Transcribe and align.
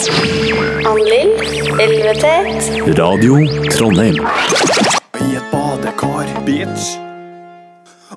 Ann-Lill, 0.00 1.32
Elvetet, 1.76 2.70
Radio 2.96 3.34
Trondheim. 3.68 4.16
I 5.20 5.34
et 5.36 5.50
badekar, 5.52 6.30
bitch. 6.46 6.94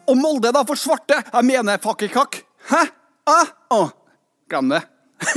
Og 0.07 0.15
Molde, 0.15 0.53
da, 0.55 0.61
for 0.63 0.79
svarte! 0.79 1.17
Jeg 1.19 1.47
mener 1.49 1.81
fakkelkakk. 1.83 2.37
Hæ? 2.69 2.85
Ah? 3.27 3.51
Å, 3.75 3.81
glem 4.47 4.71
det. 4.71 4.79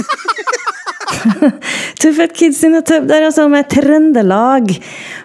Tuffet 1.98 2.36
Kids 2.38 2.62
in 2.62 2.78
a 2.78 2.84
tub 2.86 3.10
der, 3.10 3.26
altså, 3.26 3.48
med 3.50 3.66
Trøndelag. 3.72 4.70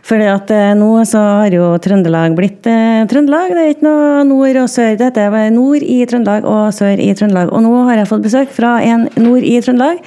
Fordi 0.02 0.32
at 0.32 0.56
eh, 0.58 0.72
nå 0.80 0.90
så 1.06 1.22
har 1.44 1.54
jo 1.54 1.70
Trøndelag 1.86 2.34
blitt 2.40 2.66
eh, 2.66 3.06
Trøndelag. 3.14 3.54
Det 3.54 3.68
er 3.68 3.76
ikke 3.76 3.90
noe 3.92 4.26
nord 4.26 4.64
og 4.64 4.74
sør. 4.74 4.98
Det 4.98 5.12
heter 5.12 5.54
nord 5.54 5.86
i 5.86 6.02
Trøndelag 6.10 6.50
og 6.50 6.74
sør 6.74 6.98
i 6.98 7.14
Trøndelag. 7.14 7.54
Og 7.54 7.62
nå 7.68 7.78
har 7.92 8.02
jeg 8.02 8.10
fått 8.10 8.26
besøk 8.26 8.58
fra 8.58 8.80
en 8.82 9.06
nord 9.22 9.46
i 9.46 9.60
Trøndelag. 9.62 10.02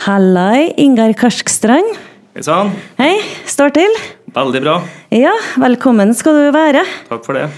Hallai, 0.00 0.72
Ingar 0.80 1.12
Karskstrand. 1.12 1.98
Hei 2.32 2.42
sann. 2.42 2.72
Hei, 2.96 3.20
står 3.46 3.74
til. 3.76 3.92
Veldig 4.32 4.62
bra. 4.64 4.78
Ja, 5.12 5.34
velkommen 5.60 6.14
skal 6.16 6.38
du 6.38 6.46
være. 6.54 6.80
Takk 7.10 7.26
for 7.26 7.36
det. 7.36 7.50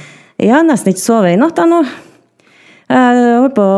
Jeg 0.42 0.50
har 0.50 0.66
nesten 0.66 0.90
ikke 0.90 1.04
sovet 1.04 1.36
i 1.36 1.38
natt 1.38 1.60
ennå. 1.62 1.84
Jeg 2.90 3.22
har 3.38 3.48
på 3.54 3.68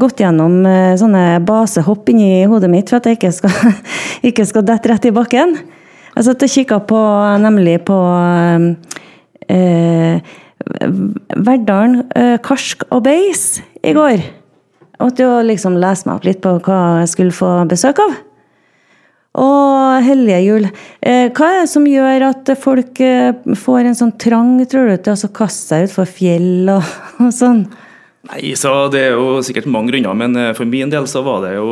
gått 0.00 0.24
gjennom 0.24 0.64
eh, 0.66 0.96
sånne 0.98 1.42
basehopp 1.46 2.08
inni 2.10 2.48
hodet 2.50 2.72
mitt 2.72 2.90
for 2.90 2.98
at 2.98 3.06
jeg 3.06 3.20
ikke 3.20 3.34
skal, 3.36 3.76
ikke 4.32 4.48
skal 4.48 4.66
dette 4.66 4.90
rett 4.90 5.06
i 5.06 5.14
bakken. 5.14 5.54
Jeg 6.16 6.26
satt 6.26 6.48
og 6.48 6.56
kikka 6.56 6.80
på 6.88 7.04
nemlig 7.44 7.78
på 7.86 8.00
eh, 9.46 10.34
Verdalen 11.36 12.02
eh, 12.16 12.36
Karsk 12.42 12.88
og 12.90 13.04
Beis 13.06 13.60
i 13.84 13.94
går. 13.94 14.39
Jeg 15.00 15.08
måtte 15.08 15.24
jo 15.24 15.36
liksom 15.48 15.78
lese 15.80 16.04
meg 16.04 16.18
opp 16.18 16.26
litt 16.28 16.42
på 16.44 16.50
hva 16.60 16.78
jeg 17.00 17.08
skulle 17.08 17.32
få 17.32 17.48
besøk 17.70 18.02
av. 18.04 18.10
Og 19.40 20.02
hellige 20.04 20.40
jul. 20.44 20.66
Eh, 21.00 21.30
hva 21.32 21.46
er 21.46 21.62
det 21.62 21.70
som 21.72 21.86
gjør 21.88 22.26
at 22.26 22.50
folk 22.60 23.00
eh, 23.00 23.30
får 23.56 23.88
en 23.88 23.96
sånn 23.96 24.12
trang 24.20 24.58
tror 24.68 24.90
du, 24.90 24.98
til 25.00 25.16
å 25.16 25.30
kaste 25.32 25.70
seg 25.70 25.86
utfor 25.86 26.04
fjell 26.04 26.68
og, 26.74 26.84
og 27.24 27.30
sånn? 27.32 27.62
Nei, 28.28 28.52
så 28.60 28.74
Det 28.92 29.06
er 29.06 29.16
jo 29.16 29.40
sikkert 29.46 29.70
mange 29.72 29.94
grunner, 29.94 30.20
men 30.20 30.36
eh, 30.36 30.52
for 30.58 30.68
min 30.68 30.92
del 30.92 31.08
så 31.08 31.24
var 31.24 31.46
det 31.46 31.54
jo 31.54 31.70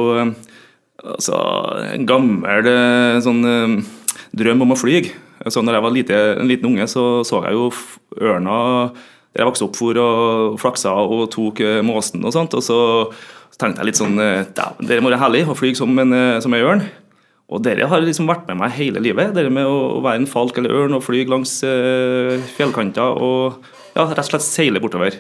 altså, 1.05 1.42
en 1.85 2.09
gammel 2.09 2.73
sånn 3.29 3.45
drøm 4.33 4.65
om 4.65 4.73
å 4.73 4.81
fly. 4.81 5.03
Så 5.53 5.61
når 5.61 5.77
jeg 5.77 5.85
var 5.85 5.97
lite, 5.98 6.25
en 6.41 6.48
liten 6.48 6.73
unge, 6.73 6.89
så 6.89 7.20
så 7.29 7.45
jeg 7.45 7.61
jo 7.61 7.69
ørna 8.25 8.57
der 9.39 9.44
jeg 9.44 9.53
vokste 9.53 9.67
opp 9.69 9.77
for 9.78 9.98
og 10.03 10.56
flaksa 10.58 10.92
og 10.98 11.28
tok 11.31 11.62
eh, 11.62 11.81
måsen 11.86 12.25
og 12.27 12.34
sånt. 12.34 12.56
Og 12.58 12.64
så, 12.64 12.78
tenkte 13.58 13.83
jeg 13.83 13.89
litt 13.89 13.98
sånn 13.98 14.19
eh, 14.22 14.47
Dæven, 14.55 14.89
det 14.91 14.98
må 15.03 15.12
være 15.12 15.22
herlig 15.22 15.45
å 15.47 15.55
fly 15.58 15.72
som 15.78 15.95
en, 16.03 16.14
eh, 16.14 16.41
som 16.42 16.55
en 16.55 16.67
ørn. 16.67 16.83
Og 17.48 17.62
dere 17.64 17.86
har 17.89 18.03
liksom 18.05 18.28
vært 18.28 18.50
med 18.50 18.58
meg 18.61 18.75
hele 18.77 19.00
livet. 19.00 19.33
Dere 19.36 19.53
med 19.55 19.64
å 19.67 20.03
være 20.05 20.20
en 20.20 20.28
falk 20.28 20.58
eller 20.61 20.75
ørn 20.83 20.98
og 20.98 21.05
fly 21.06 21.22
langs 21.30 21.55
eh, 21.64 22.36
fjellkanter 22.58 23.22
og 23.25 23.62
ja, 23.95 24.05
rett 24.05 24.20
og 24.27 24.28
slett 24.33 24.45
seile 24.45 24.83
bortover. 24.83 25.17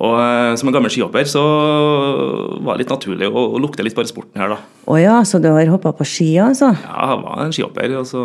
Og 0.00 0.16
eh, 0.16 0.54
som 0.56 0.70
en 0.70 0.78
gammel 0.78 0.94
skihopper 0.94 1.26
så 1.28 1.42
var 2.62 2.78
det 2.78 2.84
litt 2.84 2.94
naturlig 2.94 3.28
å, 3.28 3.44
å 3.58 3.60
lukte 3.60 3.84
litt 3.84 3.98
på 3.98 4.06
sporten 4.08 4.40
her, 4.40 4.54
da. 4.54 4.62
Å 4.86 4.96
ja, 5.02 5.20
så 5.26 5.42
du 5.42 5.50
har 5.52 5.74
hoppa 5.74 5.92
på 5.98 6.06
ski, 6.06 6.32
altså? 6.40 6.70
Ja, 6.86 7.12
jeg 7.12 7.22
var 7.26 7.44
en 7.44 7.54
skihopper, 7.54 7.98
og 7.98 8.08
så, 8.08 8.24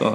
så 0.00 0.10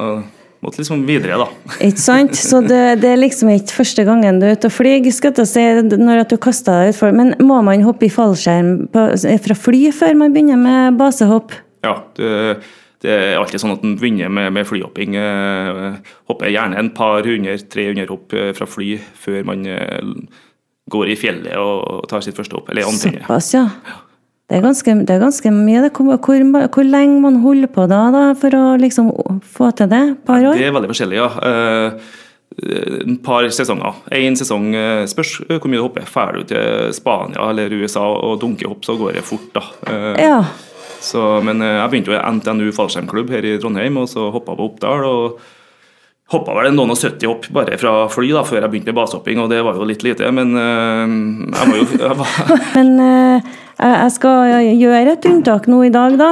måtte 0.62 0.82
liksom 0.82 1.06
videre, 1.08 1.40
da. 1.42 1.48
Ikke 1.88 2.02
sant? 2.02 2.36
Så 2.38 2.62
det, 2.66 2.82
det 3.02 3.14
er 3.14 3.22
liksom 3.22 3.52
ikke 3.54 3.80
første 3.82 4.06
gangen 4.08 4.42
du 4.42 4.48
er 4.48 4.58
ute 4.58 4.70
og 4.70 4.76
flyr, 4.76 5.08
skal 5.14 5.34
jeg 5.38 5.50
si, 5.50 5.66
når 6.02 6.26
at 6.26 6.34
du 6.34 6.38
kaster 6.42 6.86
deg 6.86 6.94
utfor. 6.94 7.16
Men 7.18 7.34
må 7.42 7.62
man 7.66 7.86
hoppe 7.86 8.08
i 8.08 8.14
fallskjerm 8.14 8.76
på, 8.94 9.08
fra 9.48 9.58
fly 9.58 9.88
før 9.96 10.22
man 10.22 10.36
begynner 10.36 10.62
med 10.62 11.02
basehopp? 11.02 11.56
Ja, 11.86 11.98
det, 12.18 12.62
det 13.02 13.10
er 13.16 13.40
alltid 13.40 13.64
sånn 13.64 13.74
at 13.74 13.86
en 13.86 13.98
begynner 13.98 14.30
med, 14.30 14.52
med 14.54 14.68
flyhopping. 14.70 15.18
Eh, 15.18 16.14
hopper 16.30 16.54
gjerne 16.54 16.78
en 16.78 16.94
par 16.94 17.26
hundre, 17.26 17.58
300 17.58 18.08
hopp 18.12 18.38
eh, 18.38 18.52
fra 18.58 18.70
fly 18.70 18.94
før 19.24 19.42
man 19.50 19.66
eh, 19.66 20.14
går 20.92 21.14
i 21.14 21.18
fjellet 21.18 21.58
og 21.58 22.06
tar 22.12 22.22
sitt 22.26 22.38
første 22.38 22.58
hopp. 22.58 22.70
Eller 22.70 22.86
antenne. 22.86 23.24
Såpass, 23.24 23.54
ja. 23.56 23.66
Det 24.52 24.58
er 24.60 24.64
ganske, 24.66 24.94
det 25.08 25.14
er 25.16 25.22
ganske 25.24 25.52
mye. 25.56 25.86
Hvor, 25.96 26.18
hvor, 26.20 26.66
hvor 26.76 26.84
lenge 26.84 27.22
man 27.24 27.38
holder 27.40 27.70
på 27.72 27.86
da, 27.88 28.02
da 28.12 28.24
for 28.36 28.52
å 28.58 28.64
liksom 28.82 29.14
få 29.48 29.70
til 29.80 29.88
det? 29.94 30.02
Et 30.12 30.26
par 30.28 30.44
år? 30.44 30.58
Det 30.60 30.66
er 30.68 30.74
veldig 30.76 30.90
forskjellig, 30.92 31.22
ja. 31.22 31.30
Eh, 31.48 32.18
En 33.08 33.16
par 33.24 33.46
sesonger. 33.56 34.02
Én 34.12 34.36
sesong 34.36 34.74
eh, 34.76 35.06
spørs 35.08 35.38
hvor 35.48 35.70
mye 35.72 35.80
du 35.80 35.86
hopper. 35.86 36.04
Drar 36.12 36.36
du 36.36 36.44
til 36.50 36.92
Spania 36.94 37.46
eller 37.54 37.72
USA 37.80 38.04
og 38.12 38.42
dunker 38.44 38.68
hopp, 38.74 38.84
så 38.84 38.98
går 39.00 39.16
det 39.16 39.24
fort, 39.24 39.48
da. 39.56 39.64
Eh, 39.88 40.20
Ja. 40.26 40.42
Så, 41.02 41.24
men 41.42 41.64
eh, 41.66 41.78
jeg 41.80 41.90
begynte 41.96 42.12
jo 42.12 42.18
i 42.20 42.36
NTNU 42.36 42.68
fallskjermklubb 42.76 43.32
her 43.34 43.48
i 43.48 43.56
Trondheim, 43.58 43.96
og 44.04 44.12
så 44.12 44.28
hoppa 44.36 44.54
på 44.60 44.68
Oppdal. 44.68 45.08
og 45.08 45.40
Hoppa 46.32 46.54
vel 46.56 46.70
noen 46.76 46.94
og 46.94 47.00
70 47.00 47.26
hopp 47.28 47.48
bare 47.52 47.76
fra 47.80 48.06
fly 48.12 48.30
da, 48.32 48.44
før 48.48 48.62
jeg 48.64 48.72
begynte 48.72 48.92
med 48.94 49.00
basehopping, 49.02 49.40
og 49.44 49.50
det 49.52 49.64
var 49.66 49.76
jo 49.80 49.88
litt 49.90 50.04
lite. 50.06 50.30
Men 50.32 50.54
øh, 50.56 51.16
jeg 51.56 51.72
var 51.72 51.80
jo 51.80 51.88
jeg 52.04 52.20
var, 52.22 52.38
Men 52.78 52.92
eh, 53.08 53.50
jeg 53.82 54.14
skal 54.16 54.56
gjøre 54.78 55.16
et 55.16 55.28
unntak 55.30 55.68
nå 55.72 55.84
i 55.88 55.94
dag, 55.94 56.18
da. 56.20 56.32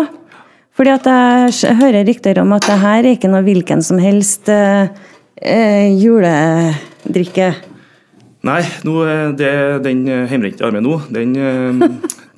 Fordi 0.80 0.94
at 0.96 1.08
jeg 1.12 1.76
hører 1.76 2.06
rykter 2.08 2.38
om 2.40 2.54
at 2.56 2.64
det 2.70 2.78
her 2.80 3.02
er 3.04 3.16
ikke 3.18 3.28
noe 3.32 3.44
hvilken 3.44 3.82
som 3.84 4.00
helst 4.00 4.48
eh, 4.54 4.88
eh, 5.36 5.90
juledrikke. 6.00 7.50
Nei, 8.48 8.62
nå, 8.88 8.94
eh, 9.04 9.26
det, 9.36 9.50
den 9.84 10.06
hjemmebrente 10.08 10.64
armen 10.64 10.88
nå, 10.88 11.02
den, 11.12 11.36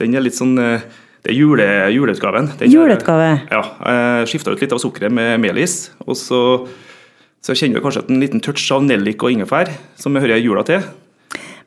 den 0.01 0.17
er 0.17 0.25
litt 0.25 0.39
sånn 0.39 0.55
Det 0.57 1.29
er 1.29 1.37
jule, 1.37 1.67
juleutgaven. 1.93 2.49
Juleutgave? 2.65 3.29
Ja. 3.51 3.61
Jeg 3.85 4.31
skifta 4.31 4.55
ut 4.55 4.63
litt 4.65 4.73
av 4.73 4.81
sukkeret 4.81 5.13
med 5.13 5.35
melis. 5.43 5.91
Og 6.07 6.17
så, 6.17 6.41
så 7.45 7.53
kjenner 7.53 7.77
du 7.77 7.85
kanskje 7.85 8.01
at 8.07 8.09
en 8.09 8.23
liten 8.23 8.41
touch 8.41 8.65
av 8.73 8.81
nellik 8.87 9.21
og 9.21 9.35
ingefær, 9.35 9.69
som 10.01 10.17
jeg 10.17 10.25
hører 10.25 10.41
jula 10.41 10.65
til. 10.65 10.81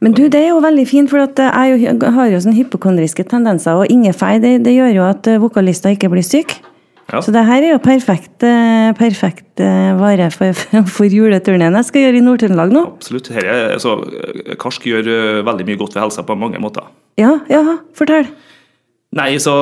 Men 0.05 0.13
du, 0.13 0.27
det 0.29 0.43
er 0.43 0.51
jo 0.53 0.61
veldig 0.61 0.85
fint, 0.91 1.09
for 1.09 1.25
at 1.25 1.41
jeg 1.41 1.81
jo- 1.81 2.13
har 2.13 2.29
jo 2.29 2.43
sånne 2.45 2.59
hypokondriske 2.59 3.25
tendenser. 3.31 3.81
Og 3.81 3.89
ingefær 3.93 4.37
det, 4.43 4.59
det 4.67 4.77
gjør 4.77 4.93
jo 4.99 5.05
at 5.09 5.31
eh, 5.33 5.41
vokalister 5.41 5.95
ikke 5.97 6.13
blir 6.13 6.27
syke. 6.27 6.61
Ja. 7.13 7.21
Så 7.21 7.33
det 7.35 7.43
her 7.45 7.61
er 7.61 7.75
jo 7.75 7.81
perfekt, 7.85 8.45
eh, 8.45 8.93
perfekt 8.97 9.61
eh, 9.61 9.93
vare 10.01 10.31
for, 10.33 10.57
for 10.97 11.09
juleturneen 11.09 11.77
jeg 11.81 11.89
skal 11.89 12.07
gjøre 12.07 12.21
i 12.21 12.25
Nord-Trøndelag 12.25 12.73
nå. 12.73 12.85
Absolutt. 12.97 13.29
Her 13.35 13.45
er, 13.45 13.65
altså, 13.77 13.99
eh, 14.21 14.55
karsk 14.61 14.89
gjør 14.89 15.11
eh, 15.13 15.43
veldig 15.45 15.69
mye 15.69 15.81
godt 15.81 15.97
ved 15.97 16.05
helsa 16.07 16.25
på 16.25 16.37
mange 16.37 16.61
måter. 16.61 16.89
Ja, 17.21 17.39
ja, 17.53 17.63
fortell. 17.97 18.29
Nei, 19.15 19.37
så 19.39 19.53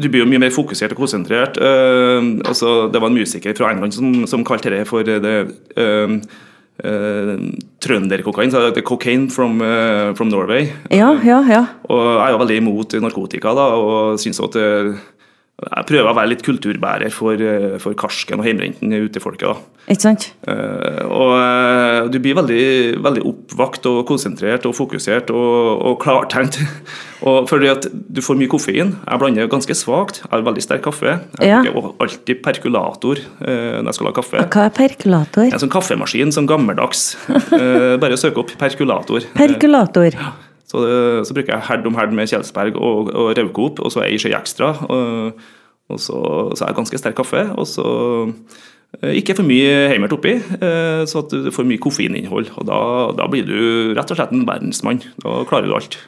Du 0.00 0.06
blir 0.08 0.22
jo 0.22 0.28
mye 0.30 0.40
mer 0.40 0.54
fokusert 0.54 0.94
og 0.94 1.02
konsentrert. 1.02 1.58
Uh, 1.60 2.40
altså, 2.48 2.86
det 2.88 3.02
var 3.02 3.10
en 3.12 3.18
musiker 3.18 3.52
fra 3.58 3.68
England 3.74 3.92
som, 3.92 4.22
som 4.30 4.46
kalte 4.48 4.72
det 4.72 4.86
for 4.88 5.04
det 5.04 5.18
uh, 5.76 6.14
uh, 6.80 7.34
trønderkokain. 7.82 8.50
så 8.50 8.70
det 8.70 8.82
er 8.82 8.86
Cocaine 8.86 9.30
from, 9.30 9.60
uh, 9.60 10.14
from 10.16 10.28
Norway. 10.32 10.68
Ja, 10.90 11.12
ja, 11.24 11.42
ja. 11.48 11.64
Og 11.84 12.04
jeg 12.18 12.32
er 12.32 12.42
veldig 12.44 12.60
imot 12.62 12.96
narkotika 13.02 13.54
da, 13.58 13.68
og 13.76 14.20
syns 14.22 14.40
at 14.40 14.56
uh, 14.56 14.94
jeg 15.62 15.86
prøver 15.86 16.08
å 16.10 16.16
være 16.16 16.30
litt 16.32 16.42
kulturbærer 16.42 17.12
for, 17.14 17.38
uh, 17.38 17.76
for 17.82 17.94
karsken 17.98 18.40
og 18.40 18.46
hjemmebrenten 18.48 18.90
ute 19.04 19.20
i 19.20 19.22
folket. 19.22 19.46
da. 19.52 19.72
Ikke 19.92 20.04
sant? 20.04 20.24
Uh, 20.46 21.02
og 21.10 21.32
eh, 21.36 22.08
du 22.12 22.18
blir 22.22 22.36
veldig, 22.38 22.64
veldig 23.02 23.22
oppvakt 23.26 23.86
og 23.90 24.04
konsentrert 24.08 24.66
og 24.68 24.74
fokusert 24.78 25.30
og, 25.34 25.82
og 25.90 25.96
klartenkt. 26.02 26.58
og 27.28 27.48
fordi 27.50 27.70
at 27.70 27.88
du 27.90 28.20
får 28.22 28.38
mye 28.38 28.50
koffein. 28.50 28.94
Jeg 29.02 29.22
blander 29.22 29.50
ganske 29.50 29.74
svakt. 29.78 30.22
Jeg 30.22 30.30
har 30.32 30.46
veldig 30.46 30.64
sterk 30.64 30.84
kaffe. 30.86 31.16
Jeg 31.40 31.50
Ja. 31.50 31.60
bruker 31.66 31.98
alltid 32.06 32.42
perkulator 32.46 33.22
uh, 33.42 33.82
når 33.82 33.90
jeg 33.90 33.98
skal 33.98 34.08
lage 34.10 34.18
kaffe. 34.22 34.46
Hva 34.54 34.66
er 34.70 34.74
perkulator? 34.78 35.46
En 35.50 35.62
sånn 35.62 35.74
kaffemaskin, 35.74 36.34
sånn 36.34 36.50
gammeldags. 36.50 37.04
uh, 37.28 37.98
bare 38.02 38.18
søk 38.18 38.38
opp 38.42 38.54
perkulator. 38.62 39.26
Perkulator. 39.38 40.18
Så, 40.72 40.82
eh, 40.88 41.20
så 41.26 41.36
bruker 41.36 41.52
jeg 41.52 41.68
herd 41.68 41.88
om 41.88 41.96
herd 41.98 42.14
med 42.16 42.30
Kjelsberg 42.30 42.78
og, 42.80 43.12
og 43.12 43.32
Raucoop, 43.36 43.82
og 43.84 43.92
så 43.92 44.06
ei 44.06 44.16
skje 44.20 44.32
ekstra. 44.38 44.72
Og, 44.88 45.42
og 45.92 46.00
så, 46.00 46.20
så 46.56 46.64
er 46.64 46.72
det 46.72 46.78
ganske 46.80 47.00
sterk 47.00 47.18
kaffe. 47.20 47.44
Og 47.60 47.68
så 47.68 47.84
eh, 49.02 49.18
ikke 49.20 49.36
for 49.36 49.48
mye 49.48 49.90
heimert 49.92 50.16
oppi, 50.16 50.38
eh, 50.38 51.02
så 51.08 51.26
at 51.26 51.34
du 51.34 51.52
får 51.52 51.68
mye 51.68 51.82
koffeininnhold. 51.82 52.54
Og 52.56 52.66
da, 52.70 52.80
da 53.20 53.28
blir 53.28 53.44
du 53.48 53.92
rett 53.98 54.14
og 54.14 54.20
slett 54.20 54.32
en 54.32 54.48
verdensmann. 54.48 55.04
Da 55.20 55.42
klarer 55.50 55.68
du 55.68 55.76
alt. 55.76 56.00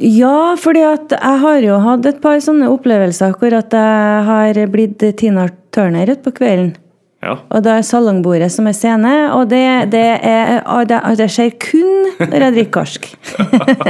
Ja, 0.00 0.54
fordi 0.58 0.82
at 0.86 1.14
jeg 1.14 1.38
har 1.42 1.64
jo 1.64 1.80
hatt 1.82 2.04
et 2.06 2.20
par 2.22 2.38
sånne 2.42 2.68
opplevelser 2.70 3.34
hvor 3.38 3.54
at 3.58 3.74
jeg 3.74 4.20
har 4.28 4.60
blitt 4.70 5.02
Tina 5.18 5.48
Turner 5.74 6.14
utpå 6.14 6.34
kvelden. 6.38 6.74
Ja. 7.20 7.34
Og 7.52 7.60
det 7.60 7.72
er 7.76 7.82
salongbordet 7.84 8.48
som 8.52 8.68
er 8.70 8.72
scene, 8.72 9.12
og 9.36 9.50
det, 9.50 9.64
det, 9.92 10.04
er, 10.24 10.62
det, 10.88 11.00
det 11.20 11.26
skjer 11.28 11.50
kun 11.60 11.90
når 12.16 12.44
jeg 12.46 12.54
drikker 12.54 12.72
karsk. 12.78 13.10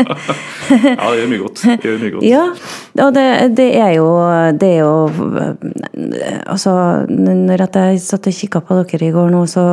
ja, 0.73 0.97
det 0.97 1.21
gjør 1.21 1.31
mye 1.31 1.43
godt. 1.45 1.63
Det 1.63 1.87
gjør 1.87 2.03
mye 2.03 2.15
godt. 2.17 2.27
Ja, 2.27 2.43
og 3.07 3.15
det, 3.15 3.27
det 3.59 3.69
er 3.79 3.95
jo 3.95 4.09
Det 4.59 4.73
er 4.75 4.81
jo 4.83 4.91
Altså, 6.51 6.75
når 7.07 7.65
jeg 7.67 8.03
satt 8.03 8.27
og 8.27 8.37
kikka 8.43 8.65
på 8.67 8.83
dere 8.83 9.09
i 9.09 9.15
går 9.15 9.31
nå, 9.31 9.47
så 9.51 9.65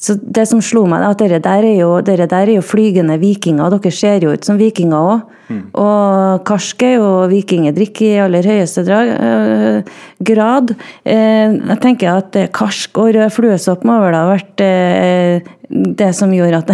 Så 0.00 0.16
det 0.16 0.46
som 0.48 0.62
slo 0.64 0.86
meg, 0.88 1.02
er 1.02 1.12
at 1.12 1.20
dere 1.20 1.42
der 1.44 1.66
er 1.68 1.76
jo, 1.76 1.90
dere 2.04 2.24
der 2.30 2.48
er 2.48 2.56
jo 2.56 2.64
flygende 2.64 3.18
vikinger. 3.20 3.66
og 3.66 3.76
Dere 3.84 3.92
ser 3.92 4.24
jo 4.24 4.32
ut 4.32 4.46
som 4.48 4.56
vikinger 4.60 4.96
òg. 4.96 5.36
Og 5.50 6.44
karsk 6.46 6.84
er 6.86 6.92
jo 6.94 7.08
vikingedrikk 7.30 8.02
i 8.06 8.10
aller 8.22 8.46
høyeste 8.46 8.84
drag, 8.86 9.10
øh, 9.12 9.94
grad. 10.30 10.74
Eh, 11.04 11.56
jeg 11.56 11.78
tenker 11.82 12.12
at 12.14 12.36
eh, 12.38 12.50
karsk 12.54 13.00
og 13.02 13.14
rød 13.16 13.34
fluesopp 13.34 13.84
må 13.84 13.98
vel 14.04 14.14
ha 14.14 14.28
vært 14.30 14.62
eh, 14.64 15.48
det 15.68 16.12
som 16.16 16.32
gjorde 16.34 16.62
at, 16.62 16.70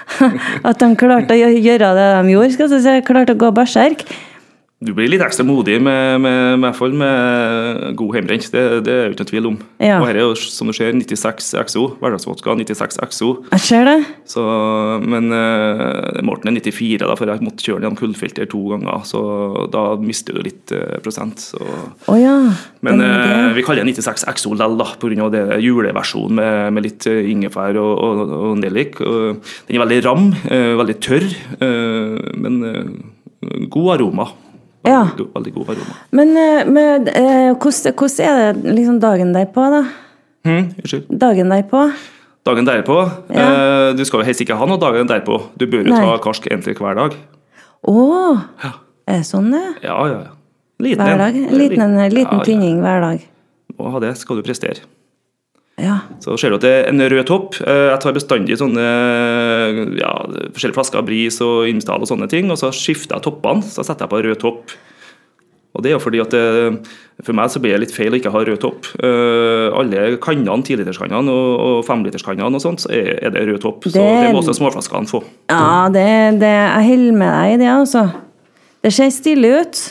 at 0.72 0.82
de 0.82 0.90
klarte 0.98 1.38
å 1.38 1.52
gjøre 1.54 1.94
det 1.96 2.08
de 2.10 2.34
gjorde. 2.34 2.52
skal 2.56 2.74
jeg 2.76 2.84
si, 2.84 2.98
Klarte 3.06 3.38
å 3.38 3.40
gå 3.40 3.54
berserk. 3.54 4.04
Du 4.80 4.94
blir 4.96 5.10
litt 5.12 5.20
ekstra 5.20 5.44
modig 5.44 5.74
med, 5.84 6.22
med, 6.24 6.54
med, 6.56 6.78
med, 6.80 6.94
med 7.02 7.96
god 8.00 8.14
hjemmebrent, 8.16 8.46
det, 8.48 8.62
det 8.86 8.94
er 8.94 9.02
jo 9.02 9.12
ikke 9.12 9.20
noe 9.26 9.28
tvil 9.28 9.48
om. 9.50 9.58
Ja. 9.76 9.98
Og 10.00 10.06
her 10.08 10.16
er 10.16 10.24
jo, 10.24 10.38
som 10.40 10.70
du 10.70 10.72
ser, 10.72 10.96
96 10.96 11.50
XO. 11.68 11.82
Hverdagsvodka 12.00 12.54
96 12.56 12.96
XO. 13.12 13.28
Jeg 13.50 13.64
ser 13.66 13.84
det. 13.90 13.98
Så, 14.24 14.46
men 15.04 15.28
uh, 15.36 16.24
Morten 16.24 16.48
er 16.48 16.56
94, 16.64 17.04
da, 17.04 17.12
for 17.12 17.28
jeg 17.28 17.44
måtte 17.44 17.68
kjøre 17.68 17.82
den 17.82 17.90
gjennom 17.90 18.00
kullfilter 18.00 18.48
to 18.48 18.62
ganger. 18.72 19.04
Så 19.04 19.20
da 19.76 19.84
mister 20.00 20.40
du 20.40 20.46
litt 20.48 20.72
uh, 20.72 20.96
prosent. 21.04 21.44
Så. 21.52 21.60
Oh, 22.08 22.16
ja. 22.16 22.40
Men 22.80 23.04
uh, 23.04 23.52
vi 23.52 23.68
kaller 23.68 23.84
den 23.84 23.92
96 23.92 24.24
XO 24.32 24.56
lell, 24.56 24.80
da, 24.80 24.88
pga. 24.96 25.30
er 25.44 25.56
juleversjonen 25.60 26.40
med, 26.40 26.60
med 26.72 26.88
litt 26.88 27.04
ingefær 27.04 27.76
og, 27.84 27.96
og, 28.00 28.36
og 28.48 28.60
nellik. 28.64 28.96
Den 29.04 29.76
er 29.76 29.84
veldig 29.84 30.04
ram, 30.08 30.30
veldig 30.48 31.02
tørr, 31.04 31.34
men 31.60 32.62
god 33.68 33.98
aroma. 34.00 34.32
Ja. 34.86 35.02
veldig 35.34 35.52
god 35.54 35.68
aroma. 35.74 35.94
Men, 36.16 36.30
eh, 36.36 36.64
men 36.66 37.08
eh, 37.08 37.54
hvordan, 37.54 37.92
hvordan 37.94 38.26
er 38.26 38.52
det 38.54 38.74
liksom 38.78 39.00
dagen 39.00 39.32
derpå, 39.34 39.66
da? 39.74 39.82
Hm, 40.48 40.70
unnskyld. 40.80 41.06
Dagen 41.20 41.48
derpå? 41.52 41.82
Dagen 42.48 42.64
derpå 42.64 42.96
Ja. 43.28 43.88
eh, 43.90 43.94
Du 43.96 44.04
skal 44.04 44.20
jo 44.20 44.24
helst 44.24 44.40
ikke 44.40 44.56
ha 44.56 44.66
noe 44.66 44.78
dagen 44.80 45.06
derpå. 45.06 45.42
Du 45.58 45.66
bør 45.66 45.84
jo 45.84 45.90
Nei. 45.92 46.00
ta 46.00 46.16
karsk 46.24 46.46
egentlig 46.48 46.76
hver 46.78 46.94
dag. 46.96 47.16
Å! 47.86 48.40
Ja. 48.64 48.72
Er 49.08 49.18
det 49.20 49.26
sånn 49.26 49.50
det? 49.52 49.82
Ja, 49.84 49.98
ja, 50.06 50.20
ja. 50.24 50.30
Liten 50.80 51.04
Hver 51.04 51.18
dag? 51.18 51.36
En 51.36 51.58
liten, 51.58 51.80
en 51.98 52.10
liten 52.10 52.32
Ja, 52.32 52.38
ja. 52.38 52.44
tynning 52.44 52.80
hver 52.80 53.00
dag. 53.04 53.20
Må 53.78 53.90
ha 53.92 53.98
det, 54.00 54.16
skal 54.16 54.36
du 54.36 54.42
prestere. 54.42 54.80
Ja. 55.80 55.96
Så 56.20 56.36
ser 56.40 56.50
du 56.52 56.58
at 56.58 56.64
det 56.66 56.72
er 56.76 56.88
en 56.92 57.00
rød 57.00 57.24
topp. 57.30 57.56
Eh, 57.64 57.86
Jeg 57.90 58.00
tar 58.04 58.12
bestandig 58.16 58.56
sånne 58.60 58.84
ja, 60.00 60.12
forskjellige 60.52 60.76
flasker 60.78 61.00
av 61.00 61.06
Bris 61.08 61.40
og 61.44 61.66
Imsdal 61.70 62.04
og 62.04 62.10
sånne 62.10 62.28
ting, 62.30 62.50
og 62.52 62.58
så 62.60 62.70
skifter 62.74 63.16
jeg 63.18 63.24
toppene. 63.26 63.64
Så 63.64 63.84
setter 63.86 64.06
jeg 64.06 64.12
på 64.12 64.22
rød 64.26 64.40
topp. 64.42 64.74
Og 65.70 65.84
det 65.84 65.92
er 65.92 65.94
jo 65.94 66.00
fordi 66.02 66.18
at 66.18 66.32
det, 66.34 66.42
For 67.22 67.36
meg 67.36 67.50
så 67.52 67.60
blir 67.62 67.76
det 67.76 67.84
litt 67.84 67.92
feil 67.94 68.10
å 68.10 68.18
ikke 68.18 68.32
ha 68.34 68.40
rød 68.42 68.58
topp. 68.62 68.88
Uh, 68.98 69.68
alle 69.78 70.16
kannene, 70.24 70.64
10-literskannene 70.66 71.30
og, 71.30 71.50
og 71.60 71.84
5-literskannene 71.86 72.58
og 72.58 72.64
sånt, 72.64 72.82
så 72.82 72.90
er, 72.96 73.12
er 73.28 73.30
det 73.34 73.44
rød 73.52 73.60
topp. 73.62 73.84
Så 73.86 73.92
Det- 73.94 74.24
det 74.24 74.32
må 74.34 74.40
også 74.42 74.56
småflaskene 74.58 75.06
få. 75.08 75.20
Ja, 75.52 75.88
det, 75.94 76.06
det, 76.40 76.50
jeg 76.50 76.88
holder 76.88 77.18
med 77.20 77.30
deg 77.36 77.52
i 77.54 77.60
det, 77.62 77.70
altså. 77.76 78.06
Det 78.82 78.92
ser 78.96 79.12
stilig 79.14 79.52
ut, 79.60 79.82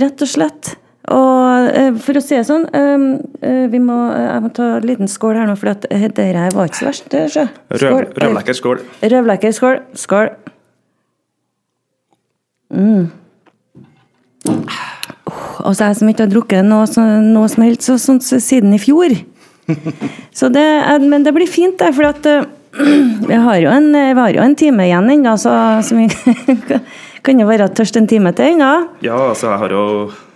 rett 0.00 0.22
og 0.24 0.30
slett. 0.30 0.76
Og 1.12 1.66
eh, 1.76 1.90
for 2.00 2.16
å 2.16 2.22
si 2.24 2.32
det 2.32 2.46
sånn, 2.48 2.64
eh, 2.72 3.02
eh, 3.44 3.64
vi 3.72 3.80
må, 3.82 3.96
jeg 4.14 4.44
må 4.44 4.50
ta 4.56 4.68
en 4.78 4.86
liten 4.88 5.10
skål 5.10 5.42
her 5.42 5.50
nå, 5.50 5.56
for 5.60 5.74
at 5.74 5.84
eh, 5.92 6.06
det 6.08 6.30
her 6.32 6.54
var 6.56 6.70
ikke 6.70 6.80
så 6.80 6.88
verst. 6.88 7.16
Røv, 7.82 7.98
røvlekker 8.16 8.56
skål. 8.56 8.80
Røvlekker 9.04 9.52
skål. 9.52 9.82
Skål. 10.00 10.32
Mm. 12.74 13.12
Oh, 14.48 15.68
altså 15.68 15.90
jeg 15.90 16.00
som 16.00 16.10
ikke 16.10 16.24
har 16.24 16.32
drukket 16.32 16.66
noe, 16.66 16.88
så, 16.88 17.04
noe 17.20 17.52
som 17.52 17.66
helst 17.66 17.84
så, 17.86 17.98
sånt 18.00 18.24
så 18.24 18.40
siden 18.42 18.72
i 18.76 18.80
fjor. 18.80 19.12
Så 20.36 20.50
det, 20.52 20.64
men 21.00 21.22
det 21.24 21.32
blir 21.32 21.48
fint, 21.48 21.78
det, 21.80 21.94
for 21.96 22.04
at 22.10 22.26
eh, 22.28 22.44
vi 23.30 23.36
har 23.46 23.60
jo 23.62 23.70
en, 23.72 23.86
vi 23.94 24.20
har 24.20 24.34
jo 24.34 24.42
en 24.44 24.56
time 24.58 24.84
igjen 24.84 25.08
ennå, 25.14 25.36
så, 25.40 25.54
så 25.80 25.96
vi 25.96 26.08
kan 27.24 27.40
jo 27.40 27.46
være 27.48 27.70
tørst 27.72 27.96
en 27.96 28.08
time 28.10 28.34
til 28.36 28.54
ennå. 28.54 28.72
Ja, 29.04 29.16
altså, 29.30 29.54
jeg 29.54 29.62
har 29.62 29.72
jo, 29.72 29.84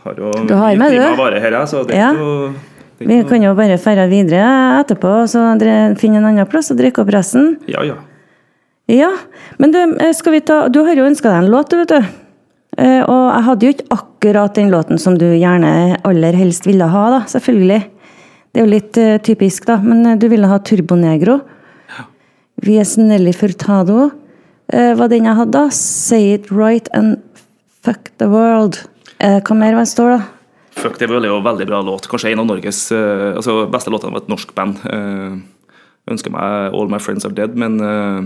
har 0.08 0.18
jo 0.18 0.32
Du 0.48 0.54
har 0.56 0.76
med, 0.80 0.96
du? 0.96 1.16
vare 1.20 1.40
her, 1.44 1.56
så 1.70 1.84
det 1.86 1.96
Ja. 1.96 2.12
noe 2.16 2.54
det 2.98 3.06
Vi 3.06 3.22
kan 3.28 3.42
jo 3.42 3.54
bare 3.54 3.78
ferde 3.78 4.08
videre 4.10 4.80
etterpå 4.82 5.10
og 5.22 5.98
finne 6.00 6.18
en 6.18 6.24
annen 6.32 6.46
plass 6.50 6.72
og 6.72 6.78
drikke 6.80 7.04
opp 7.04 7.12
resten. 7.14 7.56
Ja, 7.68 7.84
ja. 7.86 7.94
Ja, 8.88 9.10
men 9.60 9.70
du, 9.70 9.78
eh, 10.00 10.40
ta, 10.40 10.68
du 10.68 10.80
har 10.82 10.94
jo 10.96 11.04
ønska 11.04 11.28
deg 11.28 11.44
en 11.44 11.50
låt, 11.52 11.70
vet 11.76 11.88
du. 11.88 12.06
Eh, 12.78 13.02
Og 13.02 13.34
jeg 13.34 13.44
hadde 13.44 13.66
jo 13.66 13.72
ikke 13.72 13.88
akkurat 13.90 14.54
den 14.54 14.70
låten 14.70 14.98
som 14.98 15.16
du 15.18 15.26
gjerne 15.26 15.98
aller 16.04 16.32
helst 16.32 16.64
ville 16.66 16.88
ha, 16.88 17.10
da, 17.10 17.20
selvfølgelig. 17.26 17.84
Det 18.52 18.60
er 18.62 18.64
jo 18.64 18.70
litt 18.70 18.96
eh, 18.98 19.18
typisk, 19.18 19.66
da, 19.66 19.76
men 19.76 20.18
du 20.18 20.26
ville 20.28 20.46
ha 20.48 20.58
Turbonegro. 20.58 21.40
VS 22.64 22.96
Nelly 22.98 23.32
Furtado 23.32 24.10
eh, 24.72 24.94
var 24.98 25.08
den 25.08 25.24
jeg 25.28 25.36
hadde, 25.36 25.52
da. 25.52 25.68
Say 25.70 26.32
it 26.34 26.50
right 26.50 26.88
and 26.92 27.18
fuck 27.84 28.10
the 28.18 28.26
world. 28.28 28.80
Eh, 29.18 29.38
Hva 29.42 29.56
mer 29.58 29.76
var 29.76 29.86
det 29.86 29.92
står, 29.92 30.16
da? 30.16 30.18
Fuck 30.78 30.98
det 31.00 31.08
er 31.08 31.26
jo 31.26 31.40
veldig 31.42 31.66
bra 31.66 31.80
låt. 31.82 32.06
Kanskje 32.10 32.32
en 32.32 32.44
av 32.44 32.50
Norges 32.50 32.80
eh, 32.94 33.34
altså, 33.34 33.64
beste 33.70 33.90
låtene 33.90 34.14
av 34.14 34.22
et 34.22 34.30
norsk 34.30 34.52
band. 34.54 34.82
Jeg 34.88 36.14
ønsker 36.14 36.32
meg 36.32 36.76
All 36.76 36.92
My 36.92 37.00
Friends 37.02 37.26
Are 37.28 37.34
Dead, 37.34 37.56
men 37.58 37.80
uh, 37.82 38.24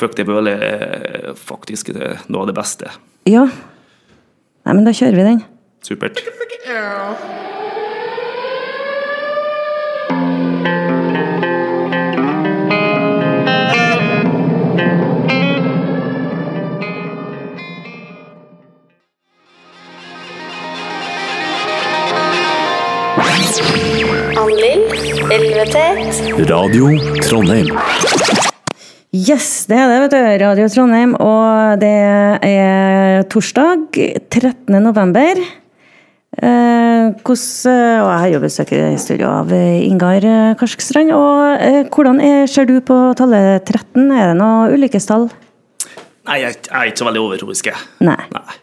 Fuck 0.00 0.16
det 0.18 0.26
Bøl 0.26 0.50
er 0.50 1.36
faktisk 1.38 1.92
det, 1.94 2.16
noe 2.26 2.42
av 2.42 2.50
det 2.50 2.56
beste. 2.56 2.90
Ja. 3.30 3.46
Nei, 4.66 4.74
men 4.74 4.84
da 4.88 4.96
kjører 4.96 5.20
vi 5.20 5.28
den. 5.30 5.44
Supert. 5.86 6.24
Anlill, 25.36 26.46
Radio 26.48 26.86
Trondheim. 27.20 27.66
Yes, 29.12 29.66
det 29.68 29.76
er 29.76 29.90
det, 29.90 29.98
vet 30.06 30.14
du. 30.14 30.28
Radio 30.40 30.68
Trondheim. 30.72 31.12
Og 31.20 31.76
det 31.82 31.92
er 32.48 33.26
torsdag 33.28 33.98
13. 34.32 34.78
november. 34.80 35.42
Eh, 36.40 37.12
hos, 37.28 37.44
og 37.68 38.08
jeg 38.08 38.18
har 38.24 38.32
jo 38.32 38.42
besøk 38.46 38.72
i 38.78 38.82
studio 38.96 39.28
av 39.42 39.52
Ingar 39.52 40.24
Karskstrand. 40.56 41.12
Og 41.12 41.60
eh, 41.60 41.82
hvordan 41.92 42.22
er, 42.24 42.46
ser 42.48 42.70
du 42.70 42.78
på 42.80 42.96
tallet 43.20 43.60
13? 43.68 44.08
Er 44.08 44.32
det 44.32 44.38
noe 44.40 44.70
ulykkestall? 44.72 45.28
Nei, 46.30 46.44
jeg 46.46 46.62
er 46.72 46.88
ikke 46.88 47.04
så 47.04 47.12
veldig 47.12 47.28
overtroisk, 47.28 47.74
jeg. 47.74 47.90
Nei. 48.08 48.22
Nei. 48.32 48.62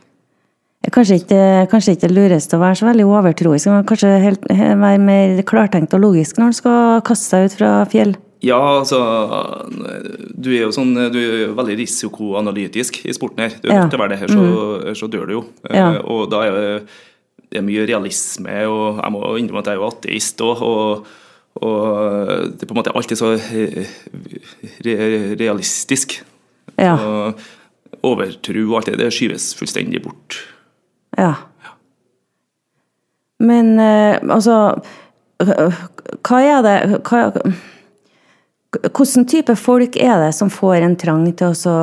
Kanskje 0.91 1.15
ikke, 1.21 1.37
kanskje 1.71 1.93
ikke 1.95 2.09
det 2.09 2.15
lureste 2.17 2.57
å 2.57 2.61
være 2.61 2.75
så 2.75 2.85
veldig 2.89 3.05
overtroisk, 3.07 3.69
men 3.71 3.85
kanskje 3.87 4.09
helt, 4.19 4.43
være 4.51 4.99
mer 4.99 5.39
klartenkt 5.47 5.93
og 5.95 6.01
logisk 6.03 6.37
når 6.41 6.49
en 6.51 6.57
skal 6.57 7.01
kaste 7.07 7.29
seg 7.31 7.45
ut 7.47 7.55
fra 7.61 7.69
fjell. 7.89 8.11
Ja, 8.43 8.57
altså 8.81 8.97
Du 10.35 10.49
er 10.51 10.65
jo 10.65 10.73
sånn 10.75 10.91
Du 11.13 11.15
er 11.21 11.37
jo 11.45 11.53
veldig 11.55 11.77
risikoanalytisk 11.79 12.99
i 13.07 13.13
sporten 13.15 13.45
her. 13.45 13.55
Du 13.63 13.69
er 13.69 13.75
Ja. 13.77 13.83
nødt 13.85 13.93
til 13.95 13.99
å 13.99 14.03
være 14.03 14.09
det 14.11 14.19
her, 14.19 14.27
så, 14.35 14.93
så 14.99 15.07
dør 15.07 15.25
du 15.27 15.33
jo. 15.37 15.43
Eh, 15.69 15.77
Ja. 15.77 16.01
Og 16.03 16.29
da 16.29 16.41
er 16.43 16.51
det, 16.51 16.75
er 17.55 17.61
mye 17.63 17.87
realisme, 17.87 18.67
og 18.67 18.99
jeg 18.99 19.11
må 19.13 19.21
innrømme 19.39 19.59
at 19.63 19.65
jeg 19.71 19.77
er 19.77 19.79
jo 19.79 19.87
ateist 19.87 20.41
òg. 20.43 20.61
Og, 20.61 21.05
og 21.63 21.79
det 22.59 22.63
er 22.63 22.67
på 22.67 22.73
en 22.75 22.81
måte 22.83 22.93
alltid 22.93 23.17
så 23.17 23.33
eh, 23.39 23.87
re, 24.83 25.35
realistisk. 25.39 26.19
Ja. 26.77 26.97
Og 26.99 27.39
overtro 28.03 28.67
og 28.67 28.75
alt 28.81 28.91
det, 28.91 28.97
det 28.99 29.13
skyves 29.13 29.53
fullstendig 29.55 30.03
bort. 30.03 30.41
Ja. 31.17 31.33
Men 33.43 33.73
eh, 33.81 34.17
altså 34.31 34.55
Hva 35.43 36.39
er 36.41 36.61
det 36.65 36.75
hva, 37.09 37.25
Hvilken 38.73 39.27
type 39.29 39.55
folk 39.59 39.97
er 40.01 40.21
det 40.23 40.31
som 40.37 40.49
får 40.53 40.81
en 40.85 40.95
trang 40.97 41.25
til 41.37 41.51
å 41.51 41.57
så 41.57 41.75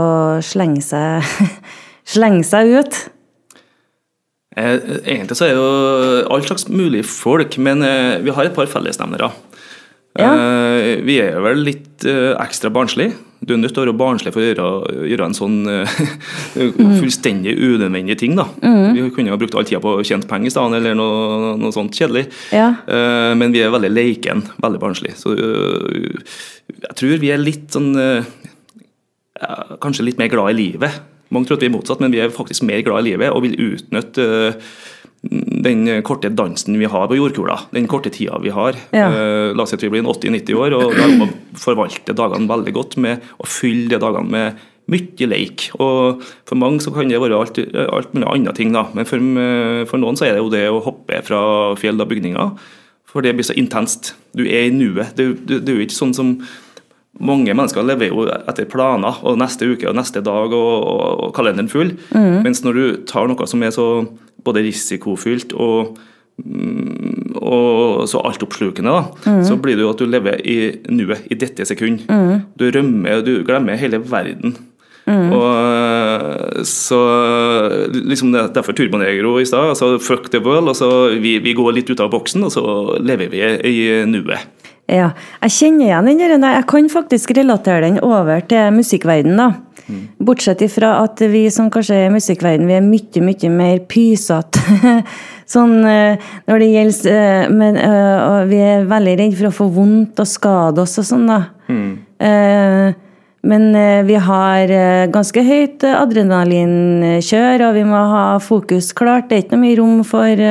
slenge 0.42 0.82
seg 0.82 1.26
Slenge 2.14 2.46
seg 2.48 2.72
ut? 2.80 3.00
Eh, 4.56 4.76
Egentlig 5.04 5.36
så 5.38 5.46
er 5.46 5.54
jo 5.54 5.66
all 6.32 6.42
slags 6.42 6.66
mulig 6.72 7.04
folk, 7.06 7.54
men 7.62 7.84
eh, 7.86 8.16
vi 8.24 8.32
har 8.34 8.48
et 8.48 8.56
par 8.56 8.66
fellesnevnere. 8.66 9.28
Ja. 10.18 10.32
Eh, 10.32 11.04
Vi 11.06 11.20
er 11.22 11.38
vel 11.44 11.62
litt 11.68 12.02
ekstra 12.02 12.72
barnslige. 12.74 13.14
Du 13.40 13.54
er 13.54 13.60
nødt 13.60 13.72
til 13.72 13.80
å 13.80 13.86
være 13.86 13.96
barnslig 13.96 14.32
for 14.34 14.42
å 14.42 14.48
gjøre, 14.48 15.04
gjøre 15.08 15.26
en 15.30 15.36
sånn 15.36 15.56
eh, 15.72 16.00
fullstendig 17.00 17.54
unødvendig 17.56 18.18
ting. 18.20 18.34
da. 18.36 18.46
Vi 18.92 19.06
kunne 19.16 19.32
ha 19.32 19.38
brukt 19.40 19.56
all 19.56 19.64
tida 19.68 19.80
på 19.80 19.94
å 19.96 20.04
tjene 20.04 20.28
penger 20.28 20.50
i 20.50 20.52
stedet, 20.52 20.80
eller 20.80 20.98
noe, 20.98 21.54
noe 21.60 21.72
sånt 21.74 21.96
kjedelig. 21.96 22.26
Ja. 22.52 22.74
Uh, 22.84 23.32
Men 23.40 23.54
vi 23.56 23.62
er 23.64 23.72
veldig 23.72 23.92
leiken, 23.94 24.44
veldig 24.60 24.82
barnslig. 24.82 25.14
Så 25.20 25.32
uh, 25.32 26.20
jeg 26.74 26.98
tror 27.00 27.22
vi 27.22 27.32
er 27.32 27.40
litt 27.40 27.70
sånn 27.72 27.94
uh, 27.96 28.28
Kanskje 29.80 30.04
litt 30.04 30.20
mer 30.20 30.28
glad 30.28 30.52
i 30.52 30.58
livet. 30.58 31.00
Mange 31.32 31.48
tror 31.48 31.56
at 31.56 31.64
vi 31.64 31.70
er 31.70 31.72
motsatt, 31.72 32.00
men 32.02 32.12
vi 32.12 32.20
er 32.20 32.32
faktisk 32.34 32.66
mer 32.68 32.82
glad 32.84 33.06
i 33.06 33.12
livet 33.12 33.32
og 33.32 33.46
vil 33.46 33.56
utnytte 33.70 34.26
den 35.20 35.84
korte 36.06 36.30
dansen 36.32 36.78
vi 36.80 36.88
har 36.88 37.08
på 37.10 37.18
jordkula, 37.18 37.58
den 37.74 37.88
korte 37.90 38.12
tida 38.12 38.38
vi 38.40 38.52
har. 38.56 38.76
Ja. 38.96 39.10
Eh, 39.12 39.52
La 39.52 39.66
oss 39.66 39.74
si 39.74 39.76
at 39.76 39.84
vi 39.84 39.92
blir 39.92 40.06
80-90 40.08 40.56
år, 40.56 40.76
og 40.78 40.96
da 40.96 41.08
må 41.12 41.28
vi 41.28 41.60
forvalte 41.60 42.16
dagene 42.16 42.48
veldig 42.48 42.74
godt 42.76 42.96
med 43.04 43.26
å 43.36 43.48
fylle 43.48 43.90
de 43.92 44.00
dagene 44.00 44.32
med 44.32 44.66
mye 44.90 45.28
leik. 45.28 45.68
Og 45.78 46.24
For 46.48 46.58
mange 46.58 46.80
så 46.82 46.92
kan 46.94 47.10
det 47.10 47.20
være 47.20 47.36
alt, 47.36 47.60
alt 47.60 48.14
mulig 48.14 48.30
andre 48.30 48.56
ting, 48.56 48.72
da. 48.72 48.86
men 48.94 49.06
for, 49.06 49.18
eh, 49.20 49.84
for 49.90 50.00
noen 50.00 50.16
så 50.16 50.26
er 50.26 50.34
det 50.34 50.42
jo 50.42 50.54
det 50.54 50.64
å 50.70 50.80
hoppe 50.88 51.20
fra 51.26 51.42
fjell 51.76 52.00
og 52.00 52.08
bygninger. 52.08 52.56
For 53.10 53.26
det 53.26 53.34
blir 53.36 53.44
så 53.44 53.56
intenst. 53.58 54.14
Du 54.32 54.44
er 54.46 54.68
i 54.70 54.74
nuet. 54.74 55.16
Det, 55.18 55.46
det, 55.46 55.64
det 55.66 55.72
er 55.72 55.80
jo 55.80 55.86
ikke 55.86 56.00
sånn 56.00 56.16
som 56.16 56.36
mange 57.20 57.52
mennesker 57.52 57.84
lever 57.84 58.08
jo 58.08 58.24
etter 58.30 58.68
planer, 58.70 59.18
og 59.26 59.38
neste 59.40 59.66
uke 59.68 59.88
og 59.90 59.96
neste 59.98 60.22
dag 60.24 60.54
og, 60.56 60.74
og, 60.86 61.30
kalenderen 61.36 61.68
full. 61.68 61.92
Mens 62.14 62.62
når 62.64 62.78
du 62.78 62.84
tar 63.10 63.28
noe 63.28 63.48
som 63.50 63.62
er 63.66 63.74
så 63.74 63.88
både 64.44 64.64
risikofylt 64.66 65.54
og, 65.56 65.98
mm, 66.40 67.36
og 67.40 68.08
så 68.10 68.22
altoppslukende, 68.24 68.96
da, 68.96 69.36
så 69.46 69.58
blir 69.60 69.78
det 69.78 69.86
jo 69.86 69.92
at 69.94 70.02
du 70.02 70.08
lever 70.08 70.40
i 70.44 70.58
nuet, 70.92 71.26
i 71.30 71.38
dette 71.38 71.66
sekund. 71.68 72.04
Du 72.58 72.68
rømmer, 72.70 73.20
og 73.20 73.28
du 73.28 73.40
glemmer 73.46 73.80
hele 73.80 74.02
verden. 74.10 74.56
Og 75.10 76.66
så 76.68 76.98
liksom 77.90 78.32
Derfor 78.54 78.76
Turbonegro 78.76 79.38
i 79.40 79.46
stad. 79.48 79.72
Altså 79.72 79.98
fuck 79.98 80.30
the 80.30 80.38
world. 80.38 80.68
Altså 80.68 81.18
vi, 81.18 81.38
vi 81.42 81.54
går 81.56 81.74
litt 81.74 81.90
ut 81.90 82.02
av 82.02 82.12
boksen, 82.12 82.44
og 82.46 82.52
så 82.54 82.64
lever 83.02 83.32
vi 83.32 83.42
i 83.70 83.78
nuet. 84.06 84.46
Ja, 84.90 85.12
jeg 85.44 85.54
kjenner 85.54 85.86
igjen 85.86 86.32
den 86.34 86.42
der. 86.42 86.56
Jeg 86.58 86.66
kan 86.70 86.88
faktisk 86.90 87.30
relatere 87.38 87.84
den 87.86 88.00
over 88.02 88.42
til 88.50 88.72
musikkverdenen. 88.74 89.38
da. 89.38 89.50
Bortsett 90.20 90.62
ifra 90.62 90.92
at 91.02 91.20
vi 91.32 91.44
som 91.50 91.70
kanskje 91.72 91.96
er 91.96 92.08
i 92.08 92.14
musikkverden, 92.14 92.66
vi 92.68 92.76
er 92.76 92.84
mye, 92.84 93.22
mye 93.24 93.50
mer 93.54 93.82
pysete. 93.90 94.62
sånn 95.54 95.76
eh, 95.88 96.30
når 96.46 96.62
det 96.62 96.70
gjelder 96.70 97.12
eh, 97.16 97.48
Men 97.50 97.76
eh, 97.80 98.44
vi 98.50 98.60
er 98.62 98.88
veldig 98.90 99.16
redd 99.18 99.36
for 99.38 99.50
å 99.50 99.54
få 99.56 99.68
vondt 99.74 100.22
og 100.22 100.28
skade 100.30 100.84
oss 100.84 100.98
og 101.02 101.08
sånn, 101.10 101.26
da. 101.30 101.40
Eh, 102.20 102.90
men 103.50 103.62
vi 104.04 104.16
har 104.20 104.68
ganske 105.08 105.40
høyt 105.40 105.84
adrenalinkjør, 105.88 107.62
og 107.70 107.78
vi 107.78 107.84
må 107.88 108.02
ha 108.10 108.24
fokus 108.44 108.90
klart. 108.92 109.30
Det 109.30 109.38
er 109.38 109.46
ikke 109.46 109.56
noe 109.56 109.64
mye 109.64 109.78
rom 109.78 110.02
for 110.04 110.42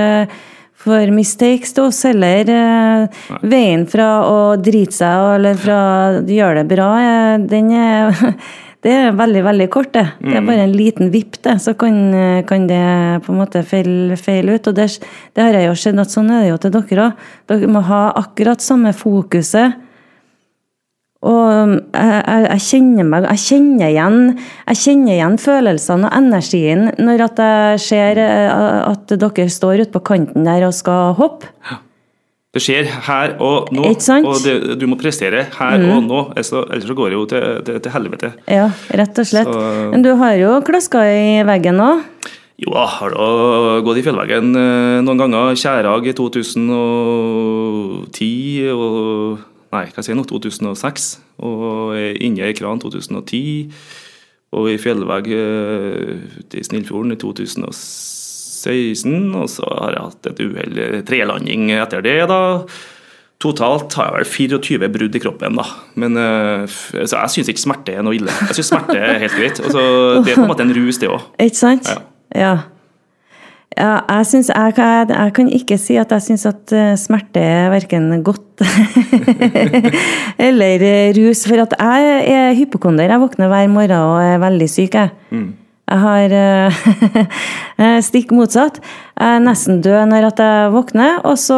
for 0.79 1.12
mistakes 1.12 1.74
til 1.75 1.89
oss 1.89 2.03
heller. 2.08 2.48
eh, 2.50 3.19
Veien 3.43 3.86
fra 3.89 4.10
å 4.24 4.39
drite 4.55 4.96
seg 4.96 5.36
eller 5.36 5.60
fra 5.60 5.79
å 6.19 6.24
gjøre 6.24 6.63
det 6.63 6.67
bra, 6.72 6.89
den 7.51 7.72
er 7.75 8.15
det 8.86 8.91
er 8.95 9.15
veldig 9.17 9.41
veldig 9.43 9.67
kort. 9.71 9.91
Det 9.93 10.05
Det 10.19 10.38
er 10.38 10.45
bare 10.45 10.63
en 10.63 10.75
liten 10.75 11.12
vipp, 11.12 11.41
det, 11.43 11.57
så 11.62 11.74
kan, 11.77 12.13
eh, 12.13 12.43
kan 12.43 12.67
det 12.67 13.24
på 13.25 13.33
en 13.33 13.39
måte 13.39 13.63
feile 13.63 14.15
feil 14.15 14.50
ut. 14.50 14.67
Og 14.67 14.75
det, 14.75 15.00
det 15.36 15.43
har 15.43 15.51
jeg 15.53 15.67
jo 15.67 15.75
sett 15.75 16.00
at 16.00 16.09
sånn 16.12 16.31
er 16.31 16.41
det 16.43 16.50
jo 16.50 16.57
til 16.57 16.71
dere 16.71 17.09
òg. 17.09 17.13
Dere 17.48 17.67
må 17.67 17.81
ha 17.81 18.13
akkurat 18.15 18.62
samme 18.62 18.93
fokuset. 18.93 19.75
Og 21.19 21.51
um, 21.51 21.74
jeg, 21.91 22.24
jeg, 22.24 22.45
jeg, 22.45 22.62
kjenner 22.63 23.03
meg, 23.03 23.25
jeg, 23.27 23.43
kjenner 23.43 23.89
igjen, 23.89 24.19
jeg 24.69 24.79
kjenner 24.79 25.13
igjen 25.17 25.36
følelsene 25.43 26.07
og 26.07 26.15
energien 26.15 26.86
når 26.95 27.25
at 27.25 27.41
jeg 27.43 27.81
ser 27.83 28.21
eh, 28.24 28.88
at 28.88 29.12
dere 29.19 29.50
står 29.51 29.83
ute 29.83 29.91
på 29.98 30.05
kanten 30.13 30.48
der 30.48 30.63
og 30.69 30.77
skal 30.77 31.17
hoppe. 31.19 31.51
Det 32.50 32.63
skjer 32.65 32.88
her 33.06 33.36
og 33.46 33.68
nå, 33.77 33.84
og 34.25 34.39
det, 34.41 34.53
du 34.82 34.88
må 34.89 34.96
prestere 34.98 35.44
her 35.53 35.84
og 35.94 36.01
nå. 36.08 36.22
Ellers 36.34 36.50
så- 36.50 36.65
går 36.98 37.10
det 37.12 37.18
jo 37.20 37.25
til, 37.29 37.44
til, 37.65 37.77
til 37.79 37.91
helvete. 37.94 38.32
Ja, 38.50 38.72
rett 38.89 39.20
og 39.22 39.25
slett. 39.29 39.46
Så- 39.46 39.91
Men 39.91 40.01
du 40.01 40.15
har 40.15 40.34
jo 40.34 40.58
klaska 40.65 40.98
i 41.06 41.44
veggen 41.46 41.77
òg. 41.77 42.01
Jo, 42.58 42.72
jeg 42.74 42.88
har 42.98 43.10
da 43.12 43.82
gått 43.86 43.98
i 43.98 44.01
fjellveggen 44.03 44.56
eh, 44.58 45.01
noen 45.06 45.18
ganger. 45.22 45.53
Kjærag 45.56 46.08
i 46.10 46.13
2010 46.13 48.70
og 48.74 49.38
Nei, 49.72 49.86
hva 49.94 50.01
sier 50.01 50.15
jeg 50.15 50.18
nå? 50.18 50.24
2006. 50.25 51.20
Og 51.46 51.94
inne 52.25 52.48
i 52.50 52.53
Kran 52.58 52.79
2010. 52.82 53.70
Og 54.58 54.65
i 54.72 54.79
fjellvegg 54.82 55.27
eh, 55.29 56.41
ute 56.41 56.58
i 56.58 56.63
Snillfjorden 56.65 57.13
i 57.13 57.20
2016. 58.63 59.36
Og 59.39 59.50
så 59.51 59.68
har 59.80 59.96
jeg 59.98 60.06
hatt 60.10 60.32
et 60.34 60.42
uhell, 60.46 60.80
trelanding 61.08 61.70
etter 61.80 62.01
det, 62.06 62.18
da. 62.32 62.39
Totalt 63.39 63.94
har 63.96 64.10
jeg 64.10 64.16
vel 64.20 64.60
24 64.60 64.89
brudd 64.92 65.13
i 65.16 65.20
kroppen, 65.24 65.56
da. 65.56 65.63
Men 65.96 66.18
eh, 66.20 66.66
så 67.08 67.22
jeg 67.22 67.36
syns 67.38 67.54
ikke 67.54 67.63
smerte 67.63 67.94
er 67.96 68.04
noe 68.04 68.18
ille. 68.18 68.34
Jeg 68.50 68.58
syns 68.58 68.74
smerte 68.74 68.98
er 69.00 69.22
helt 69.24 69.38
greit. 69.39 69.62
Altså, 69.63 69.86
det 70.25 70.34
er 70.34 70.42
på 70.42 70.44
en 70.44 70.51
måte 70.51 70.66
en 70.68 70.75
rus, 70.75 71.00
det 71.00 71.08
òg. 71.13 71.24
Ikke 71.46 71.62
sant? 71.62 71.88
Ja. 71.88 72.01
Ja. 72.36 72.51
Ja, 73.80 74.01
jeg, 74.10 74.25
synes, 74.28 74.48
jeg, 74.51 74.74
kan- 74.75 75.12
jeg 75.13 75.34
kan 75.38 75.50
ikke 75.56 75.78
si 75.80 75.96
at 76.01 76.12
jeg 76.12 76.24
syns 76.25 76.44
at 76.50 76.72
eh, 76.75 76.96
smerte 77.00 77.39
er 77.39 77.70
verken 77.72 78.10
godt 78.25 78.60
eller 80.50 80.84
eh, 80.84 81.13
rus. 81.16 81.46
For 81.48 81.62
at 81.63 81.75
jeg 81.80 82.30
er 82.34 82.54
hypokonder. 82.58 83.08
Jeg 83.13 83.22
våkner 83.24 83.51
hver 83.51 83.70
morgen 83.72 83.96
og 84.04 84.20
er 84.24 84.42
veldig 84.42 84.68
syk. 84.72 84.98
Jeg, 85.00 85.13
jeg 85.89 86.00
har 86.03 86.34
eh, 87.81 87.98
stikk 88.05 88.31
motsatt. 88.36 88.77
Jeg 89.17 89.39
er 89.39 89.41
nesten 89.43 89.81
død 89.84 90.12
når 90.12 90.27
jeg 90.29 90.69
våkner. 90.75 91.17
Og 91.25 91.36
så, 91.41 91.58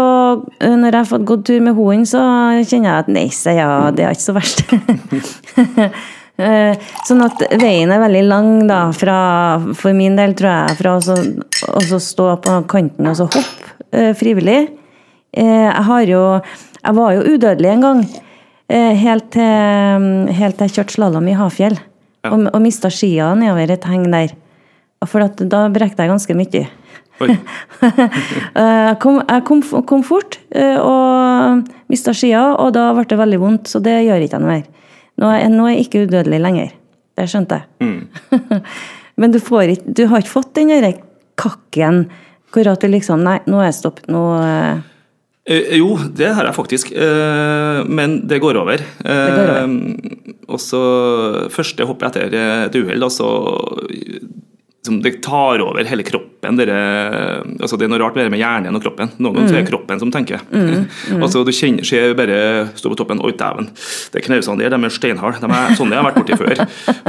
eh, 0.61 0.71
når 0.77 0.88
jeg 0.88 1.00
har 1.01 1.09
fått 1.09 1.27
gått 1.27 1.45
tur 1.50 1.59
med 1.65 1.75
hunden, 1.75 2.07
så 2.07 2.23
kjenner 2.63 2.89
jeg 2.89 3.03
at 3.03 3.11
nei, 3.11 3.27
jeg, 3.27 3.93
det 3.97 4.07
er 4.07 4.15
ikke 4.15 4.29
så 4.29 4.38
verst. 4.39 4.65
Eh, 6.41 6.73
Sånn 7.05 7.21
at 7.21 7.41
veien 7.61 7.91
er 7.93 8.00
veldig 8.01 8.21
lang, 8.25 8.47
da, 8.65 8.79
fra, 8.95 9.17
for 9.77 9.93
min 9.93 10.15
del, 10.17 10.31
tror 10.33 10.50
jeg, 10.50 10.77
fra 10.79 10.95
å 10.97 12.00
stå 12.01 12.27
på 12.41 12.55
kanten 12.71 13.09
og 13.11 13.19
så 13.19 13.27
hoppe 13.27 13.75
eh, 13.93 14.09
frivillig. 14.17 14.63
Eh, 15.35 15.67
Jeg 15.67 15.85
har 15.91 16.07
jo 16.09 16.23
Jeg 16.81 16.97
var 16.97 17.13
jo 17.13 17.35
udødelig 17.35 17.69
en 17.75 17.85
gang, 17.85 18.01
eh, 18.71 18.95
helt 19.03 19.29
til, 19.35 20.09
helt 20.33 20.57
til 20.57 20.65
jeg 20.71 20.79
kjørte 20.79 20.97
slalåm 20.97 21.29
i 21.29 21.38
Hafjell. 21.38 21.77
Og, 22.29 22.45
og 22.53 22.61
mista 22.61 22.91
skia 22.93 23.31
nedover 23.37 23.71
et 23.73 23.87
heng 23.89 24.05
der. 24.13 24.35
For 25.09 25.25
da 25.49 25.63
brekte 25.73 26.03
jeg 26.05 26.11
ganske 26.11 26.35
mye. 26.37 26.67
Oi. 27.21 27.35
Eh, 27.81 28.87
Jeg 28.91 28.97
kom, 29.01 29.21
jeg 29.23 29.43
kom, 29.47 29.61
kom 29.87 30.01
fort 30.05 30.35
eh, 30.53 30.77
og 30.77 31.67
mista 31.89 32.13
skia, 32.13 32.41
og 32.59 32.73
da 32.75 32.89
ble 32.93 33.05
det 33.09 33.17
veldig 33.17 33.39
vondt. 33.41 33.71
Så 33.71 33.81
det 33.83 33.95
gjør 34.05 34.25
ikke 34.25 34.37
jeg 34.37 34.43
noe 34.43 34.51
mer. 34.51 34.65
Nå 35.21 35.29
er, 35.33 35.47
nå 35.53 35.65
er 35.65 35.75
jeg 35.75 35.85
ikke 35.87 36.03
udødelig 36.05 36.39
lenger. 36.43 36.73
Det 37.17 37.27
skjønte 37.31 37.61
jeg. 37.61 38.61
Men 39.21 39.33
du, 39.33 39.39
får 39.43 39.73
ikke, 39.75 39.95
du 39.97 40.03
har 40.11 40.21
ikke 40.21 40.33
fått 40.35 40.53
den 40.57 40.71
derre 40.73 40.93
kakken 41.41 42.05
hvor 42.51 42.67
at 42.67 42.83
du 42.83 42.89
liksom 42.91 43.21
Nei, 43.23 43.37
nå 43.47 43.61
er 43.61 43.69
jeg 43.69 43.79
stopp. 43.81 44.01
Nå 44.11 44.23
Eh, 44.41 44.81
jo, 45.50 45.95
det 46.13 46.33
har 46.38 46.45
jeg 46.45 46.57
faktisk. 46.57 46.91
Eh, 46.93 47.79
men 47.89 48.19
det 48.29 48.41
går 48.43 48.60
over. 48.62 48.77
Det 48.77 49.31
går 49.38 49.53
over. 49.55 49.77
og 50.51 50.60
så 50.60 50.81
første 51.53 51.86
hoppet 51.88 52.17
etter 52.19 52.36
et 52.67 52.75
uhell, 52.75 53.00
da, 53.01 53.07
så 53.10 53.29
som 54.83 54.95
det 55.03 55.19
tar 55.21 55.61
over 55.61 55.85
hele 55.85 56.01
kroppen. 56.01 56.55
Dere, 56.57 56.75
altså 57.61 57.77
det 57.77 57.85
er 57.85 57.91
noe 57.91 58.00
rart 58.01 58.15
med 58.17 58.31
med 58.33 58.39
hjernen 58.41 58.73
og 58.73 58.81
kroppen. 58.81 59.11
Noen 59.21 59.35
ganger 59.35 59.51
Mm. 59.51 59.57
er 59.57 59.61
det 59.61 59.69
kroppen 59.69 60.00
som 60.01 60.09
tenker. 60.11 60.41
altså 61.21 61.43
Du 61.45 61.51
kjenner 61.53 61.85
ser 61.85 62.15
bare 62.17 62.39
stå 62.73 62.89
på 62.89 62.97
toppen 62.97 63.21
Oi, 63.21 63.29
dæven. 63.38 63.67
Det 64.09 64.17
er 64.21 64.25
knausene 64.25 64.57
der, 64.57 64.73
de 64.73 64.79
er 64.89 64.89
steinharde. 64.95 65.38
De 65.43 65.45
er, 65.53 65.75
sånne 65.77 65.93
jeg 65.93 66.01
har 66.01 66.07
vært 66.09 66.17
borti 66.17 66.39
før. 66.41 66.63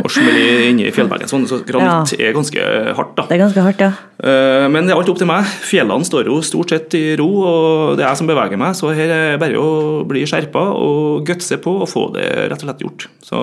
Og 0.05 0.11
smelle 0.13 0.45
inni 0.69 0.85
i 0.91 0.93
fjellveggen 0.93 1.33
sånn. 1.33 1.47
Så 1.49 1.63
granitt 1.65 2.13
er 2.21 2.37
ganske 2.37 2.61
hardt, 2.99 3.17
da. 3.17 3.25
Det 3.31 3.39
er 3.39 3.43
ganske 3.47 3.65
hardt, 3.65 3.81
ja. 3.81 3.93
Eh, 4.23 4.69
Men 4.69 4.85
det 4.87 4.93
er 4.93 5.01
alt 5.01 5.09
opp 5.09 5.19
til 5.23 5.31
meg. 5.33 5.49
Fjellene 5.65 6.05
står 6.05 6.29
jo 6.29 6.43
stort 6.45 6.69
sett 6.77 6.93
i 7.01 7.17
ro, 7.17 7.31
og 7.41 7.97
det 7.97 8.05
er 8.05 8.11
jeg 8.13 8.21
som 8.21 8.29
beveger 8.29 8.61
meg. 8.61 8.77
Så 8.77 8.93
her 8.93 9.09
er 9.09 9.25
det 9.33 9.41
bare 9.41 9.57
å 9.65 10.05
bli 10.07 10.27
skjerpa 10.29 10.69
og 10.77 11.25
gutse 11.25 11.57
på 11.57 11.79
og 11.83 11.89
få 11.89 12.11
det 12.13 12.29
rett 12.53 12.61
og 12.61 12.69
slett 12.69 12.85
gjort. 12.85 13.09
Så 13.25 13.41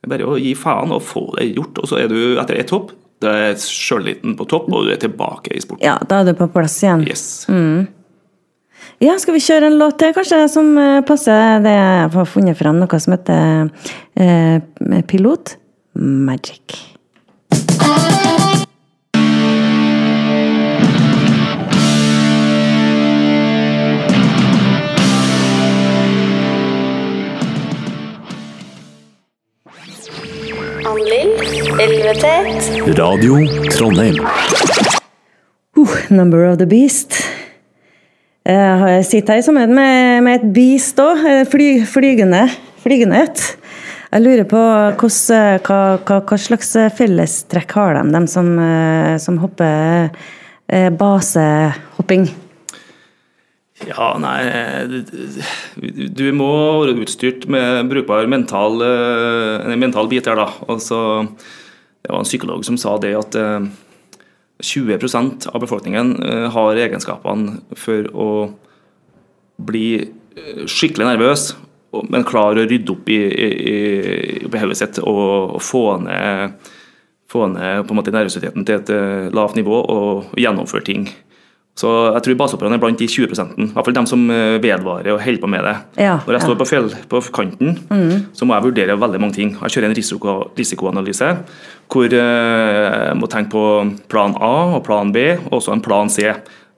det 0.00 0.08
er 0.08 0.12
bare 0.14 0.32
å 0.32 0.38
gi 0.40 0.54
faen 0.56 0.92
og 0.96 1.02
få 1.04 1.26
det 1.36 1.50
gjort. 1.52 1.82
Og 1.82 1.90
så 1.90 2.00
er 2.00 2.08
du 2.08 2.40
etter 2.40 2.56
ett 2.56 2.72
hopp, 2.72 2.94
da 3.20 3.34
er 3.36 3.56
sjøliten 3.60 4.36
på 4.38 4.46
topp, 4.48 4.70
og 4.72 4.88
du 4.88 4.94
er 4.94 5.00
tilbake 5.00 5.52
i 5.52 5.60
sporten. 5.60 5.84
Ja, 5.84 5.98
da 6.08 6.22
er 6.22 6.30
du 6.30 6.38
på 6.38 6.48
plass 6.54 6.78
igjen. 6.80 7.04
Yes. 7.04 7.24
Ja, 9.00 9.18
skal 9.20 9.36
vi 9.36 9.42
kjøre 9.44 9.68
en 9.68 9.78
låt 9.80 9.98
til, 10.00 10.12
kanskje, 10.16 10.42
som 10.52 10.72
eh, 10.80 11.00
passer 11.08 11.60
det 11.64 11.72
jeg 11.72 12.10
har 12.16 12.28
funnet 12.28 12.56
fram 12.56 12.80
noe 12.80 13.00
som 13.00 13.16
heter 13.16 13.68
eh, 14.16 15.04
Pilot 15.08 15.56
Magic. 16.00 16.80
Elvetet, 31.80 32.66
Radio 32.98 33.38
Trondheim. 33.72 34.18
Uh, 35.76 35.88
number 36.10 36.44
of 36.44 36.58
the 36.58 36.66
beast. 36.68 37.14
Eh, 38.44 38.82
Jeg 38.98 39.04
sitter 39.08 39.38
her 39.38 39.44
sammen 39.46 39.72
med, 39.74 40.20
med 40.26 40.34
et 40.42 40.50
beast 40.56 41.00
òg. 41.00 41.22
Fly, 41.52 41.68
flygende, 41.88 42.42
flygende 42.84 43.22
et. 43.24 43.44
Jeg 44.10 44.24
lurer 44.26 44.44
på 44.50 44.60
hvordan, 44.60 45.30
hva, 45.64 45.78
hva, 46.04 46.18
hva 46.28 46.38
slags 46.42 46.74
fellestrekk 46.98 47.72
har 47.78 47.96
de, 48.00 48.04
de 48.18 48.22
som, 48.28 48.50
eh, 48.60 49.14
som 49.22 49.38
hopper 49.40 50.10
eh, 50.68 50.90
basehopping? 51.00 52.28
Ja, 53.88 54.10
nei 54.20 54.90
du- 54.92 56.26
må 56.36 56.50
være 56.84 56.98
utstyrt 57.00 57.46
med 57.48 57.88
brukbar 57.88 58.26
mental, 58.28 58.76
eh, 58.84 59.72
mental 59.80 60.10
bit 60.12 60.28
her, 60.28 60.36
da. 60.36 60.50
Og 60.66 60.74
Altså, 60.76 60.98
det 62.02 62.12
var 62.12 62.22
en 62.22 62.28
psykolog 62.28 62.64
som 62.64 62.78
sa 62.80 62.96
det 63.02 63.14
at 63.18 63.36
eh, 63.36 63.70
20% 64.60 65.48
av 65.48 65.60
befolkningen 65.60 66.22
eh, 66.22 66.48
har 66.52 66.76
egenskapene 66.76 67.60
for 67.76 68.08
å 68.12 68.28
bli 69.60 69.86
eh, 70.00 70.64
skikkelig 70.68 71.08
nervøs, 71.12 71.50
men 72.12 72.26
klar 72.28 72.58
å 72.58 72.66
rydde 72.68 72.94
opp 72.94 73.08
i, 73.10 73.18
i, 73.18 73.48
i, 73.72 74.52
hodet 74.52 74.78
sitt 74.78 75.00
og, 75.02 75.58
få 75.64 75.84
ned, 76.04 76.60
få 77.30 77.48
ned 77.50 77.90
nervøsiteten 77.90 78.66
til 78.66 78.78
et 78.78 78.92
eh, 78.94 79.30
lavt 79.34 79.58
nivå 79.58 79.82
og 79.82 80.38
gjennomføre 80.40 80.86
ting. 80.86 81.08
Så 81.80 81.90
jeg 82.12 82.24
tror 82.26 82.38
basehopperne 82.42 82.76
er 82.76 82.82
blant 82.82 83.00
de 83.00 83.08
20 83.08 83.30
I 83.30 83.68
hvert 83.72 83.86
fall 83.86 83.96
de 83.96 84.04
som 84.10 84.24
eh, 84.34 84.58
vedvarer 84.60 85.14
og 85.14 85.22
holder 85.24 85.42
på 85.42 85.50
med 85.50 85.64
det. 85.64 85.76
Ja, 86.02 86.18
Når 86.26 86.36
jeg 86.36 86.40
ja. 86.40 86.46
står 86.46 86.58
på, 86.60 86.68
fjell, 86.68 86.88
på 87.08 87.22
kanten, 87.32 87.78
så 88.36 88.48
må 88.48 88.56
jeg 88.56 88.68
vurdere 88.68 88.98
veldig 89.00 89.20
mange 89.22 89.38
ting. 89.38 89.54
Jeg 89.56 89.76
kjører 89.76 89.90
en 89.90 89.96
risiko, 89.96 90.38
risikoanalyse 90.58 91.34
hvor 91.90 92.12
eh, 92.14 92.88
jeg 93.10 93.18
må 93.18 93.28
tenke 93.30 93.54
på 93.54 93.64
plan 94.12 94.36
A 94.38 94.54
og 94.76 94.84
plan 94.86 95.10
B, 95.14 95.24
og 95.48 95.60
også 95.60 95.74
en 95.74 95.84
plan 95.84 96.12
C. 96.12 96.28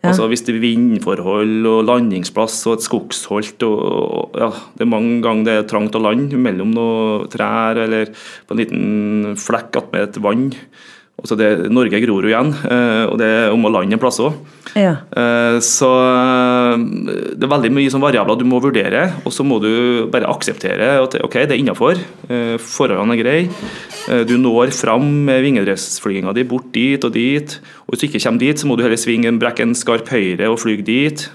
Altså 0.03 0.27
Hvis 0.27 0.43
det 0.43 0.57
er 0.57 0.63
vindforhold 0.65 1.67
og 1.71 1.85
landingsplass 1.87 2.57
og 2.67 2.81
et 2.81 2.87
skogsholt 2.87 3.63
og, 3.63 3.83
og 3.87 4.41
ja, 4.41 4.49
Det 4.75 4.83
er 4.83 4.91
mange 4.91 5.21
ganger 5.23 5.47
det 5.47 5.55
er 5.61 5.69
trangt 5.71 5.95
å 5.95 6.03
lande 6.03 6.41
mellom 6.43 6.73
noen 6.75 7.29
trær 7.31 7.79
eller 7.85 8.11
på 8.11 8.57
en 8.57 8.59
liten 8.59 9.37
flekk 9.39 9.79
attmed 9.79 10.09
et 10.09 10.19
vann. 10.25 10.49
Altså 11.23 11.37
det, 11.38 11.49
Norge 11.71 12.00
gror 12.02 12.25
jo 12.25 12.31
igjen, 12.33 12.49
eh, 12.66 13.04
og 13.07 13.19
det 13.21 13.26
er 13.28 13.52
om 13.54 13.62
å 13.69 13.71
lande 13.71 13.95
en 13.95 14.00
plass 14.02 14.16
òg. 14.25 14.33
Ja. 14.75 14.95
Eh, 15.14 15.59
Så 15.62 15.87
eh, 15.87 16.83
det 17.37 17.45
er 17.47 17.52
veldig 17.52 17.71
mye 17.76 17.92
sånn 17.92 18.02
variabler 18.02 18.40
du 18.40 18.47
må 18.49 18.59
vurdere, 18.64 19.04
og 19.23 19.31
så 19.37 19.45
må 19.47 19.61
du 19.62 20.09
bare 20.11 20.26
akseptere 20.33 20.88
at 21.04 21.14
ok, 21.23 21.37
det 21.47 21.54
er 21.54 21.61
innafor. 21.62 22.00
Forholdene 22.64 23.14
er 23.14 23.21
greie. 23.23 24.25
Du 24.26 24.35
når 24.40 24.73
fram 24.75 25.04
med 25.28 25.45
vingedressflyginga 25.45 26.33
di 26.35 26.42
bort 26.49 26.73
dit 26.75 27.04
og 27.07 27.12
dit. 27.14 27.54
Og 27.87 27.95
hvis 27.95 28.02
du 28.02 28.09
ikke 28.09 28.25
kommer 28.25 28.42
dit, 28.42 28.59
så 28.59 28.66
må 28.66 28.75
du 28.76 28.83
heller 28.83 28.99
svinge 28.99 29.31
en 29.31 29.38
brekk 29.42 29.62
en 29.62 29.76
skarp 29.78 30.11
høyre 30.11 30.49
og 30.50 30.59
fly 30.64 30.78
dit. 30.83 31.28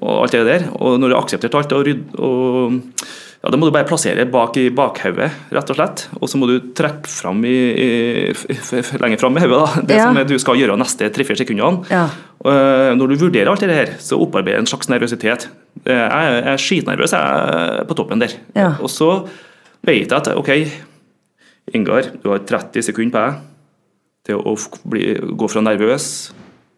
Og 0.00 0.24
alt 0.24 0.34
det 0.34 0.46
der. 0.48 0.66
Og 0.80 0.96
når 0.98 1.12
du 1.12 1.14
har 1.14 1.22
akseptert 1.22 1.54
alt 1.60 1.76
og, 1.76 1.86
rydd- 1.86 2.18
og 2.18 2.80
ja, 3.40 3.48
det 3.48 3.56
må 3.56 3.68
du 3.68 3.72
bare 3.72 3.88
plassere 3.88 4.26
bak 4.28 4.56
i 4.60 4.66
bakhodet, 4.76 5.30
rett 5.54 5.70
og 5.72 5.76
slett. 5.78 6.02
Og 6.20 6.28
så 6.28 6.36
må 6.36 6.44
du 6.50 6.58
trekke 6.76 7.08
fram 7.08 7.38
i, 7.48 7.54
i, 7.72 7.86
lenger 9.00 9.20
fram 9.22 9.38
i 9.38 9.44
hodet 9.46 9.86
det 9.88 9.96
Ja. 9.96 10.10
som 10.10 10.18
du 10.28 10.34
skal 10.42 10.58
gjøre 10.60 10.76
neste 10.76 11.08
tre-fire 11.14 11.40
sekundene. 11.40 11.86
Ja. 11.88 12.02
Eh, 12.44 12.90
Når 12.96 13.08
du 13.08 13.16
vurderer 13.24 13.48
alt 13.48 13.60
det 13.64 13.72
her, 13.76 13.94
så 13.98 14.18
opparbeider 14.20 14.60
en 14.60 14.68
slags 14.68 14.88
nervøsitet. 14.92 15.48
Eh, 15.86 15.94
jeg 15.96 16.42
er 16.52 16.60
skitnervøs 16.60 17.12
jeg 17.16 17.20
er 17.80 17.84
på 17.88 17.96
toppen 17.96 18.20
der. 18.20 18.36
Ja. 18.56 18.74
Og 18.80 18.92
så 18.92 19.10
vet 19.88 20.10
jeg 20.10 20.12
at 20.20 20.28
OK, 20.36 20.50
Ingar, 21.72 22.10
du 22.22 22.28
har 22.32 22.38
30 22.44 22.82
sekunder 22.82 23.14
på 23.14 23.24
deg 23.24 23.40
til 24.26 24.36
å 24.36 24.52
bli, 24.90 25.14
gå 25.38 25.48
fra 25.48 25.62
nervøs 25.64 26.06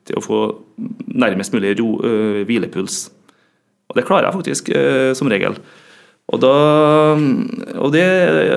til 0.06 0.18
å 0.18 0.22
få 0.22 0.38
nærmest 1.10 1.52
mulig 1.54 1.74
ro, 1.80 1.96
øh, 2.06 2.42
hvilepuls. 2.46 3.08
Og 3.90 3.96
det 3.98 4.04
klarer 4.06 4.28
jeg 4.30 4.36
faktisk 4.38 4.70
øh, 4.76 5.12
som 5.18 5.30
regel. 5.32 5.56
Og, 6.32 6.40
da, 6.40 6.52
og 7.76 7.90
det, 7.92 8.04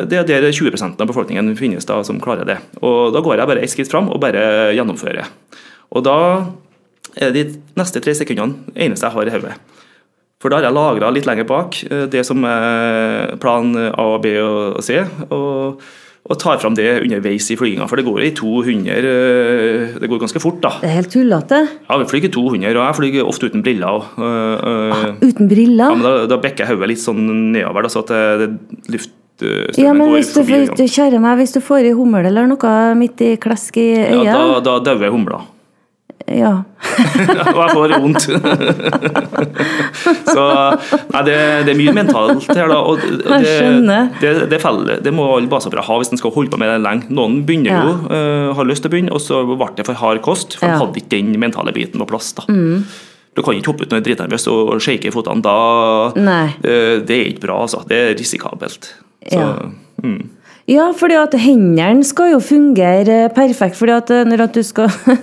det 0.08 0.20
er 0.22 0.28
der 0.30 0.48
20% 0.48 1.02
av 1.02 1.10
befolkningen 1.10 1.52
finnes 1.60 1.88
da 1.88 2.00
som 2.08 2.22
klarer 2.24 2.48
det. 2.48 2.60
Og 2.80 3.12
da 3.12 3.20
går 3.24 3.42
jeg 3.42 3.50
bare 3.52 3.66
ett 3.66 3.74
skritt 3.74 3.92
fram 3.92 4.08
og 4.14 4.22
bare 4.24 4.72
gjennomfører. 4.78 5.28
Og 5.92 6.06
da 6.08 6.18
er 7.20 7.36
de 7.36 7.50
neste 7.76 8.00
tre 8.04 8.16
sekundene 8.16 8.76
eneste 8.76 9.08
jeg 9.08 9.16
har 9.18 9.28
i 9.28 9.36
hodet. 9.36 9.58
For 10.40 10.52
da 10.52 10.60
har 10.60 10.68
jeg 10.68 10.76
lagra 10.76 11.12
litt 11.12 11.28
lenger 11.28 11.48
bak 11.50 11.78
eh, 11.88 12.08
det 12.12 12.24
som 12.28 12.44
er 12.48 13.36
plan 13.42 13.72
A, 13.92 14.08
B 14.22 14.36
og 14.40 14.82
C. 14.86 15.00
Og, 15.30 15.84
og 16.26 16.40
tar 16.42 16.58
fram 16.58 16.74
det 16.74 16.88
underveis 17.04 17.52
i 17.54 17.58
flyginga, 17.58 17.86
for 17.90 18.02
det 18.02 18.06
går 18.08 18.24
i 18.26 18.32
200 18.34 18.96
eh, 18.98 19.98
Det 20.02 20.08
går 20.10 20.24
ganske 20.24 20.42
fort, 20.42 20.58
da. 20.64 20.72
Det 20.82 20.90
er 20.90 20.96
helt 20.98 21.12
tullete. 21.14 21.60
Ja, 21.86 22.00
vi 22.02 22.08
flyger 22.10 22.32
i 22.32 22.34
200, 22.34 22.72
og 22.74 22.82
jeg 22.82 22.98
flyger 23.00 23.30
ofte 23.30 23.50
uten 23.52 23.62
briller. 23.66 24.00
Og, 24.02 24.26
øh, 24.26 24.96
ah, 24.96 25.06
Uten 25.22 25.52
briller. 25.52 25.86
ja, 25.86 25.94
men 25.94 26.02
da, 26.02 26.16
da 26.32 26.40
bekker 26.42 26.72
hodet 26.72 26.90
litt 26.96 27.04
sånn 27.04 27.22
nedover, 27.54 27.86
da, 27.86 27.94
så 27.94 28.02
at 28.02 28.10
det, 28.10 28.50
det 28.88 28.96
luftstrømmen 28.96 29.84
Ja, 29.84 29.94
men 29.94 30.16
hvis 30.16 30.34
du, 30.34 30.40
forbi 30.40 30.64
hvis 30.64 30.74
du, 30.74 30.86
kjære 30.98 31.22
meg, 31.22 31.38
hvis 31.44 31.54
du 31.54 31.62
får 31.62 31.92
i 31.92 31.94
hummel 31.94 32.26
eller 32.26 32.50
noe 32.50 32.74
midt 32.98 33.22
i 33.22 33.36
klesk 33.42 33.78
i 33.78 33.92
Ja, 33.94 34.16
øyet 34.18 34.32
da, 34.34 34.62
da 34.66 34.80
dauer 34.90 35.14
humla. 35.14 35.44
Ja. 36.28 36.52
og 37.54 37.60
jeg 37.60 37.74
får 37.76 37.94
vondt. 38.02 38.26
så 40.34 40.46
nei, 41.14 41.22
det, 41.28 41.36
det 41.68 41.74
er 41.74 41.80
mye 41.80 41.94
mentalt 41.96 42.48
her, 42.50 42.68
da. 42.72 42.80
Og 42.82 43.02
det. 43.02 44.00
Det, 44.22 44.32
det, 44.52 44.60
feller, 44.64 45.02
det 45.06 45.14
må 45.16 45.28
alle 45.36 45.50
basehoppere 45.52 45.86
ha 45.86 45.98
hvis 46.02 46.12
en 46.16 46.22
skal 46.22 46.34
holde 46.36 46.52
på 46.54 46.60
med 46.62 46.72
det 46.72 46.80
lenge. 46.86 47.10
Noen 47.14 47.42
begynner 47.48 47.72
Ja. 47.76 47.82
jo, 47.86 47.96
uh, 48.10 48.54
har 48.58 48.70
lyst 48.70 48.86
til 48.86 48.92
å 48.92 48.96
begynne, 48.96 49.14
og 49.16 49.22
så 49.24 49.42
ble 49.50 49.70
det 49.78 49.86
for 49.88 49.98
hard 50.02 50.22
kost. 50.26 50.58
For 50.60 50.66
Ja. 50.68 50.76
Mm. 50.76 50.80
de 50.80 50.86
hadde 50.86 51.02
ikke 51.04 51.14
den 51.16 51.40
mentale 51.42 51.74
biten 51.76 52.02
på 52.02 52.08
plass. 52.10 52.34
da. 52.38 52.48
Du 53.36 53.42
kan 53.44 53.54
ikke 53.58 53.74
hoppe 53.74 53.84
ut 53.84 53.92
når 53.92 54.00
du 54.00 54.04
er 54.04 54.08
dritnervøs 54.16 54.46
og 54.48 54.78
shake 54.82 55.10
i 55.10 55.12
føttene. 55.12 55.44
Da, 55.44 55.56
øh, 56.16 57.02
det 57.06 57.16
er 57.20 57.26
ikke 57.34 57.44
bra, 57.48 57.62
altså. 57.66 57.82
Det 57.88 57.98
er 57.98 58.16
risikabelt. 58.16 58.94
Så, 59.28 59.36
Ja. 59.40 59.70
mm. 60.04 60.30
Ja, 60.68 60.88
fordi 60.98 61.14
at 61.20 61.34
hendene 61.38 62.04
skal 62.04 62.32
jo 62.32 62.40
fungere 62.42 63.30
perfekt. 63.36 63.76
fordi 63.78 63.92
at 64.00 64.10
eh, 64.10 64.24
når 64.26 64.48
at 64.48 64.54
du 64.58 64.64
skal 64.66 64.90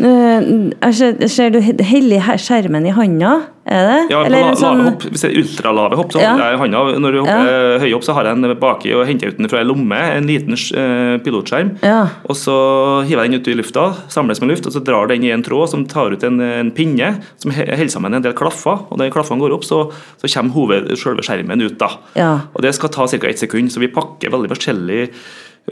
Eh, 0.00 0.46
jeg 0.80 1.28
ser, 1.28 1.50
du 1.52 1.58
heller 1.60 2.36
skjermen 2.40 2.86
i 2.88 2.92
handa? 2.96 3.34
Er 3.68 3.82
det? 3.84 3.96
Ja, 4.14 4.22
Eller 4.24 4.40
la, 4.46 4.52
sånn- 4.56 4.78
lave 4.80 4.84
hopp, 4.94 5.02
Hvis 5.12 5.20
det 5.20 5.28
er 5.28 5.34
ultralave 5.42 5.96
hopp, 5.98 6.12
så 6.14 6.22
Ja. 6.22 6.30
holder 6.30 6.46
jeg 6.46 6.54
i 6.56 6.60
handa. 6.62 6.78
Når 7.04 7.12
du 7.12 7.18
hopper 7.20 7.80
høy 7.84 7.92
opp, 7.98 8.04
så 8.06 8.14
har 8.16 8.24
jeg 8.24 8.32
en 8.38 8.54
baki 8.58 8.94
og 8.96 9.02
henter 9.06 9.28
ut 9.28 9.36
den 9.36 9.48
fra 9.52 9.58
ei 9.60 9.66
lomme, 9.68 9.92
en 10.16 10.24
liten 10.26 10.56
eh, 10.56 11.18
pilotskjerm. 11.20 11.74
Ja. 11.84 12.06
Og 12.24 12.34
så 12.34 13.04
hiver 13.04 13.26
jeg 13.26 13.30
den 13.30 13.40
ut 13.42 13.48
i 13.52 13.54
lufta, 13.60 13.84
samles 14.08 14.40
med 14.40 14.48
luft, 14.54 14.64
og 14.66 14.72
så 14.72 14.80
drar 14.82 15.06
den 15.12 15.22
i 15.22 15.30
en 15.36 15.42
tråd 15.44 15.68
som 15.68 15.84
tar 15.84 16.16
ut 16.16 16.24
en, 16.24 16.40
en 16.40 16.70
pinne 16.72 17.20
som 17.36 17.52
holder 17.52 17.92
sammen 17.92 18.14
en 18.14 18.22
del 18.24 18.32
klaffer. 18.32 18.80
Og 18.90 18.96
når 18.96 19.12
klaffene 19.12 19.38
går 19.44 19.52
opp, 19.52 19.64
så, 19.68 19.92
så 20.16 20.32
kommer 20.32 20.56
hoved, 20.56 20.88
selve 20.96 21.20
skjermen 21.28 21.60
ut. 21.60 21.76
da. 21.78 21.90
Ja. 22.16 22.32
Og 22.56 22.62
Det 22.62 22.72
skal 22.74 22.88
ta 22.88 23.06
ca. 23.06 23.28
ett 23.28 23.38
sekund, 23.38 23.68
så 23.70 23.78
vi 23.84 23.88
pakker 23.92 24.32
veldig 24.32 24.48
forskjellig 24.48 24.79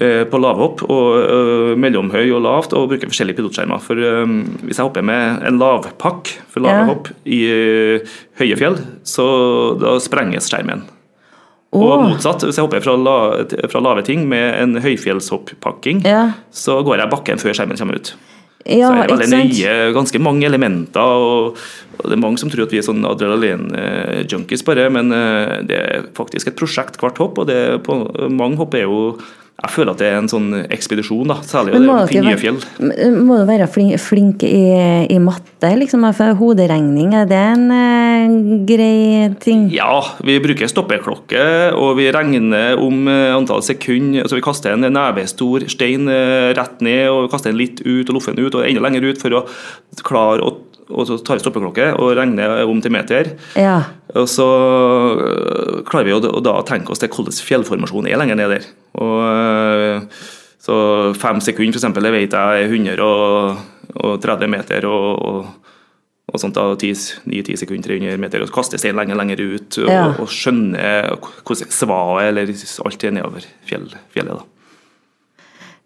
eh, 0.00 0.24
på 0.30 0.40
lavhopp, 0.42 0.82
og 0.88 1.06
eh, 1.22 1.72
mellomhøy 1.80 2.28
og 2.36 2.42
lavt, 2.44 2.72
og 2.76 2.88
bruker 2.92 3.08
forskjellige 3.10 3.38
pilotskjermer. 3.40 3.80
For 3.84 3.94
eh, 3.98 4.36
Hvis 4.66 4.76
jeg 4.78 4.84
hopper 4.86 5.02
med 5.02 5.42
en 5.48 5.58
lavpakk 5.58 6.34
for 6.52 6.60
lave 6.64 6.84
Ja. 6.84 6.86
hopp 6.92 7.08
i 7.26 7.40
høye 8.38 8.56
fjell, 8.60 8.78
så 9.04 9.26
da 9.80 9.96
sprenges 10.02 10.48
skjermen. 10.50 10.84
Og 11.76 12.00
motsatt, 12.00 12.46
hvis 12.46 12.56
jeg 12.56 12.64
hopper 12.64 12.80
fra, 12.80 12.94
la, 12.96 13.16
fra 13.68 13.80
lave 13.84 14.02
ting 14.06 14.22
med 14.28 14.54
en 14.62 14.78
høyfjellshopppakking, 14.80 16.00
Ja. 16.06 16.30
så 16.50 16.82
går 16.82 16.96
jeg 17.02 17.10
bakken 17.12 17.38
før 17.42 17.52
skjermen 17.52 17.76
kommer 17.76 17.96
ut. 18.00 18.14
Ja, 18.66 18.88
så 18.90 18.94
er 18.98 19.06
det 19.06 19.18
veldig 19.20 19.38
nye, 19.38 19.48
nøye, 19.48 19.92
ganske 19.96 20.20
mange 20.20 20.46
elementer. 20.48 21.00
Og, 21.00 21.58
og 21.98 22.04
Det 22.04 22.16
er 22.16 22.22
mange 22.22 22.40
som 22.42 22.50
tror 22.50 22.66
at 22.66 22.74
vi 22.74 22.80
er 22.80 22.86
sånn 22.86 23.06
adrenalin-junkies 23.06 24.64
bare, 24.66 24.88
men 24.92 25.14
eh, 25.14 25.58
det 25.68 25.78
er 25.78 26.08
faktisk 26.18 26.50
et 26.50 26.58
prosjekt 26.58 26.98
hvert 27.00 27.20
hopp. 27.22 27.38
og 27.38 27.48
det 27.50 27.60
på, 27.86 28.00
Mange 28.34 28.58
hopp 28.60 28.74
er 28.74 28.88
jo 28.88 29.18
Jeg 29.58 29.72
føler 29.74 29.90
at 29.90 29.98
det 29.98 30.06
er 30.06 30.16
en 30.20 30.28
sånn 30.30 30.52
ekspedisjon, 30.70 31.32
da, 31.32 31.40
særlig 31.42 31.80
det 31.82 32.20
er 32.20 32.38
fjell. 32.38 32.60
Må 33.26 33.40
du 33.40 33.48
være 33.48 33.66
flink, 33.66 34.44
i, 34.46 34.60
i 35.10 35.16
matte, 35.18 35.72
liksom? 35.80 36.06
For 36.14 36.38
hoderegning, 36.38 37.10
er 37.18 37.26
det 37.26 37.40
en 37.56 37.64
eh, 37.74 38.36
grei 38.68 39.32
ting? 39.42 39.66
Ja, 39.74 39.98
vi 40.22 40.38
bruker 40.44 40.70
stoppeklokke, 40.70 41.42
og 41.74 41.98
vi 41.98 42.06
regner 42.14 42.78
om 42.78 43.10
eh, 43.10 43.34
antall 43.34 43.66
sekunder. 43.66 44.22
Altså 44.28 44.38
vi 44.38 44.46
kaster 44.46 44.76
en 44.76 44.86
nevestor 44.94 45.66
stein 45.74 46.06
eh, 46.06 46.54
rett 46.54 46.78
ned, 46.78 47.08
og 47.10 47.26
kaster 47.34 47.50
den 47.50 47.58
litt 47.58 47.82
ut 47.82 48.06
og 48.06 48.14
loffer 48.20 48.38
den 48.38 48.46
ut, 48.46 48.54
og 48.54 48.62
enda 48.62 48.86
lenger 48.86 49.10
ut 49.10 49.18
for 49.26 49.40
å 49.40 49.44
klare 50.06 50.46
å 50.46 50.54
og 50.88 51.04
så 51.08 51.18
tar 51.20 51.36
vi 51.38 51.44
stoppeklokke 51.44 51.90
og 52.00 52.14
regner 52.16 52.62
om 52.64 52.80
til 52.82 52.92
meter. 52.94 53.32
Ja. 53.58 53.82
Og 54.16 54.28
så 54.30 54.46
øh, 54.48 55.82
klarer 55.88 56.08
vi 56.08 56.16
å, 56.16 56.20
å 56.24 56.40
da 56.44 56.56
tenke 56.68 56.92
oss 56.94 57.02
til 57.02 57.10
hvordan 57.12 57.36
fjellformasjonen 57.44 58.10
er 58.10 58.20
lenger 58.20 58.38
ned 58.40 58.54
der. 58.56 58.68
Og, 58.96 59.16
øh, 59.28 60.26
så 60.58 60.76
fem 61.16 61.40
sekunder, 61.44 61.76
for 61.76 61.80
eksempel, 61.82 62.08
det 62.08 62.12
vet 62.16 62.34
jeg 62.36 62.64
er 62.64 62.72
130 62.72 64.52
meter. 64.52 64.88
og, 64.88 65.08
og 65.28 65.54
og 66.28 66.36
sånt 66.42 66.58
da, 66.58 66.66
9-10 66.76 67.56
sekunder, 67.56 67.88
300 67.88 68.18
meter, 68.20 68.42
og 68.44 68.50
kaster 68.52 68.76
stein 68.76 68.98
lenger 68.98 69.16
lenger 69.16 69.40
ut. 69.40 69.78
Og, 69.80 69.88
Ja. 69.88 70.02
og 70.20 70.28
skjønner 70.28 71.14
hvordan 71.16 71.72
svaet 71.72 72.28
eller 72.28 72.52
alt 72.84 73.04
er 73.08 73.14
nedover 73.16 73.46
fjell, 73.64 73.86
fjellet. 74.12 74.36
da. 74.36 74.57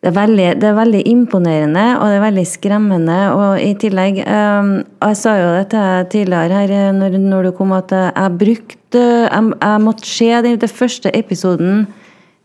Det 0.02 0.10
er, 0.10 0.14
veldig, 0.16 0.46
det 0.58 0.66
er 0.66 0.74
veldig 0.74 1.00
imponerende, 1.06 1.82
og 1.94 2.08
det 2.10 2.16
er 2.16 2.22
veldig 2.24 2.42
skremmende. 2.50 3.18
Og 3.38 3.60
i 3.62 3.68
tillegg 3.78 4.16
um, 4.26 4.72
Jeg 4.82 5.18
sa 5.20 5.34
jo 5.38 5.52
det 5.54 5.68
til 5.70 6.08
tidligere 6.10 6.56
her 6.58 6.72
eh, 6.74 6.88
når, 6.96 7.18
når 7.22 7.46
du 7.46 7.50
kom, 7.54 7.74
at 7.76 7.94
jeg 7.94 8.32
brukte 8.40 9.02
Jeg, 9.02 9.52
jeg 9.60 9.84
måtte 9.84 10.10
se 10.10 10.26
den, 10.42 10.58
den 10.58 10.72
første 10.80 11.12
episoden 11.14 11.86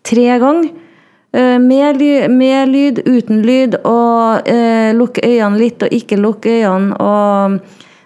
tre 0.05 0.27
ganger. 0.37 0.69
Uh, 1.33 1.57
med, 1.57 2.05
med 2.29 2.69
lyd, 2.75 3.01
uten 3.09 3.41
lyd, 3.41 3.79
og 3.81 4.45
uh, 4.45 4.93
lukke 4.93 5.25
øynene 5.25 5.57
litt 5.57 5.81
og 5.81 5.97
ikke 5.97 6.21
lukke 6.21 6.59
øynene. 6.61 6.93
Og 7.01 7.57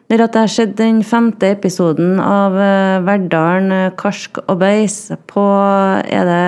når 0.08 0.26
jeg 0.30 0.36
har 0.40 0.56
sett 0.56 0.80
den 0.80 1.04
femte 1.04 1.52
episoden 1.52 2.24
av 2.24 2.56
uh, 2.56 3.04
Verdalen, 3.04 3.92
Karsk 4.00 4.46
og 4.48 4.64
Beis 4.64 5.10
på 5.28 5.44
Er 5.44 6.28
det 6.32 6.44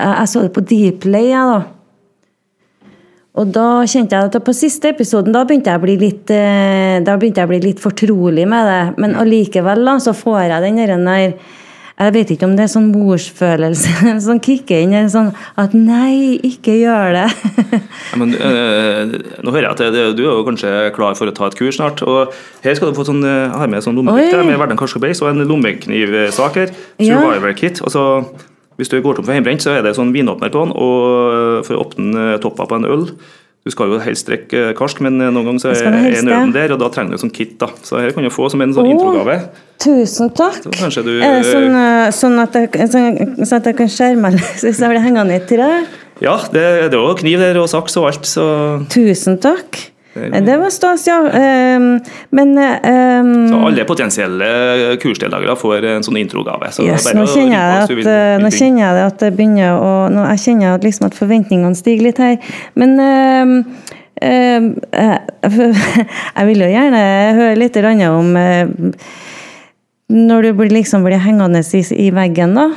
Jeg, 0.00 0.12
jeg 0.16 0.28
så 0.28 0.48
det 0.48 0.54
på 0.56 0.64
Dplay, 0.64 1.34
jeg, 1.36 1.48
da. 1.52 1.75
Og 3.36 3.52
da 3.52 3.84
kjente 3.84 4.16
jeg 4.16 4.30
at 4.30 4.38
på 4.44 4.54
siste 4.56 4.94
episoden 4.94 5.34
da 5.34 5.44
begynte 5.44 5.68
jeg 5.68 5.80
å 5.80 5.84
bli 5.84 5.98
litt, 6.00 6.32
eh, 6.32 7.02
da 7.04 7.18
begynte 7.20 7.42
jeg 7.42 7.48
å 7.50 7.52
bli 7.52 7.60
litt 7.66 7.82
fortrolig 7.82 8.46
med 8.48 8.64
det. 8.70 8.82
Men 9.02 9.16
allikevel 9.20 9.84
da, 9.84 9.98
så 10.00 10.16
får 10.16 10.46
jeg 10.46 10.64
den 10.64 10.80
der 10.80 10.96
der 10.96 11.38
Jeg 11.96 12.12
vet 12.12 12.30
ikke 12.30 12.44
om 12.44 12.56
det 12.58 12.66
er 12.66 12.68
sånn 12.68 12.90
morsfølelse 12.92 14.10
som 14.26 14.40
kicker 14.40 14.82
inn. 14.84 15.08
Sånn 15.08 15.30
at 15.56 15.72
nei, 15.72 16.36
ikke 16.44 16.74
gjør 16.76 17.16
det. 17.16 17.28
Ja, 18.06 18.18
men, 18.20 18.34
øh, 18.36 19.14
nå 19.42 19.50
hører 19.50 19.64
jeg 19.64 19.72
at 19.72 19.80
det, 19.92 20.02
du 20.16 20.22
er 20.22 20.28
jo 20.28 20.44
kanskje 20.46 20.72
klar 20.94 21.16
for 21.18 21.28
å 21.28 21.32
ta 21.34 21.48
et 21.48 21.56
kurs 21.58 21.76
snart. 21.76 22.00
og 22.04 22.32
Her 22.62 22.76
skal 22.76 22.92
du 22.92 22.96
få 22.96 23.04
sånn, 23.08 23.24
jeg 23.24 23.48
har 23.50 23.68
med 23.72 23.84
sånn 23.84 23.96
lommelykt 23.96 24.36
med 24.46 24.60
Verdens 24.60 24.80
Karsk 24.80 25.00
og 25.00 25.04
Beis 25.04 25.24
og 25.24 25.32
en 25.32 25.44
lommeknivsak 25.48 26.60
her. 26.60 26.76
Ja. 27.00 27.16
Survivor 27.16 27.56
kit. 27.56 27.80
og 27.82 27.92
så 27.92 28.04
Hvis 28.76 28.92
du 28.92 28.98
går 29.00 29.16
tom 29.16 29.26
for 29.26 29.36
hjemmebrent, 29.36 29.64
så 29.64 29.74
er 29.76 29.82
det 29.84 29.96
sånn 29.96 30.12
vinåpner 30.14 30.52
på 30.52 30.66
den. 30.66 30.76
Og 30.76 31.66
for 31.66 31.76
å 31.76 31.84
åpne 31.86 32.36
toppa 32.44 32.68
på 32.68 32.78
en 32.78 32.88
øl 32.88 33.10
Du 33.66 33.72
skal 33.74 33.90
jo 33.90 33.96
helst 33.98 34.28
drikke 34.28 34.76
karsk, 34.78 35.00
men 35.02 35.16
noen 35.18 35.42
ganger 35.48 35.62
så 35.64 35.72
er 35.72 36.20
en 36.20 36.28
øl 36.30 36.52
der, 36.54 36.74
og 36.76 36.78
da 36.84 36.90
trenger 36.94 37.16
du 37.16 37.22
sånn 37.24 37.32
kit. 37.34 37.56
da. 37.58 37.66
Så 37.82 37.98
her 37.98 38.12
kan 38.14 38.22
du 38.22 38.30
få 38.30 38.46
som 38.52 38.62
en 38.62 38.74
sånn 38.76 38.86
oh, 38.86 38.92
introgave. 38.94 39.40
Tusen 39.82 40.30
takk. 40.38 40.60
Så 40.86 41.02
du 41.02 41.16
Er 41.16 41.40
det 41.40 41.48
sånn, 41.48 41.74
eh, 41.74 42.10
sånn, 42.14 42.38
at 42.44 42.54
jeg, 42.54 42.70
sånn, 42.92 43.18
sånn 43.42 43.58
at 43.58 43.66
jeg 43.72 43.78
kan 43.80 43.90
skjerme 43.90 44.30
meg 44.30 44.38
hvis 44.38 44.78
jeg 44.84 44.92
blir 44.92 45.02
hengende 45.02 45.34
i 45.34 45.40
et 45.40 45.50
tre? 45.50 45.72
Ja, 46.22 46.38
det, 46.52 46.62
det 46.92 46.96
er 46.96 47.02
jo 47.02 47.18
kniv 47.18 47.42
der 47.42 47.58
og 47.60 47.66
saks 47.68 47.98
og 47.98 48.06
alt, 48.12 48.28
så 48.28 48.46
Tusen 48.92 49.40
takk. 49.42 49.82
Det 50.16 50.30
Eh, 50.34 50.40
Det 50.46 50.56
var 50.58 50.70
stas, 50.70 51.06
ja. 51.06 51.18
Ehm, 51.28 52.00
Men 52.30 52.48
um, 52.58 53.48
Så 53.48 53.60
alle 53.68 53.84
potensielle 53.84 54.96
kursdeltakere 55.02 55.56
får 55.60 55.84
en 55.84 56.02
sånn 56.06 56.16
introgave. 56.20 56.70
Så 56.72 56.86
Yes, 56.86 57.04
nå 57.14 57.26
kjenner 57.26 57.82
at, 57.82 57.90
vil- 57.90 58.06
eh, 58.08 58.36
vil 58.36 58.44
nå 58.44 58.50
kjenner 58.50 58.82
jeg 58.86 58.96
det 58.96 59.04
at 59.06 59.18
det 59.24 59.30
begynner 59.36 59.76
å 59.76 59.92
nå, 60.10 60.24
Jeg 60.30 60.38
kjenner 60.46 60.74
at, 60.74 60.82
liksom 60.84 61.06
at 61.06 61.14
forventningene 61.14 61.76
stiger 61.76 62.02
litt 62.08 62.18
her. 62.18 62.36
Men 62.74 62.98
um, 63.00 63.54
um, 64.22 64.74
jeg 66.36 66.46
vil 66.50 66.64
jo 66.64 66.72
gjerne 66.72 67.04
høre 67.36 67.56
litt 67.60 67.76
om 68.10 68.36
Når 70.08 70.42
du 70.42 70.52
blir, 70.54 70.70
liksom 70.70 71.02
blir 71.04 71.18
hengende 71.18 71.60
i, 71.74 71.82
i 72.06 72.10
veggen, 72.14 72.54
da. 72.54 72.68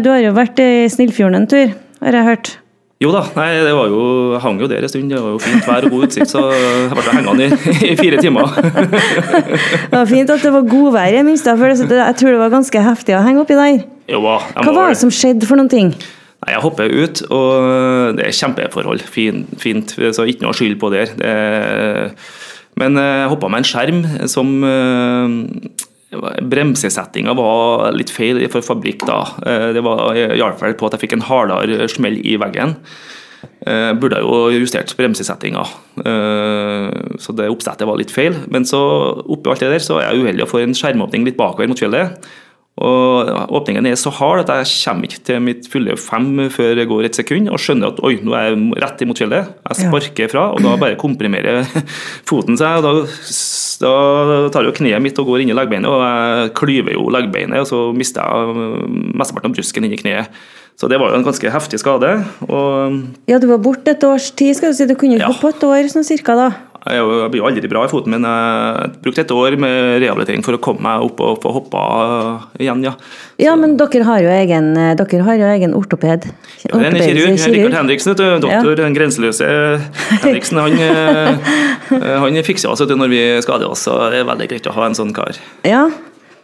Du 0.00 0.10
har 0.10 0.20
jo 0.20 0.32
vært 0.36 0.58
i 0.60 0.84
Snillfjorden 0.92 1.34
en 1.42 1.46
tur, 1.48 1.72
har 2.04 2.12
jeg 2.12 2.24
hørt. 2.28 2.58
Jo 3.04 3.10
da, 3.12 3.20
nei, 3.36 3.48
det 3.60 3.72
var 3.76 3.90
jo, 3.92 4.00
jeg 4.32 4.40
hang 4.40 4.60
jo 4.62 4.68
der 4.70 4.84
en 4.86 4.88
stund. 4.88 5.10
Det 5.12 5.20
var 5.20 5.34
jo 5.34 5.40
fint 5.42 5.66
vær 5.68 5.84
og 5.84 5.92
god 5.92 6.06
utsikt, 6.06 6.30
så 6.32 6.44
jeg 6.54 6.96
ble 6.96 7.04
hengende 7.18 7.48
i, 7.50 7.90
i 7.90 7.96
fire 8.00 8.20
timer. 8.22 8.48
Det 9.90 9.98
var 9.98 10.08
fint 10.08 10.32
at 10.32 10.44
det 10.46 10.52
var 10.54 10.64
godvær, 10.70 11.10
i 11.12 11.18
det 11.18 11.24
minste. 11.26 11.52
For 11.60 11.74
jeg 11.74 12.16
tror 12.20 12.32
det 12.32 12.40
var 12.40 12.54
ganske 12.54 12.84
heftig 12.88 13.16
å 13.18 13.22
henge 13.26 13.44
oppi 13.44 13.58
der. 13.58 13.82
Jo, 14.08 14.22
Hva 14.24 14.72
var 14.72 14.92
det 14.92 15.00
som 15.02 15.12
skjedde 15.12 15.48
for 15.48 15.60
noen 15.60 15.68
ting? 15.72 15.92
Nei, 16.44 16.50
Jeg 16.54 16.64
hopper 16.64 16.92
ut, 16.92 17.22
og 17.28 18.16
det 18.16 18.26
er 18.26 18.36
kjempeforhold. 18.40 19.04
Fin, 19.08 19.44
fint, 19.60 19.94
så 20.16 20.26
ikke 20.28 20.46
noe 20.46 20.56
skyld 20.56 20.78
på 20.80 20.92
der. 20.94 21.12
Det, 21.20 21.34
men 22.80 22.98
jeg 22.98 23.30
hoppa 23.30 23.52
med 23.52 23.62
en 23.62 23.68
skjerm 23.68 24.00
som 24.30 24.56
eh, 24.66 25.36
Bremsesettinga 26.42 27.34
var 27.38 27.92
litt 27.96 28.10
feil 28.10 28.40
for 28.52 28.64
fabrikk 28.64 29.04
da. 29.08 29.22
Eh, 29.46 29.72
Det 29.76 29.82
var 29.84 30.14
vel 30.14 30.74
på 30.74 30.86
at 30.86 30.96
jeg 30.96 31.04
fikk 31.04 31.18
en 31.18 31.28
hardere 31.28 31.88
smell 31.88 32.18
i 32.24 32.36
veggen. 32.36 32.76
Eh, 33.66 33.92
Burde 33.96 34.20
jo 34.20 34.50
justert 34.52 34.94
bremsesettinga, 34.96 35.66
Eh, 35.94 36.90
så 37.22 37.32
det 37.36 37.46
oppsettet 37.48 37.86
var 37.86 37.96
litt 37.96 38.10
feil. 38.10 38.34
Men 38.50 38.64
så 38.64 38.80
oppi 39.30 39.50
alt 39.50 39.60
det 39.60 39.70
der 39.70 39.78
så 39.78 40.00
er 40.00 40.10
jeg 40.10 40.24
uheldig 40.24 40.42
og 40.42 40.48
får 40.50 40.62
en 40.64 40.74
skjermåpning 40.74 41.24
litt 41.24 41.36
bakover 41.36 41.68
mot 41.68 41.78
fjellet. 41.78 42.18
Og 42.82 43.28
Åpningen 43.54 43.86
er 43.86 43.94
så 43.94 44.10
hard 44.10 44.40
at 44.42 44.48
jeg 44.64 44.66
kommer 44.90 45.06
ikke 45.06 45.20
til 45.28 45.40
mitt 45.44 45.68
fulle 45.70 45.94
fem 46.00 46.48
før 46.50 46.72
det 46.74 46.88
går 46.90 47.04
et 47.06 47.14
sekund, 47.14 47.46
og 47.52 47.60
skjønner 47.62 47.92
at 47.92 48.00
oi, 48.02 48.16
nå 48.24 48.34
er 48.34 48.48
jeg 48.50 48.82
rett 48.82 49.04
imot 49.06 49.20
fjellet. 49.22 49.52
Jeg 49.68 49.78
Ja. 49.78 49.90
sparker 49.90 50.30
fra, 50.32 50.46
og 50.52 50.62
da 50.64 50.74
bare 50.76 50.96
komprimerer 50.98 51.62
foten 52.30 52.58
seg. 52.58 52.82
og 52.84 53.06
Da, 53.80 53.90
da 53.90 54.48
tar 54.54 54.64
jo 54.64 54.72
kneet 54.74 55.02
mitt 55.02 55.18
og 55.18 55.26
går 55.26 55.42
inn 55.42 55.50
i 55.50 55.56
leggbeinet, 55.58 55.86
og 55.90 56.02
jeg 56.02 56.52
klyver 56.54 56.92
jo 56.94 57.08
leggbeinet, 57.10 57.58
og 57.62 57.66
så 57.66 57.80
mister 57.94 58.22
jeg 58.22 58.84
mesteparten 59.18 59.50
av 59.50 59.56
brusken 59.56 59.84
inn 59.86 59.92
i 59.96 59.98
kneet. 60.00 60.28
Så 60.78 60.88
det 60.90 60.98
var 60.98 61.10
jo 61.12 61.18
en 61.20 61.24
ganske 61.26 61.50
heftig 61.54 61.78
skade. 61.78 62.24
og 62.48 63.02
Ja, 63.30 63.38
du 63.38 63.46
var 63.46 63.58
borte 63.62 63.90
et 63.94 64.02
års 64.02 64.32
tid, 64.34 64.56
skal 64.56 64.70
du 64.70 64.74
si. 64.74 64.86
Du 64.86 64.94
kunne 64.96 65.18
Ja. 65.18 65.28
ikke 65.28 65.38
gå 65.38 65.40
på 65.42 65.48
et 65.54 65.62
år, 65.62 65.84
sånn 65.94 66.04
cirka, 66.06 66.34
da. 66.34 66.50
Jeg, 66.84 66.98
jo- 67.00 67.20
jeg 67.22 67.30
blir 67.32 67.40
jo 67.40 67.46
aldri 67.48 67.68
bra 67.72 67.84
i 67.86 67.88
foten, 67.88 68.12
min. 68.12 68.26
jeg 68.28 68.90
brukte 69.02 69.22
et 69.24 69.30
år 69.32 69.56
med 69.56 70.02
rehabilitering 70.02 70.44
for 70.44 70.52
å 70.52 70.60
komme 70.60 70.84
meg 70.84 71.04
opp 71.06 71.20
og 71.24 71.38
få 71.40 71.52
hoppa 71.56 71.84
igjen, 72.60 72.82
ja. 72.84 72.92
Ja, 73.40 73.54
men 73.56 73.76
dere 73.80 74.04
har 74.04 74.20
jo 74.20 74.28
egen, 74.28 74.76
eh, 74.76 75.22
har 75.24 75.34
jo 75.40 75.48
egen 75.48 75.74
ortoped. 75.74 76.26
Ja, 76.68 76.78
det 76.78 76.86
en 76.86 77.00
kirurg, 77.00 77.38
Rikard 77.40 77.78
Henriksen, 77.80 78.16
doktor 78.16 78.76
den 78.76 78.94
grenseløse 78.94 79.48
Henriksen. 80.22 80.58
Han, 80.60 80.72
eh, 80.78 82.18
han 82.20 82.42
fikser 82.44 82.70
oss 82.70 82.80
når 82.84 83.08
vi 83.08 83.22
skader 83.42 83.70
oss, 83.70 83.86
så 83.88 84.10
det 84.10 84.20
er 84.20 84.28
veldig 84.28 84.48
greit 84.50 84.68
å 84.68 84.76
ha 84.76 84.86
en 84.86 84.94
sånn 84.94 85.14
kar. 85.14 85.40
Ja. 85.64 85.88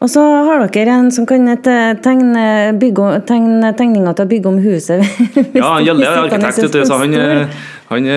Og 0.01 0.09
så 0.09 0.23
har 0.25 0.63
dere 0.73 0.95
en 0.97 1.11
som 1.13 1.27
kan 1.29 1.45
tegne, 1.61 2.73
bygge, 2.81 3.09
tegne 3.29 3.75
tegninger 3.77 4.17
til 4.17 4.25
å 4.25 4.31
bygge 4.31 4.49
om 4.49 4.59
huset. 4.65 5.05
Ja, 5.61 5.75
Gjelle 5.85 6.09
er 6.09 6.23
arkitekt, 6.25 6.79
så 6.89 6.97
han, 7.03 7.13
eh, 7.13 7.61
han, 7.91 8.09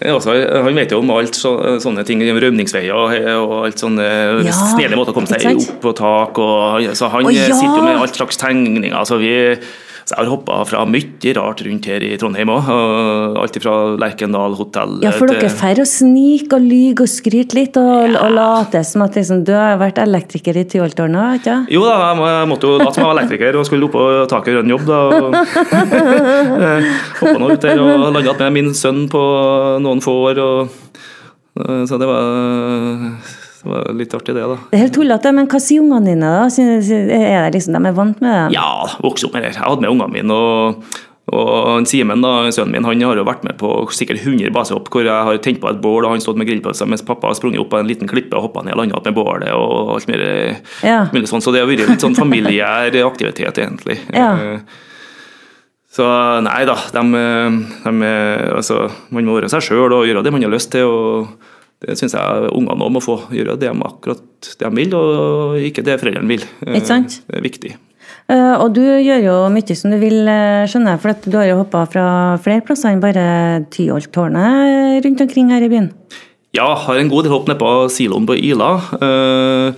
er 0.00 0.62
han 0.64 0.78
vet 0.78 0.94
jo 0.94 1.00
om 1.02 1.10
alt 1.12 1.36
så, 1.36 1.52
sånne 1.82 2.04
ting, 2.08 2.22
rømningsveier 2.24 2.96
og, 2.96 3.52
alt 3.66 3.82
sånne 3.82 4.06
Ja, 4.46 4.54
snille 4.72 4.96
måter 4.96 5.12
å 5.12 5.18
komme 5.18 5.28
seg 5.28 5.52
opp 5.52 5.82
på 5.82 5.92
tak. 5.98 6.40
Og, 6.40 6.88
så 6.96 7.10
han 7.12 7.28
oh, 7.28 7.34
ja! 7.34 7.50
sitter 7.50 7.76
jo 7.76 7.84
med 7.84 8.00
alt 8.00 8.16
slags 8.16 8.40
tegninger. 8.40 8.96
Så 9.08 9.20
vi, 9.20 9.34
så 10.10 10.16
jeg 10.16 10.26
har 10.26 10.30
hoppa 10.32 10.56
fra 10.66 10.80
mye 10.90 11.32
rart 11.36 11.60
rundt 11.62 11.86
her 11.86 12.02
i 12.02 12.16
Trondheim 12.18 12.50
òg. 12.50 12.66
Alt 13.38 13.58
fra 13.62 13.74
Lerkendal 14.00 14.56
hotell 14.58 14.96
Ja, 15.04 15.12
for 15.14 15.30
dere 15.30 15.46
drar 15.52 15.82
å 15.84 15.86
snike 15.86 16.58
og 16.58 16.66
lyge 16.66 17.04
og 17.06 17.12
skryte 17.12 17.54
litt 17.54 17.78
og, 17.78 18.16
og 18.18 18.32
late 18.34 18.82
som 18.86 19.04
at 19.06 19.14
liksom, 19.14 19.44
du 19.46 19.52
har 19.54 19.78
vært 19.78 20.00
elektriker 20.02 20.58
i 20.58 20.64
Tyholtårnet, 20.66 21.38
ikke 21.38 21.54
sant? 21.54 21.70
Jo 21.70 21.84
da, 21.86 21.94
jeg 22.10 22.50
måtte 22.50 22.66
jo 22.66 22.80
late 22.80 22.96
som 22.96 23.04
jeg 23.04 23.10
var 23.12 23.20
elektriker 23.20 23.60
og 23.60 23.68
skulle 23.68 23.86
opp 23.86 23.94
på 23.94 24.08
taket 24.32 24.50
og 24.50 24.58
gjøre 24.58 24.66
en 24.66 24.74
jobb. 24.74 24.84
da. 24.90 25.44
eh, 26.66 26.90
Hoppa 27.20 27.36
nå 27.38 27.52
ut 27.54 27.68
der 27.68 27.84
og 27.84 28.06
landa 28.08 28.34
med 28.42 28.56
min 28.58 28.74
sønn 28.74 29.04
på 29.12 29.22
noen 29.84 30.02
få 30.02 30.16
år. 30.32 30.42
Og, 30.42 30.90
eh, 31.62 31.84
så 31.86 32.02
det 32.02 32.10
var, 32.10 33.14
det 33.62 33.68
var 33.70 33.92
litt 33.92 34.14
artig, 34.16 34.34
det. 34.34 34.46
da. 34.48 34.56
Det 34.70 34.78
er 34.78 34.84
helt 34.86 34.94
tullete, 34.96 35.32
men 35.36 35.46
hva 35.52 35.60
sier 35.60 35.82
ungene 35.84 36.06
dine, 36.14 36.32
da? 36.32 36.48
Er 36.48 37.46
det 37.50 37.54
liksom, 37.58 37.76
de 37.76 37.88
er 37.90 37.96
vant 37.96 38.20
med 38.24 38.32
det? 38.32 38.56
Ja, 38.56 38.70
vokste 39.04 39.28
opp 39.28 39.34
med 39.36 39.44
det. 39.44 39.54
Jeg 39.54 39.62
hadde 39.66 39.84
med 39.84 39.90
ungene 39.92 40.12
mine. 40.16 40.32
og 40.34 40.84
og 41.30 41.84
Simen, 41.86 42.24
da, 42.24 42.50
sønnen 42.50 42.72
min, 42.74 42.82
han 42.88 43.02
har 43.06 43.14
jo 43.20 43.22
vært 43.22 43.44
med 43.46 43.54
på 43.60 43.68
sikkert 43.94 44.18
100 44.24 44.50
basehopp 44.50 44.88
hvor 44.90 45.04
jeg 45.06 45.26
har 45.28 45.36
tent 45.44 45.60
på 45.62 45.68
et 45.70 45.78
bål 45.78 46.02
og 46.08 46.10
han 46.16 46.22
stått 46.24 46.34
med 46.40 46.48
grillpølser 46.48 46.88
mens 46.90 47.04
pappa 47.06 47.28
har 47.30 47.36
sprunget 47.38 47.60
opp 47.62 47.68
på 47.70 47.78
en 47.78 47.86
liten 47.86 48.08
klippe 48.10 48.34
og 48.34 48.48
hoppa 48.48 48.64
ned 48.66 48.74
og 48.74 48.80
landa 48.80 48.96
opp 48.98 49.06
med 49.06 49.14
bålet 49.14 49.52
og 49.54 49.92
alt 49.94 50.08
mulig, 50.10 50.56
Ja. 50.82 51.04
mulig 51.12 51.28
sånn. 51.30 51.44
Så 51.44 51.52
det 51.54 51.60
har 51.62 51.70
vært 51.70 51.86
litt 51.86 52.02
sånn 52.02 52.18
familiær 52.18 52.90
aktivitet, 53.06 53.60
egentlig. 53.62 54.00
Ja. 54.10 54.32
Eh, 54.34 54.58
Så 55.90 56.08
nei 56.42 56.64
da, 56.66 56.74
de, 56.98 57.02
de, 57.84 58.10
altså, 58.54 58.90
man 59.14 59.24
må 59.26 59.38
være 59.38 59.50
seg 59.50 59.62
sjøl 59.68 59.92
og 60.00 60.06
gjøre 60.06 60.22
det 60.26 60.32
man 60.34 60.42
har 60.42 60.50
lyst 60.50 60.72
til. 60.74 60.86
og 60.86 61.28
Det 61.80 61.94
syns 61.96 62.12
jeg 62.12 62.50
ungene 62.52 62.84
òg 62.84 62.92
må 62.92 63.00
få. 63.04 63.14
Gjøre 63.32 63.54
det 63.56 63.70
de 63.70 63.84
akkurat 63.86 64.20
det 64.44 64.58
de 64.60 64.70
vil, 64.76 64.94
og 64.98 65.56
ikke 65.64 65.84
det 65.86 65.98
foreldrene 66.02 66.28
vil. 66.28 66.44
Eh, 66.66 66.74
Ikke 66.76 66.90
sant? 66.90 67.20
Det 67.26 67.38
er 67.38 67.46
viktig. 67.46 67.72
Eh, 68.30 68.54
og 68.60 68.74
du 68.76 68.82
gjør 68.84 69.22
jo 69.24 69.36
mye 69.54 69.76
som 69.78 69.90
du 69.94 69.98
vil, 70.02 70.18
eh, 70.28 70.66
skjønner 70.68 70.94
jeg, 70.94 71.00
for 71.02 71.10
at 71.14 71.24
du 71.24 71.36
har 71.38 71.48
jo 71.48 71.58
hoppa 71.62 71.86
fra 71.90 72.04
flere 72.42 72.60
plasser 72.66 72.92
enn 72.92 73.00
bare 73.02 73.64
Tyholttårnet 73.72 75.00
rundt 75.06 75.20
omkring 75.24 75.50
her 75.54 75.62
i 75.64 75.70
byen. 75.72 75.90
Ja, 76.52 76.74
har 76.74 76.98
en 76.98 77.08
god 77.08 77.24
del 77.24 77.32
hopp 77.32 77.46
nede 77.48 77.58
på 77.62 77.72
siloen 77.88 78.26
på 78.26 78.36
Ila. 78.36 78.70
Eh, 79.00 79.72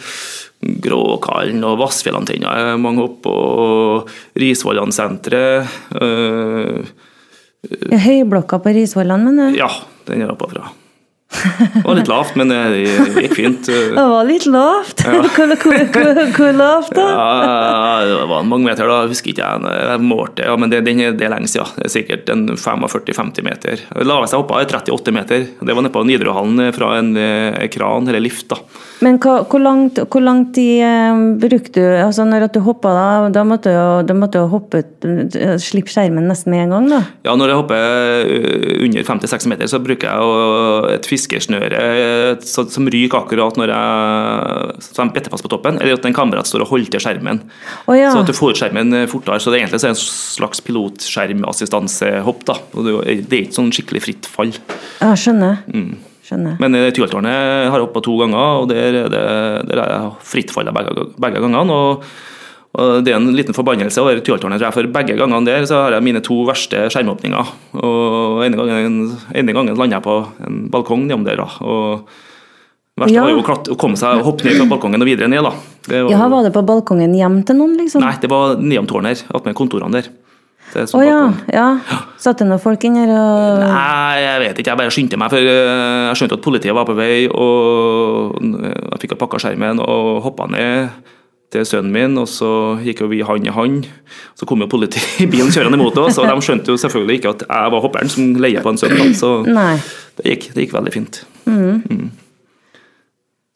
Gråkallen 0.83 1.63
og 1.67 1.79
Vassfjellantenna 1.81 2.53
er 2.73 2.77
mange 2.83 3.03
hopp. 3.03 3.27
Og 3.27 4.09
Risvollan-senteret. 4.39 5.67
Eh, 6.01 6.93
Høyblokka 8.03 8.59
på 8.63 8.73
Risvollan, 8.75 9.25
men 9.27 9.37
du? 9.53 9.59
ja, 9.59 9.69
den 10.07 10.21
er 10.23 10.27
jeg 10.27 10.33
hoppa 10.35 10.49
fra. 10.51 10.71
Det 11.33 11.83
var 11.85 11.97
litt 11.99 12.11
lavt, 12.11 12.37
men 12.39 12.53
det 12.53 12.61
gikk 12.83 13.35
fint. 13.37 13.69
Det 14.03 14.05
var 14.13 14.27
litt 14.29 14.47
lavt. 14.47 15.03
Hvor, 15.13 15.27
hvor, 15.33 15.81
hvor, 15.93 16.21
hvor 16.37 16.53
lavt, 16.57 16.93
da? 16.97 17.05
Ja, 17.13 18.07
det 18.07 18.27
var 18.31 18.45
mange 18.47 18.69
meter, 18.69 18.89
da. 18.89 19.03
Jeg 19.05 19.13
husker 19.13 19.33
ikke 19.33 19.47
jeg. 19.47 19.75
Jeg 19.89 20.03
målte, 20.05 20.47
ja, 20.47 20.55
men 20.61 20.73
det, 20.73 20.83
det, 20.87 20.95
det 21.19 21.27
er 21.27 21.33
lengst, 21.33 21.57
ja. 21.59 21.65
Det 21.77 21.87
er 21.89 21.93
sikkert 21.93 22.31
en 22.33 22.45
45-50 22.55 23.47
meter. 23.47 23.83
Det 23.89 24.07
laveste 24.09 24.37
jeg 24.37 24.45
hoppa, 24.45 24.61
er 24.63 24.71
38 24.71 25.15
meter. 25.15 25.47
Det 25.61 25.77
var 25.77 25.85
nede 25.85 25.95
på 25.95 26.05
Nidarøhallen 26.09 26.73
fra 26.77 26.93
en 27.01 27.13
eh, 27.19 27.67
kran, 27.73 28.09
eller 28.09 28.23
lift, 28.23 28.49
da. 28.53 28.61
Men 29.03 29.19
hva, 29.23 29.41
hvor, 29.51 29.63
langt, 29.63 29.99
hvor 30.13 30.23
lang 30.25 30.45
tid 30.55 30.85
eh, 30.87 31.23
brukte 31.43 31.83
du 31.83 31.97
altså 32.05 32.23
Når 32.29 32.47
du 32.55 32.61
hoppa, 32.63 32.93
da, 32.95 33.07
da 33.35 33.43
måtte 33.47 33.73
du 34.07 34.13
måtte 34.15 34.39
du 34.39 34.53
hoppe 34.53 34.83
eh, 34.85 35.57
Slippe 35.63 35.91
skjermen 35.91 36.29
nesten 36.31 36.55
med 36.55 36.67
en 36.67 36.75
gang, 36.77 36.87
da? 36.93 37.01
Ja, 37.27 37.35
når 37.39 37.51
jeg 37.51 37.61
hopper 37.63 37.83
under 38.87 39.09
50-60 39.09 39.51
meter, 39.51 39.71
så 39.71 39.83
bruker 39.83 40.13
jeg 40.13 40.95
et 41.01 41.09
fiskesnøre 41.11 41.22
øh, 41.31 42.37
som 42.43 42.89
ryker 42.89 43.19
akkurat 43.19 43.59
når 43.61 43.73
jeg 43.73 44.83
så 44.83 45.03
de 45.03 45.15
bitter 45.15 45.33
fast 45.33 45.45
på 45.47 45.51
toppen, 45.53 45.81
eller 45.81 45.99
at 45.99 46.07
en 46.09 46.17
kamerat 46.17 46.49
står 46.49 46.65
og 46.65 46.73
holder 46.73 46.95
til 46.95 47.05
skjermen. 47.05 47.43
Oh, 47.87 47.97
ja. 47.97 48.11
Så 48.13 48.23
at 48.23 48.31
du 48.31 48.37
får 48.37 48.55
ut 48.55 48.63
skjermen 48.63 48.95
øh, 49.03 49.07
fortere. 49.11 49.41
Så 49.41 49.53
det 49.53 49.61
er 49.61 49.65
egentlig 49.67 49.83
så 49.83 49.91
er 49.91 49.95
det 49.95 49.99
en 49.99 50.07
slags 50.07 50.65
pilotskjermassistansehopp. 50.67 52.45
da. 52.49 52.59
Og 52.75 52.89
Det 52.89 53.21
er 53.29 53.45
ikke 53.45 53.59
sånn 53.59 53.73
skikkelig 53.75 54.05
fritt 54.07 54.29
fall. 54.31 54.53
Ja, 55.01 55.13
skjønner. 55.19 55.63
Mm. 55.73 55.95
skjønner. 56.27 56.59
Men 56.63 56.81
Tyholttårnet 56.95 57.33
har 57.33 57.79
jeg 57.79 57.87
hoppa 57.87 58.03
to 58.05 58.19
ganger, 58.23 58.61
og 58.63 58.69
der 58.73 59.01
er 59.05 59.09
der 59.13 59.79
er 59.79 59.97
jeg 59.97 60.13
frittfalla 60.35 60.75
begge, 60.75 61.11
begge 61.21 61.43
gangene. 61.43 61.73
og 61.73 62.05
og 62.73 63.05
Det 63.05 63.13
er 63.13 63.19
en 63.19 63.35
liten 63.37 63.53
forbannelse 63.53 64.01
over 64.01 64.21
Tyholttårnet, 64.25 64.57
tror 64.61 64.71
jeg. 64.71 64.77
For 64.79 64.93
begge 64.95 65.17
gangene 65.19 65.45
der 65.45 65.67
så 65.69 65.83
har 65.85 65.93
jeg 65.93 66.07
mine 66.07 66.23
to 66.25 66.39
verste 66.49 66.87
skjermåpninger. 66.89 67.51
Og 67.83 68.45
ene 68.47 68.57
gangen, 68.57 68.97
ene 69.37 69.53
gangen 69.53 69.77
landa 69.77 69.99
jeg 69.99 70.07
på 70.07 70.15
en 70.47 70.63
balkong 70.73 71.05
nedom 71.05 71.27
der. 71.27 71.37
da. 71.37 71.49
Og 71.61 72.09
verste 72.97 73.13
Ja. 73.13 73.27
var 73.27 73.31
jo 73.31 73.43
å, 73.43 73.77
komme 73.77 73.97
seg 74.01 74.21
og 74.21 74.25
hoppe 74.31 74.45
ned 74.49 74.57
fra 74.57 74.67
balkongen 74.73 75.05
og 75.05 75.07
videre 75.11 75.29
ned. 75.29 75.43
da. 75.45 75.53
Det 75.87 76.03
var, 76.05 76.11
Ja, 76.11 76.29
var 76.29 76.43
det 76.45 76.55
på 76.55 76.65
balkongen 76.65 77.15
hjem 77.15 77.45
til 77.45 77.57
noen, 77.57 77.77
liksom? 77.77 78.01
Nei, 78.01 78.17
det 78.21 78.31
var 78.31 78.57
nedom 78.57 78.87
tårnet 78.87 79.21
her, 79.21 79.37
attmed 79.37 79.55
kontorene 79.55 79.93
der. 79.93 80.09
Er 80.75 80.87
Å 80.87 80.89
sånn 80.89 81.05
ja. 81.05 81.33
ja. 81.53 81.79
Satt 82.17 82.39
det 82.39 82.47
noen 82.49 82.59
folk 82.63 82.83
inn 82.89 82.97
her 82.97 83.11
og 83.13 83.59
Nei, 83.61 84.21
jeg 84.23 84.41
vet 84.41 84.59
ikke. 84.63 84.71
Jeg 84.73 84.79
bare 84.81 84.95
skyndte 84.95 85.19
meg, 85.21 85.29
for 85.29 85.37
eh, 85.37 86.09
jeg 86.09 86.17
skjønte 86.17 86.39
at 86.39 86.45
politiet 86.47 86.73
var 86.73 86.87
på 86.89 86.97
vei. 86.97 87.29
og 87.29 88.41
Jeg 88.41 89.03
fikk 89.05 89.19
pakka 89.21 89.43
skjermen 89.43 89.83
og 89.85 90.23
hoppa 90.25 90.49
ned 90.49 90.89
til 91.53 91.67
sønnen 91.69 91.93
min, 91.93 92.17
og 92.21 92.29
så 92.31 92.49
gikk 92.85 93.03
jo 93.05 93.11
vi 93.11 93.21
hand 93.27 93.47
i 93.47 93.53
hand. 93.53 93.87
Så 94.39 94.49
kom 94.49 94.65
jo 94.65 94.71
politibilen 94.73 95.53
kjørende 95.53 95.79
imot 95.79 96.01
oss, 96.01 96.19
og 96.21 96.29
de 96.29 96.47
skjønte 96.47 96.73
jo 96.73 96.81
selvfølgelig 96.81 97.21
ikke 97.21 97.37
at 97.37 97.47
jeg 97.49 97.75
var 97.75 97.85
hopperen 97.85 98.13
som 98.13 98.35
leier 98.41 98.65
på 98.65 98.73
en 98.73 98.81
søndag. 98.81 99.15
Så 99.19 99.35
det 100.19 100.35
gikk, 100.35 100.51
det 100.55 100.67
gikk 100.67 100.77
veldig 100.79 100.95
fint. 100.95 101.23
Mm. 101.47 102.11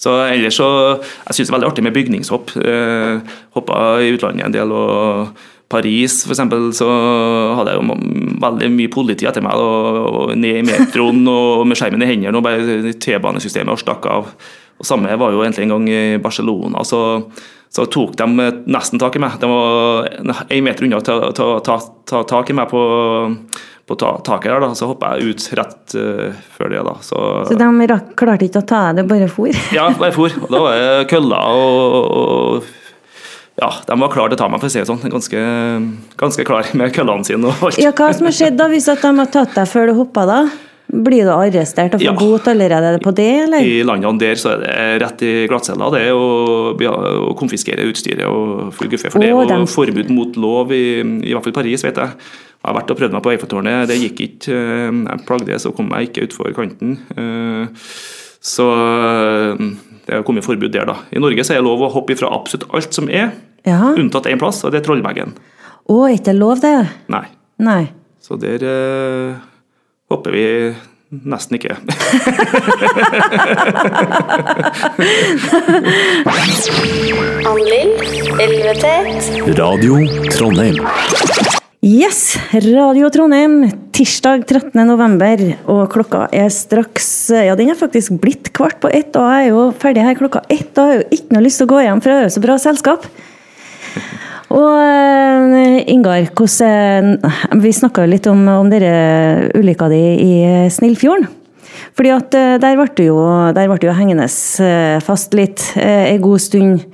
Så 0.03 0.13
ellers 0.27 0.57
så 0.59 0.69
Jeg 0.99 1.37
syns 1.37 1.49
det 1.49 1.53
er 1.53 1.57
veldig 1.57 1.69
artig 1.71 1.85
med 1.87 1.95
bygningshopp. 1.97 2.57
Eh, 2.61 3.37
hoppa 3.57 3.83
i 4.05 4.13
utlandet 4.15 4.47
en 4.47 4.57
del. 4.57 4.73
og 4.73 5.37
Paris 5.69 6.21
eksempel, 6.31 6.69
så 6.79 6.87
hadde 7.59 7.73
jeg 7.73 7.81
jo 7.81 7.97
veldig 8.39 8.69
mye 8.71 8.93
politi 8.93 9.27
etter 9.27 9.43
meg. 9.43 9.59
Og, 9.59 9.99
og 10.07 10.37
Ned 10.39 10.61
i 10.61 10.67
metroen 10.67 11.25
og 11.33 11.65
med 11.67 11.79
skjermen 11.79 12.05
i 12.05 12.11
hendene 12.13 12.39
og 12.39 12.47
bare 12.47 12.95
T-banesystemet 13.03 13.75
og 13.75 13.83
stakk 13.83 14.07
av. 14.13 14.31
Og 14.77 14.87
Samme 14.87 15.17
var 15.19 15.33
jo 15.33 15.43
egentlig 15.43 15.67
en 15.67 15.75
gang 15.75 15.89
i 15.91 16.01
Barcelona. 16.23 16.85
Så, 16.87 17.01
så 17.73 17.87
tok 17.91 18.17
de 18.17 18.27
nesten 18.71 19.01
tak 19.01 19.17
i 19.17 19.23
meg. 19.23 19.39
De 19.41 19.49
var 19.51 20.07
én 20.49 20.65
meter 20.65 20.87
unna 20.87 21.01
å 21.01 21.05
ta, 21.05 21.17
ta, 21.37 21.49
ta, 21.65 21.79
ta 22.09 22.23
tak 22.29 22.51
i 22.51 22.57
meg 22.57 22.71
på, 22.71 22.81
på 23.87 23.99
ta, 24.01 24.15
taket 24.25 24.53
der. 24.55 24.65
da, 24.65 24.71
Så 24.79 24.89
hoppa 24.91 25.15
jeg 25.17 25.35
ut 25.35 25.47
rett 25.59 25.97
uh, 25.99 26.47
før 26.57 26.73
det. 26.73 26.85
da, 26.87 26.97
så... 27.05 27.21
Så 27.51 27.59
de 27.61 27.91
rakk, 27.93 28.15
klarte 28.19 28.49
ikke 28.49 28.63
å 28.65 28.69
ta 28.71 28.87
deg, 28.89 29.03
det 29.03 29.07
bare 29.11 29.29
for? 29.33 29.53
Ja, 29.77 29.91
bare 29.99 30.15
for. 30.17 30.33
Og 30.47 30.53
da 30.53 30.63
var 30.65 30.81
det 30.81 31.07
køller 31.13 31.61
og, 31.61 32.17
og 32.17 32.75
Ja, 33.57 33.71
de 33.89 33.99
var 34.01 34.13
klare 34.13 34.33
til 34.33 34.39
å 34.39 34.43
ta 34.45 34.49
meg, 34.53 34.63
for 34.63 34.69
å 34.69 34.73
si 34.73 34.81
det 34.81 34.89
sånn. 34.89 35.03
Ganske, 35.13 35.43
ganske 36.21 36.49
klar 36.49 36.73
med 36.77 36.95
køllene 36.97 37.29
sine 37.29 37.51
og 37.51 37.69
alt. 37.69 37.83
Ja, 37.83 37.93
hva 37.97 38.13
som 38.17 38.31
har 38.31 38.39
skjedd 38.39 38.57
da, 38.61 38.71
hvis 38.73 38.89
at 38.93 39.05
de 39.05 39.13
har 39.21 39.31
tatt 39.33 39.57
deg 39.57 39.69
før 39.73 39.91
du 39.91 39.99
hoppa, 40.01 40.27
da? 40.29 40.41
Blir 40.87 41.25
du 41.27 41.31
arrestert 41.35 41.95
og 41.97 42.01
får 42.01 42.05
Ja. 42.05 42.13
bot 42.15 42.45
allerede 42.47 43.01
på 43.03 43.13
det, 43.15 43.27
eller? 43.45 43.59
I 43.67 43.83
landene 43.83 44.19
der 44.21 44.35
så 44.39 44.53
er 44.55 44.59
det 44.63 45.03
rett 45.03 45.23
i 45.27 45.33
glattcella 45.51 45.91
det 45.91 46.05
å, 46.15 46.79
ja, 46.81 46.93
å 46.93 47.35
konfiskere 47.37 47.83
utstyret 47.91 48.25
og 48.31 48.73
full 48.73 48.89
guffe. 48.89 49.11
For 49.11 49.19
det 49.19 49.29
er 49.29 49.35
jo 49.35 49.45
dem- 49.49 49.67
forbud 49.67 50.11
mot 50.11 50.37
lov, 50.37 50.71
i, 50.73 51.01
i 51.01 51.33
hvert 51.35 51.43
fall 51.45 51.53
Paris, 51.59 51.83
vet 51.83 51.97
jeg. 51.97 52.07
Jeg 52.67 52.75
har 52.75 52.75
vært 52.81 52.91
og 52.91 52.99
prøvd 52.99 53.13
meg 53.13 53.23
på 53.23 53.33
Eiffeltårnet, 53.35 53.87
det 53.89 53.99
gikk 53.99 54.21
ikke. 54.29 54.53
eh, 54.55 54.93
Jeg 55.11 55.27
plagde, 55.27 55.59
så 55.61 55.75
kom 55.75 55.89
jeg 55.91 56.09
ikke 56.13 56.29
utfor 56.29 56.55
kanten. 56.55 56.99
Eh, 57.17 57.67
Så 58.47 58.63
eh, 58.71 59.57
det 60.07 60.15
har 60.15 60.23
kommet 60.23 60.45
forbud 60.47 60.71
der, 60.71 60.85
da. 60.87 60.95
I 61.11 61.19
Norge 61.19 61.43
så 61.43 61.55
er 61.57 61.59
det 61.59 61.65
lov 61.67 61.81
å 61.83 61.91
hoppe 61.93 62.15
ifra 62.15 62.31
absolutt 62.31 62.71
alt 62.73 62.93
som 62.95 63.09
er, 63.11 63.33
Ja. 63.67 63.93
unntatt 63.97 64.27
én 64.31 64.39
plass, 64.39 64.63
og 64.65 64.71
det 64.71 64.83
er 64.87 64.87
Trollveggen. 64.87 65.33
Å, 65.91 66.07
er 66.09 66.15
ikke 66.15 66.25
det 66.31 66.37
lov, 66.39 66.61
det? 66.61 66.89
Nei. 67.09 67.25
Nei. 67.59 67.89
Så 68.23 68.39
der 68.39 68.63
hopper 70.11 70.31
vi 70.31 70.75
nesten 71.27 71.57
ikke. 71.59 71.77
Radio 79.57 79.95
Trondheim. 80.33 80.77
Yes, 81.87 82.35
Radio 82.51 83.11
Trondheim, 83.15 83.71
tirsdag 83.95 84.43
13. 84.49 84.81
november, 84.89 85.39
og 85.71 85.85
klokka 85.93 86.25
er 86.35 86.49
straks 86.51 87.29
Ja, 87.31 87.55
den 87.59 87.71
er 87.71 87.79
faktisk 87.79 88.17
blitt 88.23 88.51
kvart 88.57 88.81
på 88.83 88.91
ett, 88.91 89.15
og 89.15 89.23
jeg 89.31 89.45
er 89.45 89.53
jo 89.53 89.61
ferdig 89.79 90.03
her 90.03 90.19
klokka 90.19 90.43
ett, 90.51 90.73
og 90.75 90.83
jeg 90.83 90.91
har 90.91 90.99
jo 90.99 91.07
ikke 91.15 91.37
noe 91.37 91.45
lyst 91.47 91.63
til 91.63 91.69
å 91.69 91.73
gå 91.77 91.85
hjem, 91.85 92.03
for 92.03 92.11
jeg 92.11 92.19
har 92.19 92.27
jo 92.27 92.35
så 92.35 92.43
bra 92.43 92.59
selskap. 92.59 93.07
Og 94.55 94.77
eh, 94.79 95.81
Ingar, 95.91 96.23
eh, 96.23 97.09
Vi 97.63 97.73
snakka 97.75 98.07
litt 98.07 98.27
om, 98.31 98.47
om 98.49 98.71
dere 98.71 99.51
ulykka 99.59 99.89
di 99.91 100.05
i 100.23 100.35
Snillfjorden. 100.71 101.27
Fordi 101.97 102.13
at 102.15 102.37
eh, 102.37 102.55
der 102.63 102.79
ble 102.79 102.89
du 102.95 103.05
jo, 103.09 103.19
der 103.57 103.69
ble 103.69 103.79
du 103.81 103.89
jo 103.89 103.97
hengende 103.97 104.29
eh, 104.29 104.97
fast 105.05 105.35
litt 105.37 105.73
eh, 105.75 106.13
en 106.13 106.23
god 106.23 106.43
stund. 106.45 106.87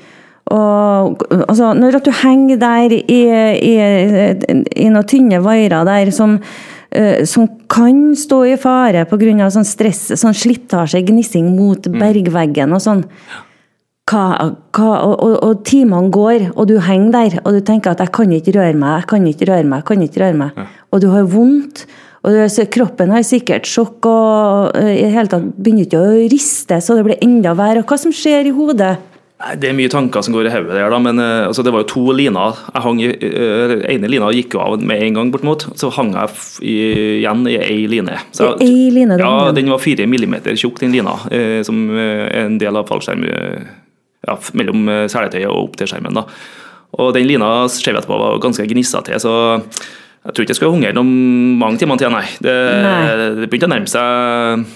Og 0.53 1.23
altså, 1.47 1.73
når 1.77 2.01
at 2.01 2.09
du 2.09 2.13
henger 2.23 2.61
der 2.61 2.93
i, 2.99 3.23
i, 3.73 3.75
i 4.85 4.89
noen 4.91 5.09
tynne 5.09 5.41
vairer 5.45 5.87
der 5.89 6.11
som, 6.15 6.37
eh, 6.91 7.23
som 7.29 7.47
kan 7.73 8.13
stå 8.19 8.43
i 8.51 8.57
fare 8.61 9.07
pga. 9.09 9.51
sånn 9.55 9.69
stress, 9.69 10.11
sånn 10.19 10.37
slitasje, 10.37 11.05
gnissing 11.09 11.53
mot 11.57 11.89
bergveggen 11.89 12.75
og 12.75 12.83
sånn 12.85 13.05
hva, 14.13 14.53
hva, 14.77 14.93
og, 15.07 15.17
og, 15.25 15.35
og 15.47 15.65
timene 15.69 16.13
går, 16.13 16.51
og 16.53 16.69
du 16.69 16.77
henger 16.85 17.13
der, 17.17 17.41
og 17.43 17.57
du 17.57 17.61
tenker 17.65 17.93
at 17.93 18.01
'jeg 18.01 18.13
kan 18.13 18.33
ikke 18.33 18.57
røre 18.59 18.77
meg', 18.77 19.01
jeg 19.01 19.09
kan 19.09 19.27
ikke 19.27 19.49
røre 19.51 19.65
meg, 19.65 19.77
jeg 19.79 19.85
kan 19.85 20.03
ikke 20.03 20.25
røre 20.25 20.39
meg. 20.39 20.51
Og 20.93 21.01
du 21.01 21.09
har 21.11 21.23
vondt, 21.25 21.87
og 22.23 22.35
du, 22.35 22.67
kroppen 22.71 23.11
har 23.11 23.23
sikkert 23.27 23.67
sjokk, 23.67 24.07
og 24.07 24.77
eh, 24.79 25.01
i 25.01 25.07
det 25.07 25.15
hele 25.15 25.31
tatt 25.31 25.49
begynner 25.57 25.89
ikke 25.89 26.03
å 26.03 26.19
riste, 26.31 26.79
så 26.79 26.99
det 26.99 27.07
blir 27.09 27.25
enda 27.25 27.57
verre. 27.59 27.83
Og 27.83 27.89
hva 27.89 27.99
som 27.99 28.15
skjer 28.15 28.47
i 28.47 28.55
hodet? 28.55 28.95
Det 29.59 29.67
er 29.67 29.75
mye 29.75 29.91
tanker 29.91 30.23
som 30.23 30.37
går 30.37 30.47
i 30.47 30.53
hodet 30.55 30.77
der, 30.77 30.87
da, 30.93 31.01
men 31.03 31.19
eh, 31.19 31.49
altså, 31.49 31.65
det 31.67 31.73
var 31.75 31.83
jo 31.83 31.91
to 31.91 32.15
liner. 32.15 32.61
Jeg 32.71 32.85
hang 32.85 33.03
i, 33.03 33.11
eh, 33.11 33.75
ene 33.91 34.11
lina 34.13 34.31
gikk 34.31 34.55
jo 34.55 34.63
av 34.63 34.79
med 34.79 35.03
en 35.03 35.19
gang, 35.19 35.33
bortimot. 35.35 35.67
Så 35.75 35.91
hang 35.97 36.15
jeg 36.15 36.39
i, 36.63 36.77
igjen 37.19 37.43
i 37.51 37.59
ei 37.59 37.81
line. 37.91 38.21
Så, 38.31 38.53
I 38.63 38.71
ei 38.71 38.91
line 38.95 39.19
den 39.19 39.27
ja, 39.27 39.51
den 39.57 39.75
var 39.75 39.83
fire 39.83 40.07
millimeter 40.07 40.55
tjukk, 40.55 40.79
den 40.85 40.95
lina, 40.95 41.19
som 41.67 41.89
er 41.91 42.29
en 42.45 42.61
del 42.63 42.79
av 42.79 42.87
fallskjerm 42.87 43.27
eh, 43.27 43.73
ja, 44.29 44.37
mellom 44.59 44.87
eh, 44.93 45.07
seletøyet 45.13 45.49
og 45.51 45.65
opp 45.69 45.77
til 45.81 45.91
skjermen. 45.91 46.15
da. 46.21 46.27
Og 47.01 47.11
den 47.17 47.27
lina 47.27 47.51
ser 47.73 47.95
vi 47.95 47.99
etterpå 48.03 48.19
var 48.21 48.39
ganske 48.43 48.67
gnissete, 48.69 49.17
så 49.23 49.33
jeg 50.23 50.35
tror 50.37 50.45
ikke 50.45 50.53
jeg 50.55 50.59
skulle 50.61 50.75
hungre 50.77 50.93
noen 50.95 51.57
mange 51.59 51.81
timer 51.81 51.99
til, 51.99 52.13
nei. 52.15 52.25
Det, 52.45 52.53
Nei. 52.85 52.97
det 53.41 53.49
begynte 53.51 53.67
å 53.67 53.73
nærme 53.73 53.91
seg 53.91 54.67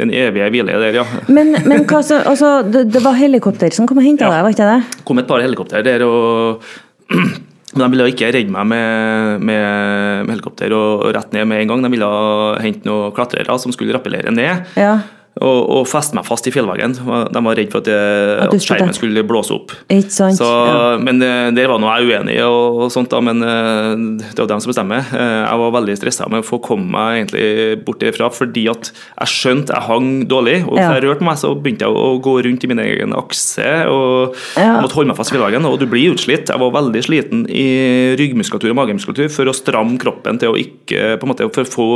den 0.00 0.10
evige 0.12 0.48
hvile 0.52 0.74
der, 0.82 0.96
ja. 0.98 1.04
Men, 1.32 1.54
men 1.64 1.84
hva 1.88 2.00
så, 2.04 2.18
altså, 2.28 2.58
det, 2.68 2.86
det 2.92 3.00
var 3.04 3.14
helikopter 3.16 3.72
som 3.72 3.86
kom 3.88 4.00
og 4.02 4.04
henta 4.08 4.26
Ja. 4.26 4.32
deg, 4.34 4.42
var 4.48 4.56
ikke 4.56 4.70
det? 4.72 5.04
kom 5.08 5.20
et 5.22 5.28
par 5.30 5.44
helikopter 5.44 5.84
der, 5.86 6.02
og 6.04 6.64
men 7.76 7.84
de 7.84 7.88
ville 7.92 8.08
ikke 8.12 8.28
redde 8.34 8.52
meg 8.52 8.66
med, 8.72 9.44
med, 9.44 10.24
med 10.26 10.32
helikopter 10.34 10.72
og, 10.76 11.04
og 11.06 11.14
rett 11.16 11.32
ned 11.36 11.44
med 11.48 11.60
en 11.62 11.70
gang. 11.74 11.82
De 11.84 11.90
ville 11.92 12.08
hente 12.64 12.88
noen 12.88 13.12
klatrere 13.16 13.56
som 13.60 13.74
skulle 13.74 13.92
rappellere 13.96 14.32
ned 14.32 14.64
Ja, 14.80 14.94
og, 15.36 15.58
og 15.76 15.82
feste 15.88 16.16
meg 16.16 16.24
fast 16.24 16.46
i 16.48 16.52
fjellveggen. 16.54 16.94
De 16.96 17.40
var 17.44 17.56
redd 17.58 17.68
for 17.72 17.82
at, 17.84 17.88
jeg, 17.92 18.36
At 18.40 18.54
at, 18.54 18.62
skjermen 18.64 18.88
det. 18.92 18.96
skulle 18.96 19.24
blåse 19.28 19.52
opp. 19.52 19.74
Så, 20.08 20.48
ja. 20.48 20.96
Men 21.02 21.18
det 21.20 21.30
der 21.58 21.68
var 21.68 21.80
nå 21.82 21.90
jeg 21.92 22.08
uenig 22.08 22.38
og, 22.46 22.78
og 22.86 22.92
sånt, 22.94 23.10
da, 23.12 23.20
men 23.20 23.40
det 23.44 24.30
det 24.36 24.40
var 24.42 24.48
dem 24.54 24.60
som 24.64 24.70
bestemmer. 24.72 25.04
Eh, 25.12 25.42
Jeg 25.46 25.58
var 25.60 25.74
veldig 25.76 25.96
stressa 25.98 26.26
med 26.32 26.40
å 26.42 26.46
få 26.46 26.58
komme 26.64 26.88
meg 26.92 27.18
egentlig 27.26 27.84
bort 27.84 28.00
derfra, 28.00 28.30
fordi 28.32 28.66
at 28.72 28.90
jeg 28.92 29.28
skjønte 29.32 29.74
jeg 29.76 29.86
hang 29.90 30.08
dårlig. 30.30 30.56
Og 30.68 30.76
Ja. 30.78 30.88
da 30.88 30.94
jeg 31.00 31.04
rørte 31.08 31.24
meg, 31.28 31.36
så 31.40 31.52
begynte 31.54 31.84
jeg 31.86 31.92
å 31.96 32.20
gå 32.22 32.34
rundt 32.46 32.64
i 32.64 32.70
min 32.72 32.78
egen 32.84 33.12
akse. 33.16 33.66
og 33.92 34.34
Ja. 34.56 34.80
måtte 34.80 34.94
holde 34.96 35.08
meg 35.12 35.16
fast 35.16 35.32
i 35.32 35.36
fjellveggen, 35.36 35.64
og 35.68 35.78
du 35.80 35.86
blir 35.86 36.14
utslitt. 36.14 36.48
Jeg 36.48 36.58
var 36.60 36.70
veldig 36.72 37.02
sliten 37.04 37.46
i 37.50 38.16
ryggmuskulatur 38.16 38.70
og 38.72 38.76
magemuskulatur 38.80 39.28
for 39.32 39.44
å 39.50 39.54
stramme 39.56 39.98
kroppen 40.00 40.38
til 40.40 40.52
å 40.52 40.56
ikke 40.60 41.18
på 41.20 41.26
en 41.26 41.32
måte 41.34 41.48
for 41.52 41.64
å 41.64 41.72
få 41.76 41.88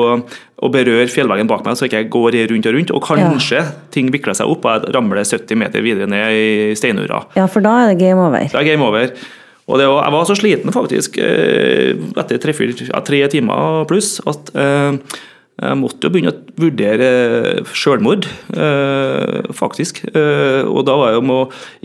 å 0.60 0.68
berøre 0.72 1.08
fjellveggen 1.08 1.48
bak 1.48 1.64
meg, 1.64 1.76
så 1.78 1.86
ikke 1.88 2.02
jeg 2.02 2.10
går 2.12 2.36
rundt 2.50 2.66
og 2.68 2.74
rundt. 2.76 2.90
Og 2.92 3.02
kanskje 3.06 3.29
kanskje 3.30 3.64
ting 3.94 4.10
vikler 4.12 4.36
seg 4.36 4.50
opp, 4.50 4.66
og 4.66 4.86
jeg 4.86 4.94
ramler 4.96 5.22
70 5.24 5.60
meter 5.60 5.84
videre 5.84 6.10
ned 6.10 6.36
i 6.36 6.74
steinura. 6.78 7.24
Ja, 7.38 7.46
for 7.50 7.64
da 7.64 7.76
er 7.82 7.92
det 7.92 8.00
game 8.02 8.26
over. 8.26 8.48
Det 8.50 8.58
er 8.58 8.68
game 8.68 8.86
over. 8.86 9.14
Og 9.70 9.78
det 9.78 9.86
var, 9.86 10.02
jeg 10.02 10.14
var 10.16 10.24
så 10.26 10.36
sliten 10.38 10.74
faktisk 10.74 11.18
eh, 11.22 11.92
etter 12.18 12.40
tre, 12.42 12.54
fire, 12.56 12.74
ja, 12.88 13.02
tre 13.06 13.20
timer 13.30 13.84
pluss 13.90 14.16
at 14.26 14.50
eh, 14.58 15.18
jeg 15.60 15.76
måtte 15.76 16.06
jo 16.06 16.10
begynne 16.14 16.32
å 16.32 16.60
vurdere 16.60 17.08
selvmord, 17.76 18.24
eh, 18.56 19.42
faktisk. 19.56 19.98
Eh, 20.14 20.62
og 20.64 20.86
da 20.88 20.94
var 20.96 21.12
jeg 21.12 21.20
om 21.20 21.32
å 21.34 21.40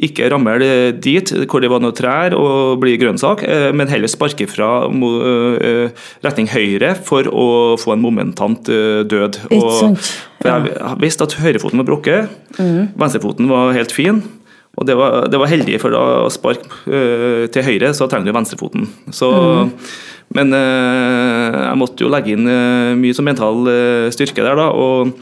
ikke 0.08 0.30
ramle 0.32 0.70
dit 1.04 1.34
hvor 1.52 1.60
det 1.64 1.70
var 1.74 1.84
noen 1.84 1.96
trær 1.98 2.36
og 2.40 2.80
bli 2.84 2.94
grønnsak, 3.02 3.44
eh, 3.44 3.72
men 3.76 3.92
heller 3.92 4.08
sparke 4.12 4.48
fra 4.48 4.70
eh, 4.88 5.90
retning 6.24 6.48
høyre 6.54 6.94
for 7.04 7.28
å 7.28 7.48
få 7.82 7.94
en 7.98 8.04
momentant 8.06 8.70
eh, 8.72 9.04
død. 9.04 9.42
Og- 9.60 9.98
For 10.46 10.52
jeg 10.52 10.98
visste 11.02 11.24
at 11.26 11.34
høyrefoten 11.42 11.80
var 11.82 11.88
brukket, 11.88 12.30
venstrefoten 13.00 13.48
var 13.50 13.74
helt 13.74 13.92
fin. 13.92 14.20
Og 14.78 14.86
det 14.86 14.96
var, 15.00 15.28
det 15.32 15.40
var 15.40 15.48
heldig, 15.48 15.80
for 15.80 15.90
da 15.90 16.02
å 16.26 16.30
sparke 16.30 17.48
til 17.50 17.64
høyre, 17.64 17.94
så 17.96 18.10
trenger 18.12 18.28
du 18.28 18.34
venstrefoten. 18.36 18.90
Så, 19.16 19.30
Men 20.34 20.54
øh, 20.54 21.58
jeg 21.70 21.78
måtte 21.80 22.04
jo 22.04 22.10
legge 22.12 22.34
inn 22.34 22.48
øh, 22.50 22.96
mye 23.00 23.14
som 23.16 23.28
mental 23.28 23.68
øh, 23.72 24.08
styrke 24.12 24.44
der, 24.44 24.56
da. 24.58 24.70
Og 24.74 25.14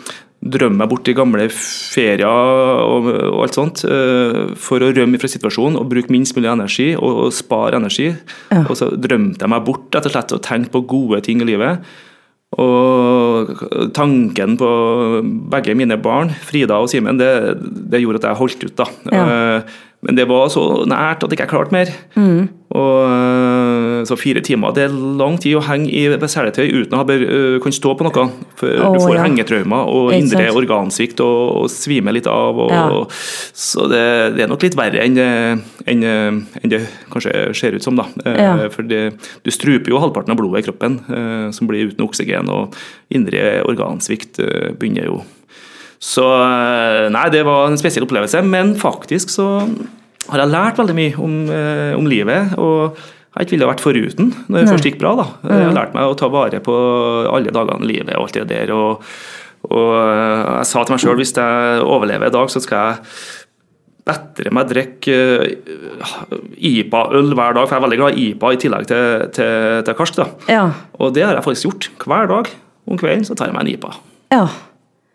drømme 0.44 0.76
meg 0.82 0.89
bort 0.92 1.08
i 1.08 1.13
gamle 1.16 1.46
ferier 1.56 2.28
og, 2.28 3.06
og 3.08 3.38
alt 3.46 3.56
sånt. 3.56 3.84
for 4.60 4.84
å 4.84 4.89
rømme 4.92 5.16
fra 5.22 5.30
situasjonen 5.32 5.78
og 5.80 5.88
bruke 5.88 6.12
minst 6.12 6.36
mulig 6.36 6.50
energi 6.52 6.89
og, 6.98 7.28
og 7.28 7.30
spare 7.32 7.80
energi. 7.80 8.10
Og 8.66 8.74
så 8.76 8.89
drømte 8.92 9.39
jeg 9.46 9.54
meg 9.54 9.63
bort 9.63 9.88
rett 9.96 10.10
og 10.10 10.16
slett 10.18 10.34
og 10.36 10.44
tenkte 10.44 10.74
på 10.76 10.84
gode 10.92 11.22
ting 11.24 11.39
i 11.39 11.48
livet. 11.48 11.80
Og 12.60 13.63
tanken 13.96 14.58
på 14.60 14.70
begge 15.54 15.74
mine 15.80 15.96
barn, 16.02 16.30
Frida 16.46 16.76
og 16.84 16.92
Simen, 16.92 17.18
det, 17.18 17.32
det 17.63 18.04
gjorde 18.04 18.20
at 18.22 18.28
jeg 18.30 18.39
holdt 18.44 18.68
ut. 18.68 18.76
da. 18.84 18.89
Ja. 19.16 19.24
Eh, 19.24 19.80
Men 20.04 20.18
det 20.20 20.26
var 20.28 20.50
så 20.52 20.84
nært 20.84 21.24
at 21.24 21.32
jeg 21.32 21.39
ikke 21.39 21.48
klarte 21.54 21.72
mer. 21.72 21.88
Og, 22.20 22.98
eh, 23.08 23.62
så 24.10 24.18
fire 24.20 24.42
timer 24.46 24.74
det 24.76 24.88
er 24.88 24.96
lang 25.20 25.38
tid 25.42 25.58
å 25.60 25.63
henge 25.66 25.89
i 25.92 26.06
seletøy 26.10 26.66
uten 26.70 26.96
å 26.96 27.02
ha 27.02 27.16
eh, 27.16 27.60
kunne 27.63 27.76
stå 27.76 27.94
på 28.00 28.08
noe. 28.08 28.26
For 28.60 28.72
oh, 28.80 28.96
du 28.96 29.02
får 29.04 29.18
ja. 29.18 29.26
hengetraumer 29.26 29.89
og 29.92 30.13
indre 30.16 30.50
organsvikt 30.54 31.22
og, 31.26 31.42
og 31.63 31.72
svime 31.74 32.13
litt 32.16 32.30
av. 32.30 32.60
Og, 32.66 32.72
Ja. 32.74 32.88
Så 33.54 33.86
det, 33.92 34.04
det 34.38 34.46
er 34.46 34.50
nok 34.52 34.63
litt 34.66 34.76
verre 34.78 35.04
enn 35.04 35.16
det, 35.18 35.28
enn, 35.89 36.04
enn 36.04 36.72
det 36.72 36.82
kanskje 37.13 37.52
ser 37.58 37.78
ut 37.78 37.86
som. 37.86 38.00
da. 38.00 38.08
Eh, 38.26 38.42
Ja. 38.44 38.70
For 38.74 38.86
det, 38.88 39.04
du 39.44 39.52
struper 39.54 39.94
jo 39.94 40.02
halvparten 40.02 40.34
av 40.34 40.39
blodet 40.39 40.63
i 40.63 40.68
kroppen, 40.68 41.00
eh, 41.08 41.48
som 41.56 41.70
blir 41.70 41.92
uten 41.92 42.06
oksygen. 42.06 42.50
Og 42.52 42.76
indre 43.13 43.62
organsvikt 43.68 44.42
eh, 44.44 44.72
begynner 44.78 45.10
jo. 45.12 45.22
Så 46.04 46.26
eh, 46.28 47.10
nei, 47.13 47.28
det 47.32 47.46
var 47.48 47.70
en 47.70 47.80
spesiell 47.80 48.08
opplevelse. 48.08 48.42
Men 48.46 48.76
faktisk 48.80 49.32
så 49.34 49.48
har 50.30 50.44
jeg 50.44 50.54
lært 50.54 50.80
veldig 50.80 50.96
mye 50.98 51.20
om, 51.20 51.36
eh, 51.52 51.92
om 51.98 52.08
livet. 52.10 52.56
Og 52.60 53.00
jeg 53.34 53.46
ikke 53.48 53.56
ville 53.56 53.69
vært 53.69 53.84
foruten 53.84 54.34
når 54.46 54.58
det 54.60 54.65
Nei. 54.65 54.74
først 54.74 54.88
gikk 54.89 55.00
bra. 55.02 55.13
da. 55.17 55.26
Jeg 55.50 55.67
har 55.67 55.78
lært 55.78 55.96
meg 55.96 56.10
å 56.10 56.17
ta 56.19 56.28
vare 56.34 56.60
på 56.63 56.76
alle 57.34 57.54
dagene 57.56 57.88
i 57.88 57.89
livet 57.96 58.13
og 58.17 58.28
alt 58.28 58.38
det 58.41 58.50
der. 58.52 58.74
og 58.76 59.08
og 59.63 59.93
eh, 59.96 60.58
jeg 60.60 60.67
sa 60.67 60.82
til 60.84 60.91
meg 60.91 61.00
sjøl 61.00 61.15
hvis 61.22 61.32
jeg 61.38 61.84
overlever 61.88 62.28
i 62.28 62.34
dag, 62.36 62.50
så 62.52 62.60
skal 62.60 62.89
jeg 62.89 62.98
bedre 64.04 64.52
meg 64.52 64.67
drikke 64.67 65.15
eh, 65.48 66.34
IPA-øl 66.74 67.32
hver 67.32 67.56
dag, 67.56 67.63
for 67.63 67.72
jeg 67.72 67.80
er 67.80 67.86
veldig 67.86 68.00
glad 68.02 68.17
i 68.19 68.26
IPA 68.34 68.52
i 68.52 68.60
tillegg 68.60 68.89
til, 68.89 69.24
til, 69.38 69.80
til 69.88 69.98
karsk. 70.02 70.19
da. 70.19 70.28
Ja. 70.52 70.65
Og 71.00 71.13
det 71.15 71.24
har 71.24 71.38
jeg 71.38 71.46
faktisk 71.48 71.69
gjort. 71.69 71.89
Hver 72.04 72.28
dag 72.34 72.52
om 72.91 73.00
kvelden 73.00 73.24
så 73.24 73.38
tar 73.39 73.48
jeg 73.50 73.56
meg 73.56 73.65
en 73.67 73.74
IPA. 73.78 73.96
ja. 74.36 74.46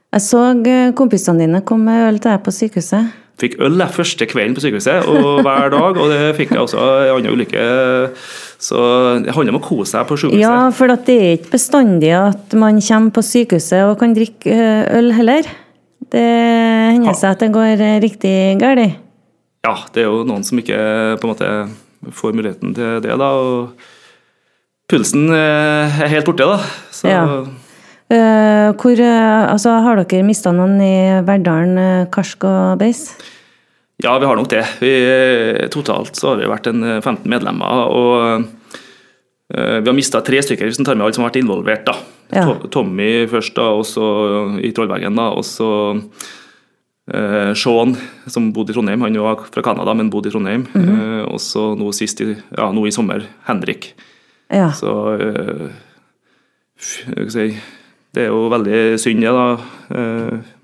Jeg 0.08 0.24
så 0.24 0.38
eh, 0.64 0.94
kompisene 0.96 1.44
dine 1.44 1.58
kom 1.68 1.82
med 1.84 2.06
øl 2.06 2.16
til 2.16 2.30
deg 2.30 2.40
på 2.46 2.52
sykehuset. 2.56 3.10
Fikk 3.38 3.54
øl 3.62 3.78
jeg 3.78 3.94
første 3.94 4.26
kvelden 4.26 4.56
på 4.56 4.62
sykehuset, 4.64 5.06
og 5.06 5.42
hver 5.46 5.68
dag. 5.70 5.98
Og 6.02 6.10
det 6.10 6.34
fikk 6.38 6.50
jeg 6.56 6.62
også 6.64 6.84
i 7.06 7.12
andre 7.14 7.34
ulykke. 7.36 7.66
Så 8.58 8.78
det 9.22 9.34
handler 9.36 9.54
om 9.54 9.60
å 9.60 9.62
kose 9.62 9.92
seg 9.94 10.08
på 10.08 10.16
sykehuset. 10.18 10.42
Ja, 10.42 10.56
for 10.74 10.90
det 10.90 11.14
er 11.14 11.36
ikke 11.36 11.52
bestandig 11.54 12.10
at 12.18 12.56
man 12.58 12.80
kommer 12.82 13.14
på 13.14 13.22
sykehuset 13.22 13.84
og 13.86 13.98
kan 14.00 14.16
drikke 14.16 14.50
eh, 14.50 14.88
øl 14.98 15.12
heller. 15.14 15.46
Det 16.10 16.24
hender 16.24 17.14
seg 17.14 17.36
at 17.36 17.44
det 17.44 17.52
går 17.54 17.84
eh, 17.84 18.00
riktig 18.02 18.34
galt. 18.58 18.98
Ja, 19.66 19.76
det 19.94 20.02
er 20.02 20.10
jo 20.10 20.24
noen 20.26 20.42
som 20.46 20.58
ikke 20.58 20.80
på 21.20 21.28
en 21.28 21.32
måte 21.34 21.52
får 22.18 22.34
muligheten 22.34 22.74
til 22.74 22.98
det, 23.04 23.14
da. 23.20 23.30
Og 23.38 24.90
pulsen 24.90 25.28
eh, 25.34 26.02
er 26.02 26.12
helt 26.16 26.26
borte, 26.26 26.46
da. 26.48 26.58
Så 26.94 27.10
Ja. 27.14 27.24
Eh, 28.08 28.70
hvor, 28.80 29.00
eh, 29.00 29.52
altså, 29.52 29.74
har 29.84 30.00
dere 30.00 30.24
mista 30.24 30.52
noen 30.54 30.78
i 30.80 31.20
Verdalen, 31.26 31.78
eh, 31.78 32.06
Karsk 32.12 32.44
og 32.48 32.78
Beis? 32.80 33.10
Ja, 34.00 34.14
vi 34.18 34.26
har 34.30 34.36
nok 34.38 34.48
det. 34.48 34.62
Vi, 34.80 34.92
totalt 35.74 36.16
så 36.16 36.30
har 36.32 36.40
vi 36.40 36.48
vært 36.48 36.70
en 36.70 36.82
eh, 36.84 37.00
15 37.02 37.28
medlemmer. 37.28 37.88
og 37.92 38.48
Vi 39.48 39.88
har 39.88 39.96
mista 39.96 40.20
tre 40.20 40.42
stykker 40.44 40.68
hvis 40.68 40.78
en 40.78 40.84
tar 40.84 40.94
med 40.94 41.06
alle 41.06 41.14
som 41.16 41.24
har 41.24 41.30
vært 41.30 41.40
involvert. 41.42 41.84
da. 41.88 41.94
Ja. 42.32 42.44
Tommy 42.68 43.26
først, 43.28 43.54
da, 43.56 43.70
og 43.72 43.86
så 43.88 44.04
i 44.60 44.72
Trollveggen. 44.76 45.16
da, 45.16 45.30
Og 45.32 45.44
så 45.44 45.68
eh, 47.12 47.54
Sean, 47.56 47.96
som 48.28 48.52
bodde 48.52 48.72
i 48.72 48.76
Trondheim. 48.76 49.00
Han 49.02 49.16
var 49.24 49.46
fra 49.48 49.62
Canada, 49.64 49.94
men 49.94 50.10
bodde 50.10 50.28
i 50.28 50.34
Trondheim. 50.34 50.66
Mhm. 50.72 51.00
eh, 51.00 51.24
og 51.28 51.40
så 51.40 51.74
nå 51.76 51.92
sist 51.96 52.20
i, 52.20 52.34
ja, 52.56 52.70
nå 52.72 52.86
i 52.86 52.92
sommer, 52.92 53.24
Henrik. 53.48 53.94
Ja. 54.52 54.70
Så 54.72 54.92
eh, 55.20 55.68
si, 56.78 57.48
Det 58.14 58.24
er 58.24 58.30
jo 58.32 58.46
veldig 58.52 58.78
synd, 59.00 59.24
det, 59.26 59.34
da. 59.36 59.48
Eh, 59.94 60.54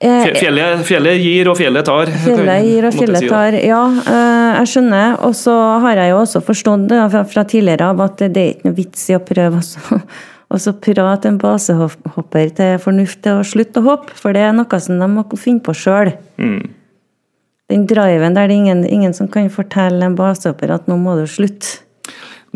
Eh, 0.00 0.24
fje- 0.24 0.36
Fjellet, 0.38 0.84
fjellet 0.86 1.18
gir, 1.18 1.48
og 1.50 1.56
fjellet 1.58 1.84
tar. 1.84 2.06
Fjellet 2.06 2.62
gir 2.62 2.84
og 2.86 2.94
fjellet 2.94 3.24
tar. 3.28 3.56
Ja, 3.66 3.80
eh, 3.90 4.60
jeg 4.60 4.68
skjønner. 4.70 5.16
Og 5.26 5.34
så 5.34 5.54
har 5.82 5.96
jeg 5.98 6.12
jo 6.12 6.20
også 6.22 6.42
forstått 6.46 6.84
det 6.92 7.00
fra, 7.32 7.42
tidligere 7.42 7.88
av 7.90 8.00
at 8.04 8.16
det 8.18 8.36
er 8.36 8.52
ikke 8.54 8.68
noe 8.68 8.76
vits 8.78 9.08
i 9.10 9.16
å 9.16 9.18
prøve 9.18 9.58
å 9.58 10.02
og 10.50 10.60
så 10.62 10.72
prate 10.72 11.28
en 11.28 11.36
basehopper 11.36 12.54
til 12.56 12.78
fornuft 12.80 13.20
til 13.26 13.40
å 13.40 13.44
slutte 13.44 13.82
å 13.82 13.84
hoppe, 13.84 14.14
for 14.16 14.32
det 14.32 14.46
er 14.46 14.54
noe 14.56 14.78
som 14.80 14.96
de 14.98 15.08
må 15.12 15.26
finne 15.36 15.60
på 15.60 15.74
sjøl. 15.76 16.14
Mm. 16.38 16.70
Den 17.68 17.84
driven 17.90 18.32
der 18.38 18.46
det 18.48 18.54
er 18.54 18.60
ingen, 18.62 18.86
ingen 18.88 19.12
som 19.12 19.28
kan 19.28 19.50
fortelle 19.50 20.06
en 20.06 20.16
basehopper 20.16 20.72
at 20.72 20.86
nå 20.88 20.96
må 20.96 21.18
du 21.18 21.26
slutte. 21.28 21.82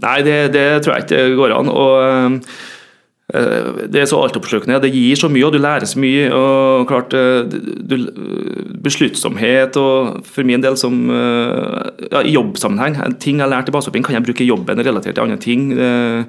Nei, 0.01 0.23
det, 0.25 0.53
det 0.55 0.65
tror 0.85 0.95
jeg 0.95 1.05
ikke 1.05 1.19
det 1.21 1.37
går 1.37 1.53
an. 1.59 1.69
og 1.69 2.49
det 3.33 3.97
er 4.03 4.09
så 4.11 4.19
altoppslukende. 4.21 4.77
Det 4.83 4.91
gir 4.93 5.17
så 5.17 5.29
mye, 5.33 5.47
og 5.47 5.55
du 5.55 5.59
lærer 5.63 5.89
så 5.89 6.01
mye. 6.03 6.27
og 6.37 6.87
klart, 6.91 7.15
eh, 7.17 7.45
du, 7.49 7.95
Besluttsomhet 8.83 9.77
og 9.81 10.25
for 10.27 10.45
min 10.45 10.61
del 10.61 10.77
som 10.77 10.97
eh, 11.11 12.09
ja, 12.13 12.21
i 12.27 12.35
jobbsammenheng. 12.35 12.99
Ting 13.23 13.39
jeg 13.41 13.47
har 13.47 13.53
lært 13.55 13.71
i 13.71 13.75
basehopping, 13.75 14.05
kan 14.05 14.19
jeg 14.19 14.27
bruke 14.27 14.45
i 14.45 14.51
jobben 14.51 14.83
relatert 14.85 15.17
til 15.17 15.25
andre 15.25 15.41
ting. 15.41 15.73
Eh, 15.73 16.25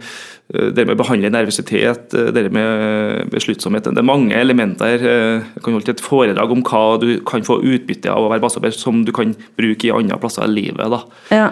Det 0.54 0.84
med 0.86 0.94
å 0.94 1.00
behandle 1.00 1.32
nervøsitet, 1.32 2.14
eh, 2.14 2.30
det 2.36 2.52
med 2.54 3.30
besluttsomhet. 3.32 3.88
Det 3.90 3.98
er 3.98 4.06
mange 4.06 4.36
elementer. 4.36 5.00
Eh, 5.00 5.42
Jeg 5.56 5.64
kan 5.64 5.74
holde 5.74 5.90
et 5.90 6.04
foredrag 6.04 6.52
om 6.52 6.62
hva 6.64 7.00
du 7.02 7.20
kan 7.26 7.42
få 7.42 7.62
utbytte 7.64 8.12
av 8.12 8.24
å 8.24 8.30
være 8.30 8.44
basehopper, 8.44 8.72
som 8.72 9.04
du 9.06 9.12
kan 9.12 9.34
bruke 9.58 9.88
i 9.88 9.92
andre 9.92 10.20
plasser 10.20 10.44
i 10.44 10.52
livet. 10.52 10.90
da. 10.92 11.04
Ja. 11.32 11.50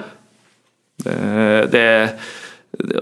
Det, 1.03 1.71
det, 1.71 2.13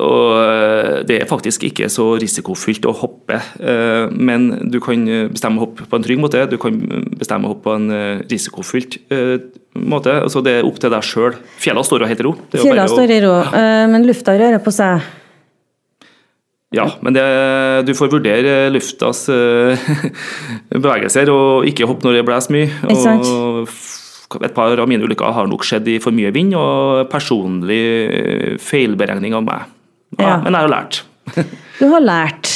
og 0.02 1.06
det 1.08 1.20
er 1.20 1.30
faktisk 1.30 1.64
ikke 1.68 1.88
så 1.94 2.08
risikofylt 2.20 2.88
å 2.90 2.94
hoppe, 3.00 3.38
eh, 3.62 4.10
men 4.12 4.50
du 4.72 4.80
kan 4.84 5.06
bestemme 5.30 5.62
å 5.62 5.68
hoppe 5.68 5.86
på 5.88 6.00
en 6.00 6.06
trygg 6.06 6.20
måte, 6.24 6.42
du 6.50 6.58
kan 6.62 6.80
bestemme 7.20 7.48
å 7.48 7.54
hoppe 7.54 7.68
på 7.68 7.76
en 7.78 7.94
eh, 7.94 8.24
risikofylt 8.32 8.98
eh, 9.14 9.36
måte. 9.80 10.18
altså 10.26 10.42
Det 10.46 10.58
er 10.58 10.68
opp 10.68 10.82
til 10.82 10.92
deg 10.94 11.06
sjøl. 11.06 11.38
Fjellene 11.62 11.86
står 11.86 12.04
jo 12.04 12.10
helt 12.10 12.24
i 12.24 12.28
ro. 12.28 12.34
Fjella 12.58 12.90
står 12.90 13.16
i 13.16 13.22
ro, 13.24 13.38
eh, 13.46 13.86
men 13.94 14.10
lufta 14.10 14.36
rører 14.40 14.62
på 14.64 14.74
seg. 14.74 15.06
Ja, 16.76 16.86
men 17.02 17.16
det, 17.16 17.24
du 17.88 17.96
får 17.98 18.12
vurdere 18.14 18.68
luftas 18.70 19.24
eh, 19.34 19.88
bevegelser, 20.84 21.32
og 21.34 21.66
ikke 21.70 21.88
hoppe 21.90 22.06
når 22.06 22.20
det 22.20 22.28
blåser 22.28 22.58
mye. 22.58 22.70
Og 22.94 23.72
et 24.38 24.54
par 24.54 24.78
av 24.78 24.89
mine 24.89 25.06
ulykker 25.06 25.34
har 25.36 25.50
nok 25.50 25.65
skjedd 25.65 25.88
i 25.89 26.00
for 26.04 26.15
mye 26.15 26.32
vind, 26.36 26.54
og 26.58 27.10
personlig 27.12 27.84
eh, 28.06 28.58
feilberegning 28.62 29.38
av 29.38 29.46
meg. 29.48 29.70
Ja, 30.18 30.26
Ja. 30.26 30.36
Men 30.44 30.54
jeg 30.54 30.68
har 30.68 30.76
lært. 30.76 31.04
Du 31.80 31.88
har 31.88 32.02
lært. 32.04 32.50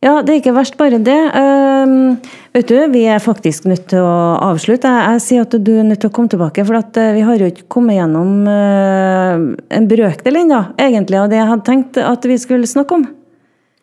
Ja, 0.00 0.22
det 0.24 0.32
er 0.32 0.38
ikke 0.40 0.54
verst 0.56 0.78
bare 0.80 0.96
det. 1.04 1.18
Uh, 1.34 2.16
vet 2.56 2.70
du, 2.70 2.76
vi 2.88 3.02
er 3.04 3.20
faktisk 3.20 3.66
nødt 3.68 3.90
til 3.92 4.00
å 4.00 4.38
avslutte. 4.46 4.88
Jeg, 4.88 5.18
jeg 5.18 5.24
sier 5.26 5.44
at 5.44 5.56
du 5.60 5.72
er 5.74 5.84
nødt 5.84 6.00
til 6.00 6.08
å 6.08 6.14
komme 6.16 6.32
tilbake, 6.32 6.64
for 6.64 6.78
at 6.78 6.96
eh, 6.96 7.12
vi 7.18 7.24
har 7.26 7.42
jo 7.42 7.50
ikke 7.52 7.66
kommet 7.68 7.98
gjennom 7.98 8.48
uh, 8.48 9.44
en 9.76 9.88
brøkdel 9.90 10.40
ennå, 10.40 10.62
egentlig, 10.80 11.20
av 11.20 11.28
det 11.28 11.36
jeg 11.36 11.50
hadde 11.52 11.66
tenkt 11.68 12.00
at 12.00 12.30
vi 12.30 12.38
skulle 12.40 12.70
snakke 12.70 12.96
om. 12.96 13.04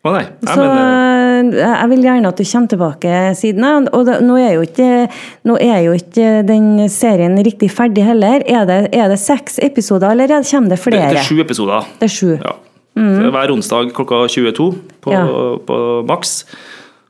Å 0.08 0.16
nei. 0.16 0.24
nei 0.42 0.56
Så 0.58 0.66
men, 0.66 0.82
jeg 1.54 1.90
vil 1.90 2.02
gjerne 2.06 2.28
at 2.32 2.38
du 2.38 2.44
kommer 2.44 2.68
tilbake 2.74 3.14
siden. 3.40 3.88
Og 3.94 4.06
da, 4.08 4.20
nå, 4.24 4.38
er 4.42 4.62
ikke, 4.64 5.10
nå 5.46 5.58
er 5.62 5.82
jo 5.86 5.94
ikke 5.98 6.46
den 6.48 6.88
serien 6.90 7.38
riktig 7.46 7.70
ferdig 7.72 8.04
heller. 8.06 8.44
Er 8.48 8.66
det, 8.70 8.80
er 8.94 9.08
det 9.10 9.20
seks 9.20 9.60
episoder, 9.64 10.12
eller 10.12 10.24
er 10.26 10.42
det- 10.42 10.52
kommer 10.52 10.70
det 10.70 10.80
flere? 10.80 11.10
det 11.14 11.22
er 11.22 11.30
sju 11.30 11.40
episoder. 11.42 11.86
Det 12.00 12.10
er 12.10 12.16
sju. 12.16 12.32
Ja. 12.42 12.56
Er 12.98 13.32
Hver 13.32 13.52
onsdag 13.54 13.92
klokka 13.94 14.24
22 14.28 14.76
på, 15.02 15.12
Ja. 15.12 15.26
på 15.68 16.04
maks. 16.08 16.46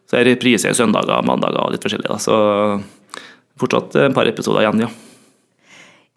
Så 0.10 0.18
er 0.20 0.26
repriser 0.36 0.74
søndager, 0.76 1.24
mandager 1.24 1.60
og 1.66 1.72
litt 1.72 1.82
forskjellig. 1.84 2.08
da, 2.08 2.16
Så 2.18 2.82
fortsatt 3.60 3.96
et 3.96 4.14
par 4.14 4.26
episoder 4.28 4.62
igjen, 4.62 4.82
ja. 4.82 4.88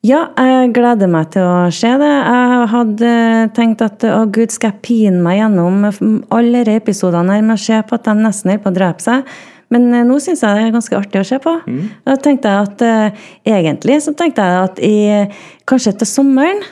Ja, 0.07 0.30
jeg 0.32 0.70
gleder 0.72 1.11
meg 1.12 1.28
til 1.34 1.44
å 1.44 1.68
se 1.76 1.90
det. 2.01 2.09
Jeg 2.09 2.68
hadde 2.72 3.12
tenkt 3.57 3.82
at 3.84 4.05
å 4.09 4.22
gud, 4.32 4.48
skal 4.55 4.72
jeg 4.72 4.84
pine 4.86 5.20
meg 5.20 5.42
gjennom 5.42 5.82
alle 6.32 6.62
de 6.64 6.76
episodene 6.80 7.36
her 7.36 7.44
med 7.44 7.59
å 7.59 7.61
se 7.61 7.80
på 7.84 7.98
at 7.98 8.07
de 8.09 8.14
nesten 8.16 8.55
holder 8.55 8.62
på 8.64 8.72
å 8.72 8.76
drepe 8.78 9.05
seg? 9.05 9.34
Men 9.70 9.90
eh, 9.92 10.07
nå 10.09 10.16
syns 10.22 10.40
jeg 10.42 10.57
det 10.57 10.62
er 10.66 10.72
ganske 10.74 10.96
artig 10.98 11.20
å 11.20 11.26
se 11.28 11.38
på. 11.44 11.53
Mm. 11.68 11.82
Da 12.09 12.16
tenkte 12.18 12.51
jeg 12.53 12.68
at 12.70 12.84
eh, 12.86 13.26
Egentlig 13.53 13.98
så 14.03 14.14
tenkte 14.16 14.46
jeg 14.46 14.62
at 14.64 14.80
i, 14.82 14.96
kanskje 15.68 15.94
til 16.01 16.09
sommeren 16.09 16.64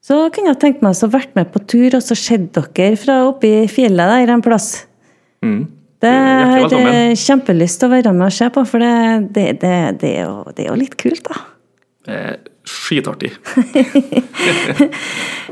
så 0.00 0.22
kunne 0.32 0.54
jeg 0.54 0.60
tenkt 0.62 0.80
meg 0.84 0.96
å 0.96 1.10
vært 1.12 1.34
med 1.36 1.50
på 1.52 1.60
tur 1.68 1.98
og 1.98 2.02
så 2.02 2.16
sett 2.16 2.48
dere 2.56 2.94
fra 2.98 3.18
oppi 3.28 3.50
fjellet 3.70 4.14
der 4.14 4.32
en 4.32 4.42
plass. 4.46 4.86
Mm. 5.44 5.66
Det 6.00 6.14
har 6.14 6.72
jeg 6.72 7.18
kjempelyst 7.20 7.82
til 7.82 7.90
å 7.90 7.92
være 7.92 8.14
med 8.16 8.30
og 8.30 8.32
se 8.32 8.48
på, 8.54 8.64
for 8.64 8.80
det, 8.80 8.94
det, 9.36 9.44
det, 9.60 9.74
det, 10.00 10.14
er, 10.22 10.30
jo, 10.30 10.54
det 10.56 10.64
er 10.64 10.70
jo 10.70 10.78
litt 10.80 10.96
kult, 11.02 11.28
da. 11.28 11.42
Skitartig. 12.64 13.38